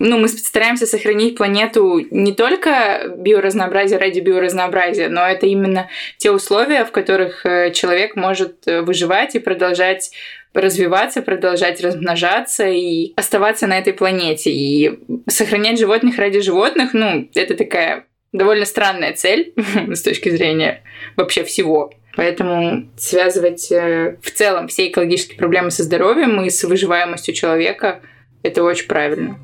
ну, 0.00 0.18
мы 0.18 0.28
стараемся 0.28 0.86
сохранить 0.86 1.36
планету 1.36 1.98
не 2.12 2.32
только 2.32 3.14
биоразнообразие 3.16 3.98
ради 3.98 4.20
биоразнообразия, 4.20 5.08
но 5.08 5.26
это 5.26 5.46
именно 5.46 5.88
те 6.18 6.30
условия, 6.30 6.84
в 6.84 6.92
которых 6.92 7.44
э, 7.44 7.72
человек 7.72 8.14
может 8.14 8.68
э, 8.68 8.82
выживать 8.82 9.34
и 9.34 9.40
продолжать 9.40 10.12
развиваться, 10.54 11.20
продолжать 11.20 11.80
размножаться 11.82 12.68
и 12.68 13.12
оставаться 13.16 13.66
на 13.66 13.76
этой 13.76 13.92
планете. 13.92 14.50
И 14.52 15.00
сохранять 15.26 15.80
животных 15.80 16.16
ради 16.18 16.40
животных, 16.40 16.94
ну, 16.94 17.28
это 17.34 17.54
такая 17.54 18.06
довольно 18.32 18.66
странная 18.66 19.14
цель 19.14 19.52
с 19.88 20.02
точки 20.02 20.28
зрения 20.28 20.82
вообще 21.16 21.42
всего. 21.42 21.92
Поэтому 22.18 22.88
связывать 22.96 23.70
э, 23.70 24.16
в 24.20 24.32
целом 24.32 24.66
все 24.66 24.88
экологические 24.88 25.38
проблемы 25.38 25.70
со 25.70 25.84
здоровьем 25.84 26.42
и 26.42 26.50
с 26.50 26.64
выживаемостью 26.64 27.32
человека– 27.32 28.00
это 28.42 28.64
очень 28.64 28.88
правильно. 28.88 29.38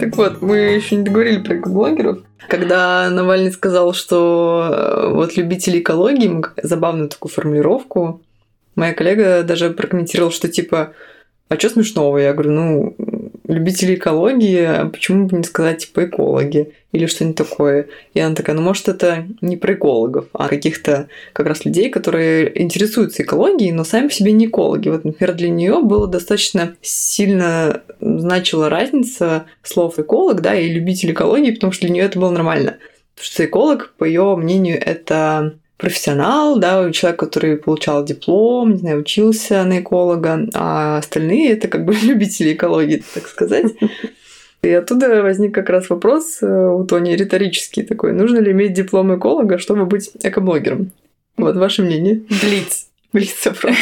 Так 0.00 0.16
вот, 0.16 0.42
мы 0.42 0.56
еще 0.56 0.96
не 0.96 1.04
договорили 1.04 1.38
про 1.38 1.58
экоблогеров. 1.58 2.18
Когда 2.48 3.08
Навальный 3.08 3.52
сказал, 3.52 3.94
что 3.94 4.68
э, 4.68 5.12
вот 5.12 5.36
любители 5.36 5.78
экологии, 5.78 6.44
забавную 6.60 7.08
такую 7.08 7.30
формулировку, 7.30 8.20
моя 8.74 8.92
коллега 8.94 9.44
даже 9.44 9.70
прокомментировала, 9.70 10.32
что 10.32 10.48
типа, 10.48 10.92
а 11.48 11.56
что 11.56 11.70
смешного? 11.70 12.18
Я 12.18 12.32
говорю, 12.32 12.50
ну, 12.50 12.96
любители 13.48 13.94
экологии, 13.94 14.88
почему 14.90 15.26
бы 15.26 15.38
не 15.38 15.42
сказать 15.42 15.78
типа 15.78 16.04
экологи 16.04 16.74
или 16.92 17.06
что-нибудь 17.06 17.36
такое. 17.36 17.88
И 18.14 18.20
она 18.20 18.34
такая, 18.34 18.54
ну 18.54 18.62
может 18.62 18.88
это 18.88 19.26
не 19.40 19.56
про 19.56 19.74
экологов, 19.74 20.26
а 20.32 20.48
каких-то 20.48 21.08
как 21.32 21.46
раз 21.46 21.64
людей, 21.64 21.90
которые 21.90 22.62
интересуются 22.62 23.22
экологией, 23.22 23.72
но 23.72 23.84
сами 23.84 24.08
по 24.08 24.12
себе 24.12 24.32
не 24.32 24.46
экологи. 24.46 24.90
Вот, 24.90 25.04
например, 25.04 25.34
для 25.34 25.48
нее 25.48 25.80
было 25.80 26.06
достаточно 26.06 26.76
сильно 26.82 27.82
значила 28.00 28.68
разница 28.68 29.46
слов 29.62 29.98
эколог, 29.98 30.40
да, 30.42 30.54
и 30.54 30.68
любитель 30.68 31.12
экологии, 31.12 31.52
потому 31.52 31.72
что 31.72 31.86
для 31.86 31.94
нее 31.94 32.04
это 32.04 32.18
было 32.18 32.30
нормально. 32.30 32.76
Потому 33.14 33.32
что 33.32 33.44
эколог, 33.44 33.94
по 33.98 34.04
ее 34.04 34.36
мнению, 34.36 34.80
это 34.80 35.54
профессионал, 35.78 36.58
да, 36.58 36.90
человек, 36.92 37.20
который 37.20 37.56
получал 37.56 38.04
диплом, 38.04 38.72
не 38.72 38.78
знаю, 38.78 39.00
учился 39.00 39.64
на 39.64 39.80
эколога, 39.80 40.48
а 40.54 40.98
остальные 40.98 41.52
это 41.52 41.68
как 41.68 41.84
бы 41.84 41.94
любители 42.02 42.52
экологии, 42.52 43.02
так 43.14 43.26
сказать. 43.28 43.72
И 44.60 44.70
оттуда 44.70 45.22
возник 45.22 45.54
как 45.54 45.70
раз 45.70 45.88
вопрос 45.88 46.42
э, 46.42 46.46
у 46.46 46.84
Тони 46.84 47.14
риторический 47.14 47.84
такой, 47.84 48.12
нужно 48.12 48.38
ли 48.38 48.50
иметь 48.50 48.72
диплом 48.72 49.16
эколога, 49.16 49.58
чтобы 49.58 49.86
быть 49.86 50.10
экоблогером? 50.22 50.90
Вот 51.36 51.56
ваше 51.56 51.82
мнение. 51.82 52.22
Блиц. 52.42 52.88
Блиц 53.12 53.46
вопрос. 53.46 53.76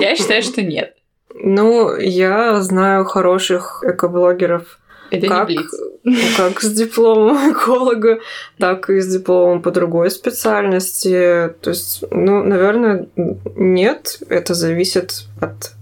Я 0.00 0.16
считаю, 0.16 0.42
что 0.42 0.62
нет. 0.62 0.94
Ну, 1.34 1.94
я 1.96 2.60
знаю 2.62 3.04
хороших 3.04 3.84
экоблогеров, 3.86 4.78
это 5.10 5.26
как, 5.28 5.48
не 5.48 5.56
блиц. 5.56 6.36
как 6.36 6.60
с 6.60 6.72
дипломом 6.72 7.52
эколога, 7.52 8.20
так 8.58 8.90
и 8.90 9.00
с 9.00 9.06
дипломом 9.06 9.62
по 9.62 9.70
другой 9.70 10.10
специальности. 10.10 11.52
То 11.60 11.70
есть, 11.70 12.04
ну, 12.10 12.42
наверное, 12.42 13.08
нет. 13.56 14.20
Это 14.28 14.54
зависит 14.54 15.24
от 15.40 15.72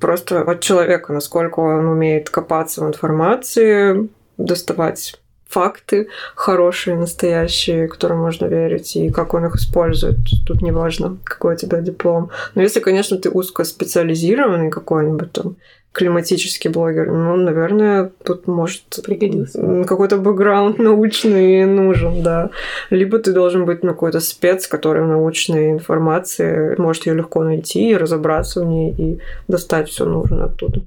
просто 0.00 0.42
от 0.42 0.60
человека, 0.60 1.12
насколько 1.12 1.60
он 1.60 1.86
умеет 1.86 2.30
копаться 2.30 2.84
в 2.84 2.88
информации, 2.88 4.08
доставать 4.36 5.18
факты 5.48 6.08
хорошие, 6.34 6.96
настоящие, 6.96 7.88
которым 7.88 8.18
можно 8.18 8.46
верить, 8.46 8.96
и 8.96 9.10
как 9.10 9.34
он 9.34 9.46
их 9.46 9.56
использует. 9.56 10.18
Тут 10.46 10.60
не 10.62 10.70
важно, 10.70 11.18
какой 11.24 11.54
у 11.54 11.58
тебя 11.58 11.80
диплом. 11.80 12.30
Но 12.54 12.62
если, 12.62 12.80
конечно, 12.80 13.16
ты 13.16 13.30
узкоспециализированный 13.30 14.70
какой-нибудь 14.70 15.32
там 15.32 15.56
климатический 15.92 16.70
блогер, 16.70 17.10
ну, 17.10 17.36
наверное, 17.36 18.12
тут 18.24 18.46
может 18.46 18.82
пригодился. 19.04 19.84
Какой-то 19.84 20.18
бэкграунд 20.18 20.78
научный 20.78 21.64
нужен, 21.64 22.22
да. 22.22 22.50
Либо 22.90 23.18
ты 23.18 23.32
должен 23.32 23.64
быть 23.64 23.82
ну, 23.82 23.90
какой-то 23.90 24.20
спец, 24.20 24.66
который 24.66 25.02
в 25.02 25.08
научной 25.08 25.72
информации 25.72 26.74
может 26.78 27.06
ее 27.06 27.14
легко 27.14 27.42
найти 27.42 27.90
и 27.90 27.96
разобраться 27.96 28.60
в 28.60 28.66
ней 28.66 28.94
и 28.96 29.18
достать 29.48 29.88
все 29.88 30.04
нужное 30.04 30.44
оттуда. 30.44 30.82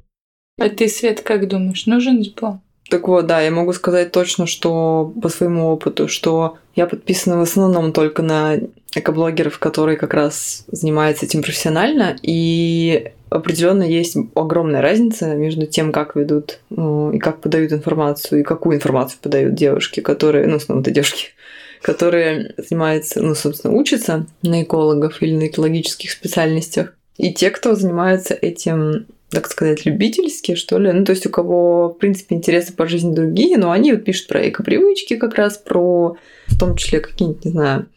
А 0.59 0.69
ты, 0.69 0.87
Свет, 0.87 1.21
как 1.21 1.47
думаешь, 1.47 1.85
нужен 1.87 2.21
диплом? 2.21 2.61
Так 2.89 3.07
вот, 3.07 3.25
да, 3.25 3.39
я 3.41 3.51
могу 3.51 3.71
сказать 3.71 4.11
точно, 4.11 4.45
что 4.45 5.13
по 5.21 5.29
своему 5.29 5.67
опыту, 5.67 6.09
что 6.09 6.57
я 6.75 6.87
подписана 6.87 7.37
в 7.37 7.41
основном 7.41 7.93
только 7.93 8.21
на 8.21 8.57
экоблогеров, 8.95 9.59
которые 9.59 9.97
как 9.97 10.13
раз 10.13 10.65
занимаются 10.67 11.25
этим 11.25 11.41
профессионально, 11.41 12.17
и 12.21 13.11
определенно 13.29 13.83
есть 13.83 14.17
огромная 14.35 14.81
разница 14.81 15.33
между 15.35 15.65
тем, 15.65 15.91
как 15.91 16.15
ведут 16.15 16.59
ну, 16.69 17.11
и 17.11 17.17
как 17.17 17.39
подают 17.39 17.71
информацию, 17.71 18.41
и 18.41 18.43
какую 18.43 18.75
информацию 18.75 19.19
подают 19.21 19.55
девушки, 19.55 20.01
которые, 20.01 20.47
ну, 20.47 20.59
снова 20.59 20.81
это 20.81 20.91
девушки, 20.91 21.29
которые 21.81 22.53
занимаются, 22.57 23.21
ну, 23.21 23.33
собственно, 23.33 23.73
учатся 23.73 24.27
на 24.43 24.63
экологов 24.63 25.21
или 25.21 25.35
на 25.35 25.47
экологических 25.47 26.11
специальностях, 26.11 26.93
и 27.17 27.33
те, 27.33 27.49
кто 27.49 27.75
занимаются 27.75 28.33
этим 28.33 29.05
так 29.31 29.49
сказать, 29.49 29.85
любительские, 29.85 30.57
что 30.57 30.77
ли. 30.77 30.91
Ну, 30.91 31.05
то 31.05 31.13
есть 31.13 31.25
у 31.25 31.29
кого, 31.29 31.87
в 31.87 31.93
принципе, 31.93 32.35
интересы 32.35 32.73
по 32.73 32.85
жизни 32.85 33.15
другие, 33.15 33.57
но 33.57 33.71
они 33.71 33.93
вот 33.93 34.03
пишут 34.03 34.27
про 34.27 34.49
эко-привычки 34.49 35.15
как 35.15 35.35
раз, 35.35 35.57
про 35.57 36.17
в 36.47 36.59
том 36.59 36.75
числе 36.75 36.99
какие-нибудь, 36.99 37.45
не 37.45 37.51
знаю, 37.51 37.87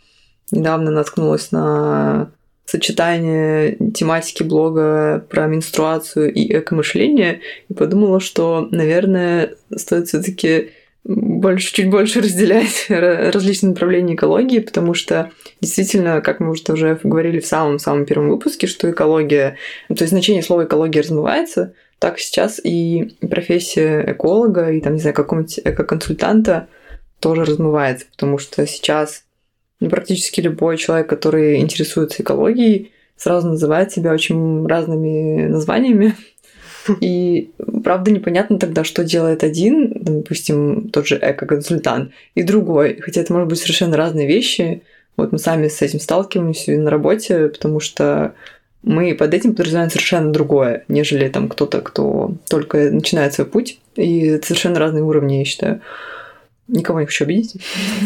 недавно 0.54 0.90
наткнулась 0.90 1.52
на 1.52 2.30
сочетание 2.66 3.76
тематики 3.92 4.42
блога 4.42 5.24
про 5.28 5.46
менструацию 5.46 6.32
и 6.32 6.50
эко-мышление 6.58 7.40
и 7.68 7.74
подумала, 7.74 8.20
что, 8.20 8.68
наверное, 8.70 9.54
стоит 9.76 10.08
все 10.08 10.22
таки 10.22 10.70
больше, 11.04 11.74
чуть 11.74 11.90
больше 11.90 12.20
разделять 12.20 12.86
различные 12.88 13.70
направления 13.70 14.14
экологии, 14.14 14.60
потому 14.60 14.94
что 14.94 15.30
действительно, 15.60 16.22
как 16.22 16.40
мы 16.40 16.50
уже 16.50 16.98
говорили 17.02 17.40
в 17.40 17.46
самом-самом 17.46 18.06
первом 18.06 18.30
выпуске, 18.30 18.66
что 18.66 18.90
экология, 18.90 19.58
то 19.88 20.02
есть 20.02 20.10
значение 20.10 20.42
слова 20.42 20.64
экология 20.64 21.02
размывается, 21.02 21.74
так 21.98 22.18
сейчас 22.18 22.58
и 22.62 23.16
профессия 23.20 24.12
эколога 24.12 24.70
и 24.70 24.80
там, 24.80 24.94
не 24.94 25.00
знаю, 25.00 25.14
какого-нибудь 25.14 25.60
эко-консультанта 25.62 26.68
тоже 27.20 27.44
размывается, 27.44 28.06
потому 28.10 28.38
что 28.38 28.66
сейчас 28.66 29.23
ну, 29.84 29.90
практически 29.90 30.40
любой 30.40 30.76
человек, 30.76 31.08
который 31.08 31.58
интересуется 31.58 32.22
экологией, 32.22 32.92
сразу 33.16 33.48
называет 33.48 33.92
себя 33.92 34.12
очень 34.12 34.66
разными 34.66 35.46
названиями, 35.46 36.14
и 37.00 37.50
правда 37.82 38.10
непонятно 38.10 38.58
тогда, 38.58 38.84
что 38.84 39.04
делает 39.04 39.42
один, 39.42 39.92
допустим, 39.94 40.88
тот 40.90 41.06
же 41.06 41.18
эко-консультант, 41.20 42.12
и 42.34 42.42
другой. 42.42 42.98
Хотя 43.00 43.20
это 43.20 43.32
может 43.32 43.48
быть 43.48 43.58
совершенно 43.58 43.96
разные 43.96 44.26
вещи. 44.26 44.82
Вот 45.16 45.32
мы 45.32 45.38
сами 45.38 45.68
с 45.68 45.80
этим 45.80 46.00
сталкиваемся 46.00 46.72
на 46.72 46.90
работе, 46.90 47.48
потому 47.48 47.80
что 47.80 48.34
мы 48.82 49.14
под 49.14 49.32
этим 49.32 49.54
подразумеваем 49.54 49.90
совершенно 49.90 50.32
другое, 50.32 50.84
нежели 50.88 51.28
там 51.28 51.48
кто-то, 51.48 51.80
кто 51.80 52.34
только 52.48 52.90
начинает 52.90 53.32
свой 53.32 53.46
путь. 53.46 53.78
И 53.96 54.26
это 54.26 54.46
совершенно 54.46 54.78
разные 54.78 55.04
уровни, 55.04 55.36
я 55.36 55.44
считаю. 55.44 55.80
Никого 56.68 57.00
не 57.00 57.06
хочу 57.06 57.24
обидеть. 57.24 57.62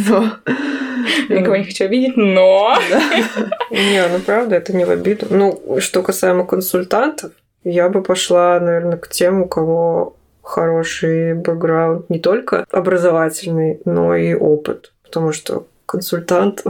Никого 1.28 1.56
не 1.56 1.64
хочу 1.64 1.84
обидеть, 1.84 2.16
но... 2.16 2.74
Не, 3.70 4.08
ну 4.08 4.18
правда, 4.20 4.56
это 4.56 4.74
не 4.74 4.84
в 4.84 4.90
обиду. 4.90 5.26
Ну, 5.30 5.78
что 5.80 6.02
касаемо 6.02 6.44
консультантов, 6.44 7.32
я 7.64 7.88
бы 7.88 8.02
пошла, 8.02 8.58
наверное, 8.60 8.96
к 8.96 9.08
тем, 9.08 9.42
у 9.42 9.48
кого 9.48 10.16
хороший 10.42 11.34
бэкграунд 11.34 12.08
не 12.08 12.18
только 12.18 12.64
образовательный, 12.70 13.80
но 13.84 14.16
и 14.16 14.34
опыт. 14.34 14.92
Потому 15.04 15.32
что 15.32 15.66
консультант, 15.86 16.64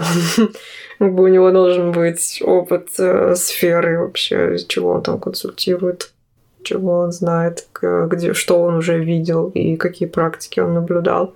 как 0.98 1.14
бы 1.14 1.24
у 1.24 1.28
него 1.28 1.50
должен 1.50 1.92
быть 1.92 2.42
опыт 2.44 2.88
э, 2.98 3.34
сферы 3.36 4.00
вообще, 4.00 4.58
чего 4.66 4.92
он 4.92 5.02
там 5.02 5.20
консультирует, 5.20 6.12
чего 6.62 6.98
он 6.98 7.12
знает, 7.12 7.66
где, 7.80 8.34
что 8.34 8.62
он 8.62 8.76
уже 8.76 8.98
видел 8.98 9.48
и 9.50 9.76
какие 9.76 10.08
практики 10.08 10.60
он 10.60 10.74
наблюдал. 10.74 11.34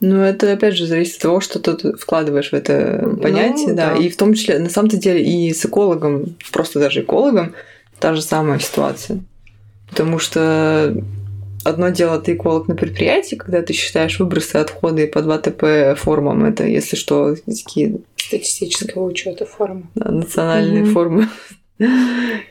Ну, 0.00 0.20
это 0.20 0.52
опять 0.52 0.76
же 0.76 0.86
зависит 0.86 1.16
от 1.16 1.22
того, 1.22 1.40
что 1.40 1.58
ты 1.58 1.96
вкладываешь 1.96 2.50
в 2.50 2.54
это 2.54 3.16
понятие, 3.20 3.68
ну, 3.68 3.74
да. 3.74 3.94
да. 3.94 3.96
И 3.96 4.08
в 4.08 4.16
том 4.16 4.34
числе, 4.34 4.58
на 4.58 4.70
самом-то 4.70 4.96
деле, 4.96 5.22
и 5.24 5.52
с 5.52 5.64
экологом, 5.64 6.36
просто 6.52 6.78
даже 6.78 7.00
экологом, 7.00 7.54
та 7.98 8.14
же 8.14 8.22
самая 8.22 8.60
ситуация. 8.60 9.20
Потому 9.90 10.18
что 10.18 10.94
одно 11.64 11.88
дело 11.88 12.20
ты 12.20 12.34
эколог 12.34 12.68
на 12.68 12.76
предприятии, 12.76 13.34
когда 13.34 13.62
ты 13.62 13.72
считаешь 13.72 14.18
выбросы, 14.20 14.56
отходы 14.56 15.06
по 15.08 15.18
2ТП 15.18 15.94
формам. 15.96 16.44
Это, 16.44 16.64
если 16.64 16.96
что, 16.96 17.34
такие... 17.34 17.96
Статистического 18.16 19.04
учета 19.04 19.46
формы. 19.46 19.84
Да, 19.94 20.10
национальные 20.10 20.84
mm-hmm. 20.84 20.92
формы. 20.92 21.28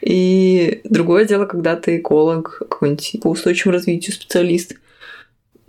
И 0.02 0.82
другое 0.86 1.26
дело, 1.26 1.46
когда 1.46 1.76
ты 1.76 1.98
эколог, 1.98 2.58
какой-нибудь 2.60 3.18
по 3.22 3.30
устойчивому 3.30 3.74
развитию 3.74 4.14
специалист. 4.14 4.76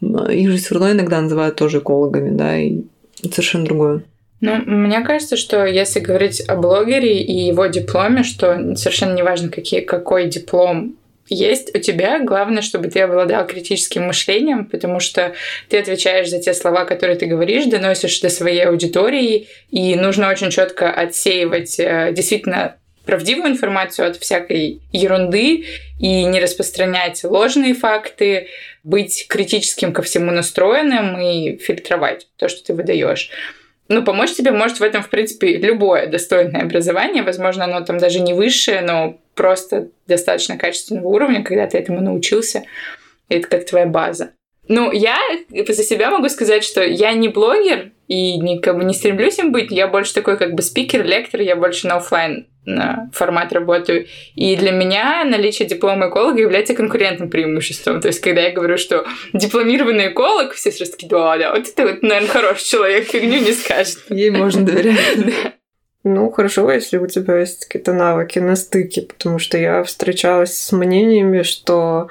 Их 0.01 0.51
же 0.51 0.59
все 0.59 0.75
равно 0.75 0.93
иногда 0.93 1.21
называют 1.21 1.57
тоже 1.57 1.79
экологами, 1.79 2.37
да, 2.37 2.57
и 2.59 2.83
совершенно 3.23 3.65
другое. 3.65 4.03
Ну, 4.41 4.57
мне 4.65 5.01
кажется, 5.01 5.37
что 5.37 5.67
если 5.67 5.99
говорить 5.99 6.41
о 6.49 6.55
блогере 6.55 7.21
и 7.21 7.47
его 7.47 7.67
дипломе, 7.67 8.23
что 8.23 8.77
совершенно 8.77 9.15
неважно, 9.15 9.49
какие, 9.49 9.81
какой 9.81 10.29
диплом 10.29 10.97
есть 11.31 11.75
у 11.75 11.79
тебя. 11.79 12.21
Главное, 12.25 12.63
чтобы 12.63 12.89
ты 12.89 13.01
обладал 13.01 13.47
критическим 13.47 14.07
мышлением, 14.07 14.67
потому 14.67 15.01
что 15.01 15.35
ты 15.69 15.79
отвечаешь 15.79 16.31
за 16.31 16.41
те 16.41 16.55
слова, 16.55 16.85
которые 16.85 17.19
ты 17.19 17.27
говоришь, 17.27 17.67
доносишь 17.67 18.21
до 18.21 18.31
своей 18.31 18.65
аудитории, 18.65 19.49
и 19.71 19.95
нужно 19.97 20.31
очень 20.31 20.51
четко 20.51 20.91
отсеивать 20.91 21.79
э, 21.79 22.13
действительно 22.15 22.77
правдивую 23.09 23.53
информацию 23.53 24.11
от 24.11 24.19
всякой 24.19 24.83
ерунды 24.93 25.65
и 25.99 26.25
не 26.25 26.41
распространять 26.41 27.25
ложные 27.25 27.73
факты, 27.73 28.49
быть 28.85 29.25
критическим 29.31 29.95
ко 29.95 30.03
всему 30.03 30.31
настроенным 30.31 31.19
и 31.19 31.57
фильтровать 31.57 32.29
то, 32.37 32.51
что 32.51 32.63
ты 32.63 32.75
выдаешь. 32.75 33.31
Ну, 33.89 34.05
помочь 34.05 34.35
тебе 34.35 34.51
может 34.51 34.81
в 34.81 34.83
этом, 34.83 35.03
в 35.03 35.09
принципе, 35.09 35.57
любое 35.57 36.07
достойное 36.07 36.61
образование. 36.61 37.23
Возможно, 37.23 37.65
оно 37.65 37.81
там 37.81 37.97
даже 37.97 38.21
не 38.21 38.35
высшее, 38.35 38.83
но 38.83 39.19
просто 39.35 39.89
достаточно 40.07 40.59
качественного 40.59 41.07
уровня, 41.07 41.43
когда 41.43 41.67
ты 41.67 41.79
этому 41.79 42.03
научился. 42.03 42.65
Это 43.31 43.49
как 43.49 43.65
твоя 43.65 43.87
база. 43.87 44.33
Ну, 44.69 44.93
я 44.93 45.17
за 45.49 45.83
себя 45.83 46.11
могу 46.11 46.29
сказать, 46.29 46.63
что 46.63 46.85
я 46.85 47.15
не 47.15 47.29
блогер 47.29 47.93
и 48.09 48.39
никому 48.39 48.83
не 48.83 48.95
стремлюсь 48.95 49.39
им 49.39 49.53
быть. 49.53 49.71
Я 49.71 49.87
больше 49.87 50.15
такой 50.15 50.37
как 50.37 50.55
бы 50.55 50.63
спикер, 50.63 51.05
лектор, 51.05 51.41
я 51.41 51.57
больше 51.57 51.87
на 51.87 51.97
офлайн 51.97 52.47
на 52.65 53.11
формат 53.13 53.53
работаю. 53.53 54.07
И 54.35 54.55
для 54.57 54.73
меня 54.73 55.25
наличие 55.25 55.67
диплома 55.69 56.09
эколога 56.09 56.41
является 56.41 56.75
конкурентным 56.75 57.31
преимуществом. 57.31 58.01
То 58.01 58.09
есть, 58.09 58.21
когда 58.21 58.43
я 58.43 58.53
говорю, 58.53 58.77
что 58.77 59.07
дипломированный 59.33 60.09
эколог, 60.09 60.53
все 60.53 60.71
сразу 60.71 60.93
такие, 60.93 61.09
да, 61.09 61.39
да, 61.39 61.55
вот 61.55 61.67
это 61.67 61.83
вот, 61.87 62.03
наверное, 62.03 62.29
хороший 62.29 62.65
человек, 62.65 63.09
фигню 63.09 63.41
не 63.41 63.53
скажет. 63.53 63.99
Ей 64.11 64.31
можно 64.31 64.65
доверять. 64.65 64.97
Ну, 66.05 66.31
хорошо, 66.31 66.71
если 66.71 66.97
у 66.97 67.07
тебя 67.07 67.39
есть 67.39 67.67
какие-то 67.67 67.93
навыки 67.93 68.39
на 68.39 68.55
стыке, 68.55 69.03
потому 69.03 69.39
что 69.39 69.59
я 69.59 69.83
встречалась 69.83 70.57
с 70.57 70.73
мнениями, 70.73 71.43
что 71.43 72.09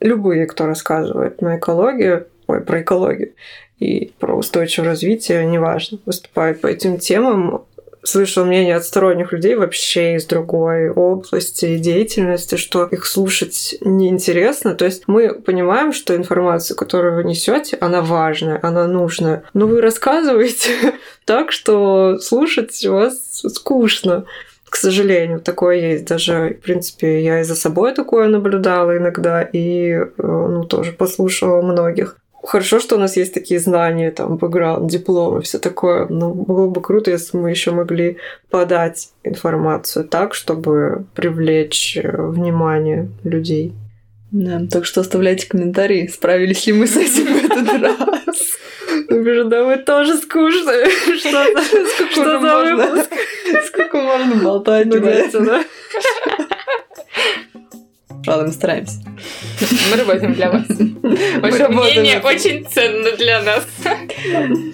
любые, 0.00 0.46
кто 0.46 0.66
рассказывает 0.66 1.42
на 1.42 1.58
экологию, 1.58 2.28
ой, 2.46 2.60
про 2.60 2.82
экологию 2.82 3.32
и 3.78 4.12
про 4.18 4.34
устойчивое 4.34 4.90
развитие, 4.90 5.44
неважно, 5.46 5.98
выступают 6.06 6.60
по 6.60 6.66
этим 6.66 6.98
темам, 6.98 7.64
слышал 8.04 8.44
мнение 8.44 8.76
от 8.76 8.84
сторонних 8.84 9.32
людей 9.32 9.56
вообще 9.56 10.16
из 10.16 10.26
другой 10.26 10.90
области 10.90 11.78
деятельности, 11.78 12.56
что 12.56 12.84
их 12.84 13.06
слушать 13.06 13.76
неинтересно. 13.80 14.74
То 14.74 14.84
есть 14.84 15.04
мы 15.06 15.34
понимаем, 15.34 15.92
что 15.92 16.14
информация, 16.14 16.74
которую 16.74 17.16
вы 17.16 17.24
несете, 17.24 17.76
она 17.80 18.02
важная, 18.02 18.60
она 18.62 18.86
нужная. 18.86 19.44
Но 19.54 19.66
вы 19.66 19.80
рассказываете 19.80 20.94
так, 21.24 21.50
что 21.50 22.18
слушать 22.18 22.84
вас 22.84 23.42
скучно. 23.52 24.24
К 24.68 24.76
сожалению, 24.76 25.40
такое 25.40 25.76
есть. 25.76 26.04
Даже, 26.04 26.56
в 26.60 26.64
принципе, 26.64 27.22
я 27.22 27.40
и 27.40 27.44
за 27.44 27.54
собой 27.54 27.94
такое 27.94 28.28
наблюдала 28.28 28.96
иногда, 28.96 29.42
и 29.42 29.90
э, 29.92 30.08
ну, 30.18 30.64
тоже 30.64 30.92
послушала 30.92 31.62
многих. 31.62 32.18
Хорошо, 32.46 32.78
что 32.78 32.96
у 32.96 32.98
нас 32.98 33.16
есть 33.16 33.32
такие 33.32 33.58
знания, 33.58 34.10
там, 34.10 34.36
бэкграунд, 34.36 34.90
дипломы, 34.90 35.40
все 35.40 35.58
такое. 35.58 36.06
Но 36.08 36.34
было 36.34 36.68
бы 36.68 36.82
круто, 36.82 37.10
если 37.10 37.38
мы 37.38 37.50
еще 37.50 37.70
могли 37.70 38.18
подать 38.50 39.08
информацию 39.22 40.04
так, 40.04 40.34
чтобы 40.34 41.06
привлечь 41.14 41.96
э, 41.96 42.10
внимание 42.14 43.08
людей. 43.24 43.72
Да, 44.30 44.60
так 44.70 44.84
что 44.84 45.00
оставляйте 45.00 45.48
комментарии, 45.48 46.06
справились 46.08 46.66
ли 46.66 46.74
мы 46.74 46.86
с 46.86 46.96
этим 46.96 47.32
в 47.32 47.44
этот 47.44 47.82
раз. 48.28 48.58
Ну, 49.08 49.44
да, 49.44 49.64
вы 49.64 49.76
тоже 49.76 50.16
скучные. 50.16 50.86
Что 52.10 52.40
за 52.40 52.76
выпуск? 52.76 53.10
Сколько 53.68 54.02
можно 54.02 54.44
болтать, 54.44 54.90
да? 54.90 55.64
Правда, 58.24 58.46
мы 58.46 58.52
стараемся. 58.52 59.00
Мы 59.90 59.96
работаем 59.96 60.34
для 60.34 60.50
вас. 60.50 60.66
Ваше 60.68 61.68
мнение 61.68 62.20
очень 62.20 62.66
ценно 62.66 63.12
для 63.16 63.42
нас. 63.42 63.66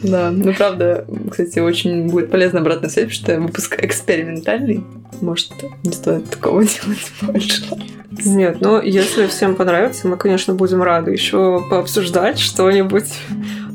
Да, 0.03 0.30
ну 0.30 0.55
правда, 0.55 1.05
кстати, 1.30 1.59
очень 1.59 2.09
будет 2.09 2.30
полезна 2.30 2.61
обратная 2.61 2.90
связь, 2.90 3.18
потому 3.18 3.38
что 3.38 3.40
выпуск 3.40 3.82
экспериментальный. 3.82 4.84
Может, 5.20 5.53
не 5.84 5.92
стоит 5.92 6.30
такого 6.30 6.64
делать 6.64 7.12
больше. 7.22 7.62
Нет, 8.24 8.61
но 8.61 8.80
если 8.80 9.26
всем 9.26 9.55
понравится, 9.55 10.09
мы, 10.09 10.16
конечно, 10.16 10.55
будем 10.55 10.82
рады 10.82 11.12
еще 11.12 11.64
пообсуждать 11.70 12.38
что-нибудь. 12.38 13.12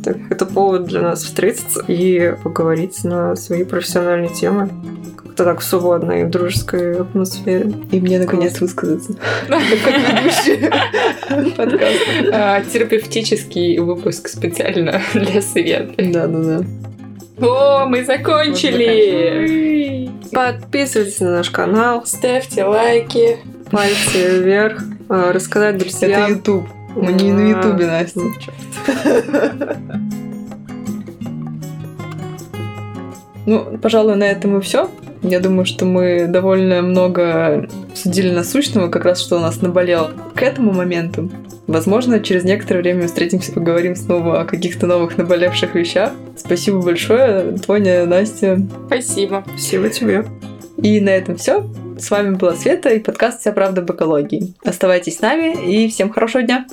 Так, 0.06 0.18
это 0.30 0.46
повод 0.46 0.86
для 0.86 1.02
нас 1.02 1.24
встретиться 1.24 1.84
и 1.88 2.36
поговорить 2.44 3.04
на 3.04 3.36
свои 3.36 3.64
профессиональные 3.64 4.30
темы 4.30 4.70
как-то 5.18 5.46
так 5.46 5.62
в 5.62 5.64
свободной, 5.64 6.26
дружеской 6.26 7.02
атмосфере. 7.02 7.74
И 7.92 8.00
мне 8.00 8.20
наконец 8.20 8.62
высказаться. 8.62 9.16
А, 12.32 12.62
терапевтический 12.62 13.80
выпуск 13.80 14.28
специально 14.28 15.02
для 15.16 15.42
Светы. 15.42 16.12
Да, 16.12 16.28
да, 16.28 16.60
да. 16.60 17.48
О, 17.48 17.86
мы 17.86 18.06
закончили! 18.06 20.12
Подписывайтесь 20.32 21.20
на 21.20 21.32
наш 21.32 21.50
канал. 21.50 22.06
Ставьте 22.06 22.64
лайки. 22.64 23.40
Пальцы 23.72 24.40
вверх. 24.40 24.84
А, 25.10 25.34
рассказать 25.34 25.78
друзьям. 25.78 26.12
Это 26.12 26.32
YouTube. 26.32 26.66
Мы 26.96 27.14
не 27.14 27.32
на 27.32 27.50
Ютубе, 27.50 27.88
Настя. 27.88 28.22
Ну, 33.46 33.78
пожалуй, 33.82 34.16
на 34.16 34.24
этом 34.24 34.58
и 34.58 34.62
все. 34.62 34.90
Я 35.22 35.40
думаю, 35.40 35.66
что 35.66 35.86
мы 35.86 36.26
довольно 36.28 36.82
много 36.82 37.68
судили 37.94 38.32
насущного, 38.32 38.90
как 38.90 39.06
раз 39.06 39.22
что 39.22 39.38
у 39.38 39.40
нас 39.40 39.62
наболело 39.62 40.12
к 40.36 40.42
этому 40.42 40.72
моменту. 40.72 41.30
Возможно, 41.68 42.20
через 42.20 42.44
некоторое 42.44 42.82
время 42.82 43.02
мы 43.02 43.08
встретимся, 43.08 43.52
поговорим 43.52 43.96
снова 43.96 44.42
о 44.42 44.46
каких-то 44.46 44.86
новых 44.86 45.18
наболевших 45.18 45.74
вещах. 45.74 46.12
Спасибо 46.38 46.82
большое, 46.82 47.58
Тоня, 47.58 48.06
Настя. 48.06 48.62
Спасибо. 48.88 49.44
Спасибо 49.48 49.90
тебе. 49.90 50.26
И 50.78 51.00
на 51.02 51.10
этом 51.10 51.38
все. 51.38 51.66
С 51.98 52.12
вами 52.12 52.36
была 52.36 52.54
Света 52.56 52.90
и 52.90 53.00
подкаст 53.00 53.42
«Вся 53.42 53.52
правда 53.52 53.82
об 53.82 53.92
экологии». 53.92 54.54
Оставайтесь 54.64 55.18
с 55.18 55.22
нами 55.22 55.56
и 55.66 55.88
всем 55.90 56.10
хорошего 56.10 56.44
дня! 56.44 56.68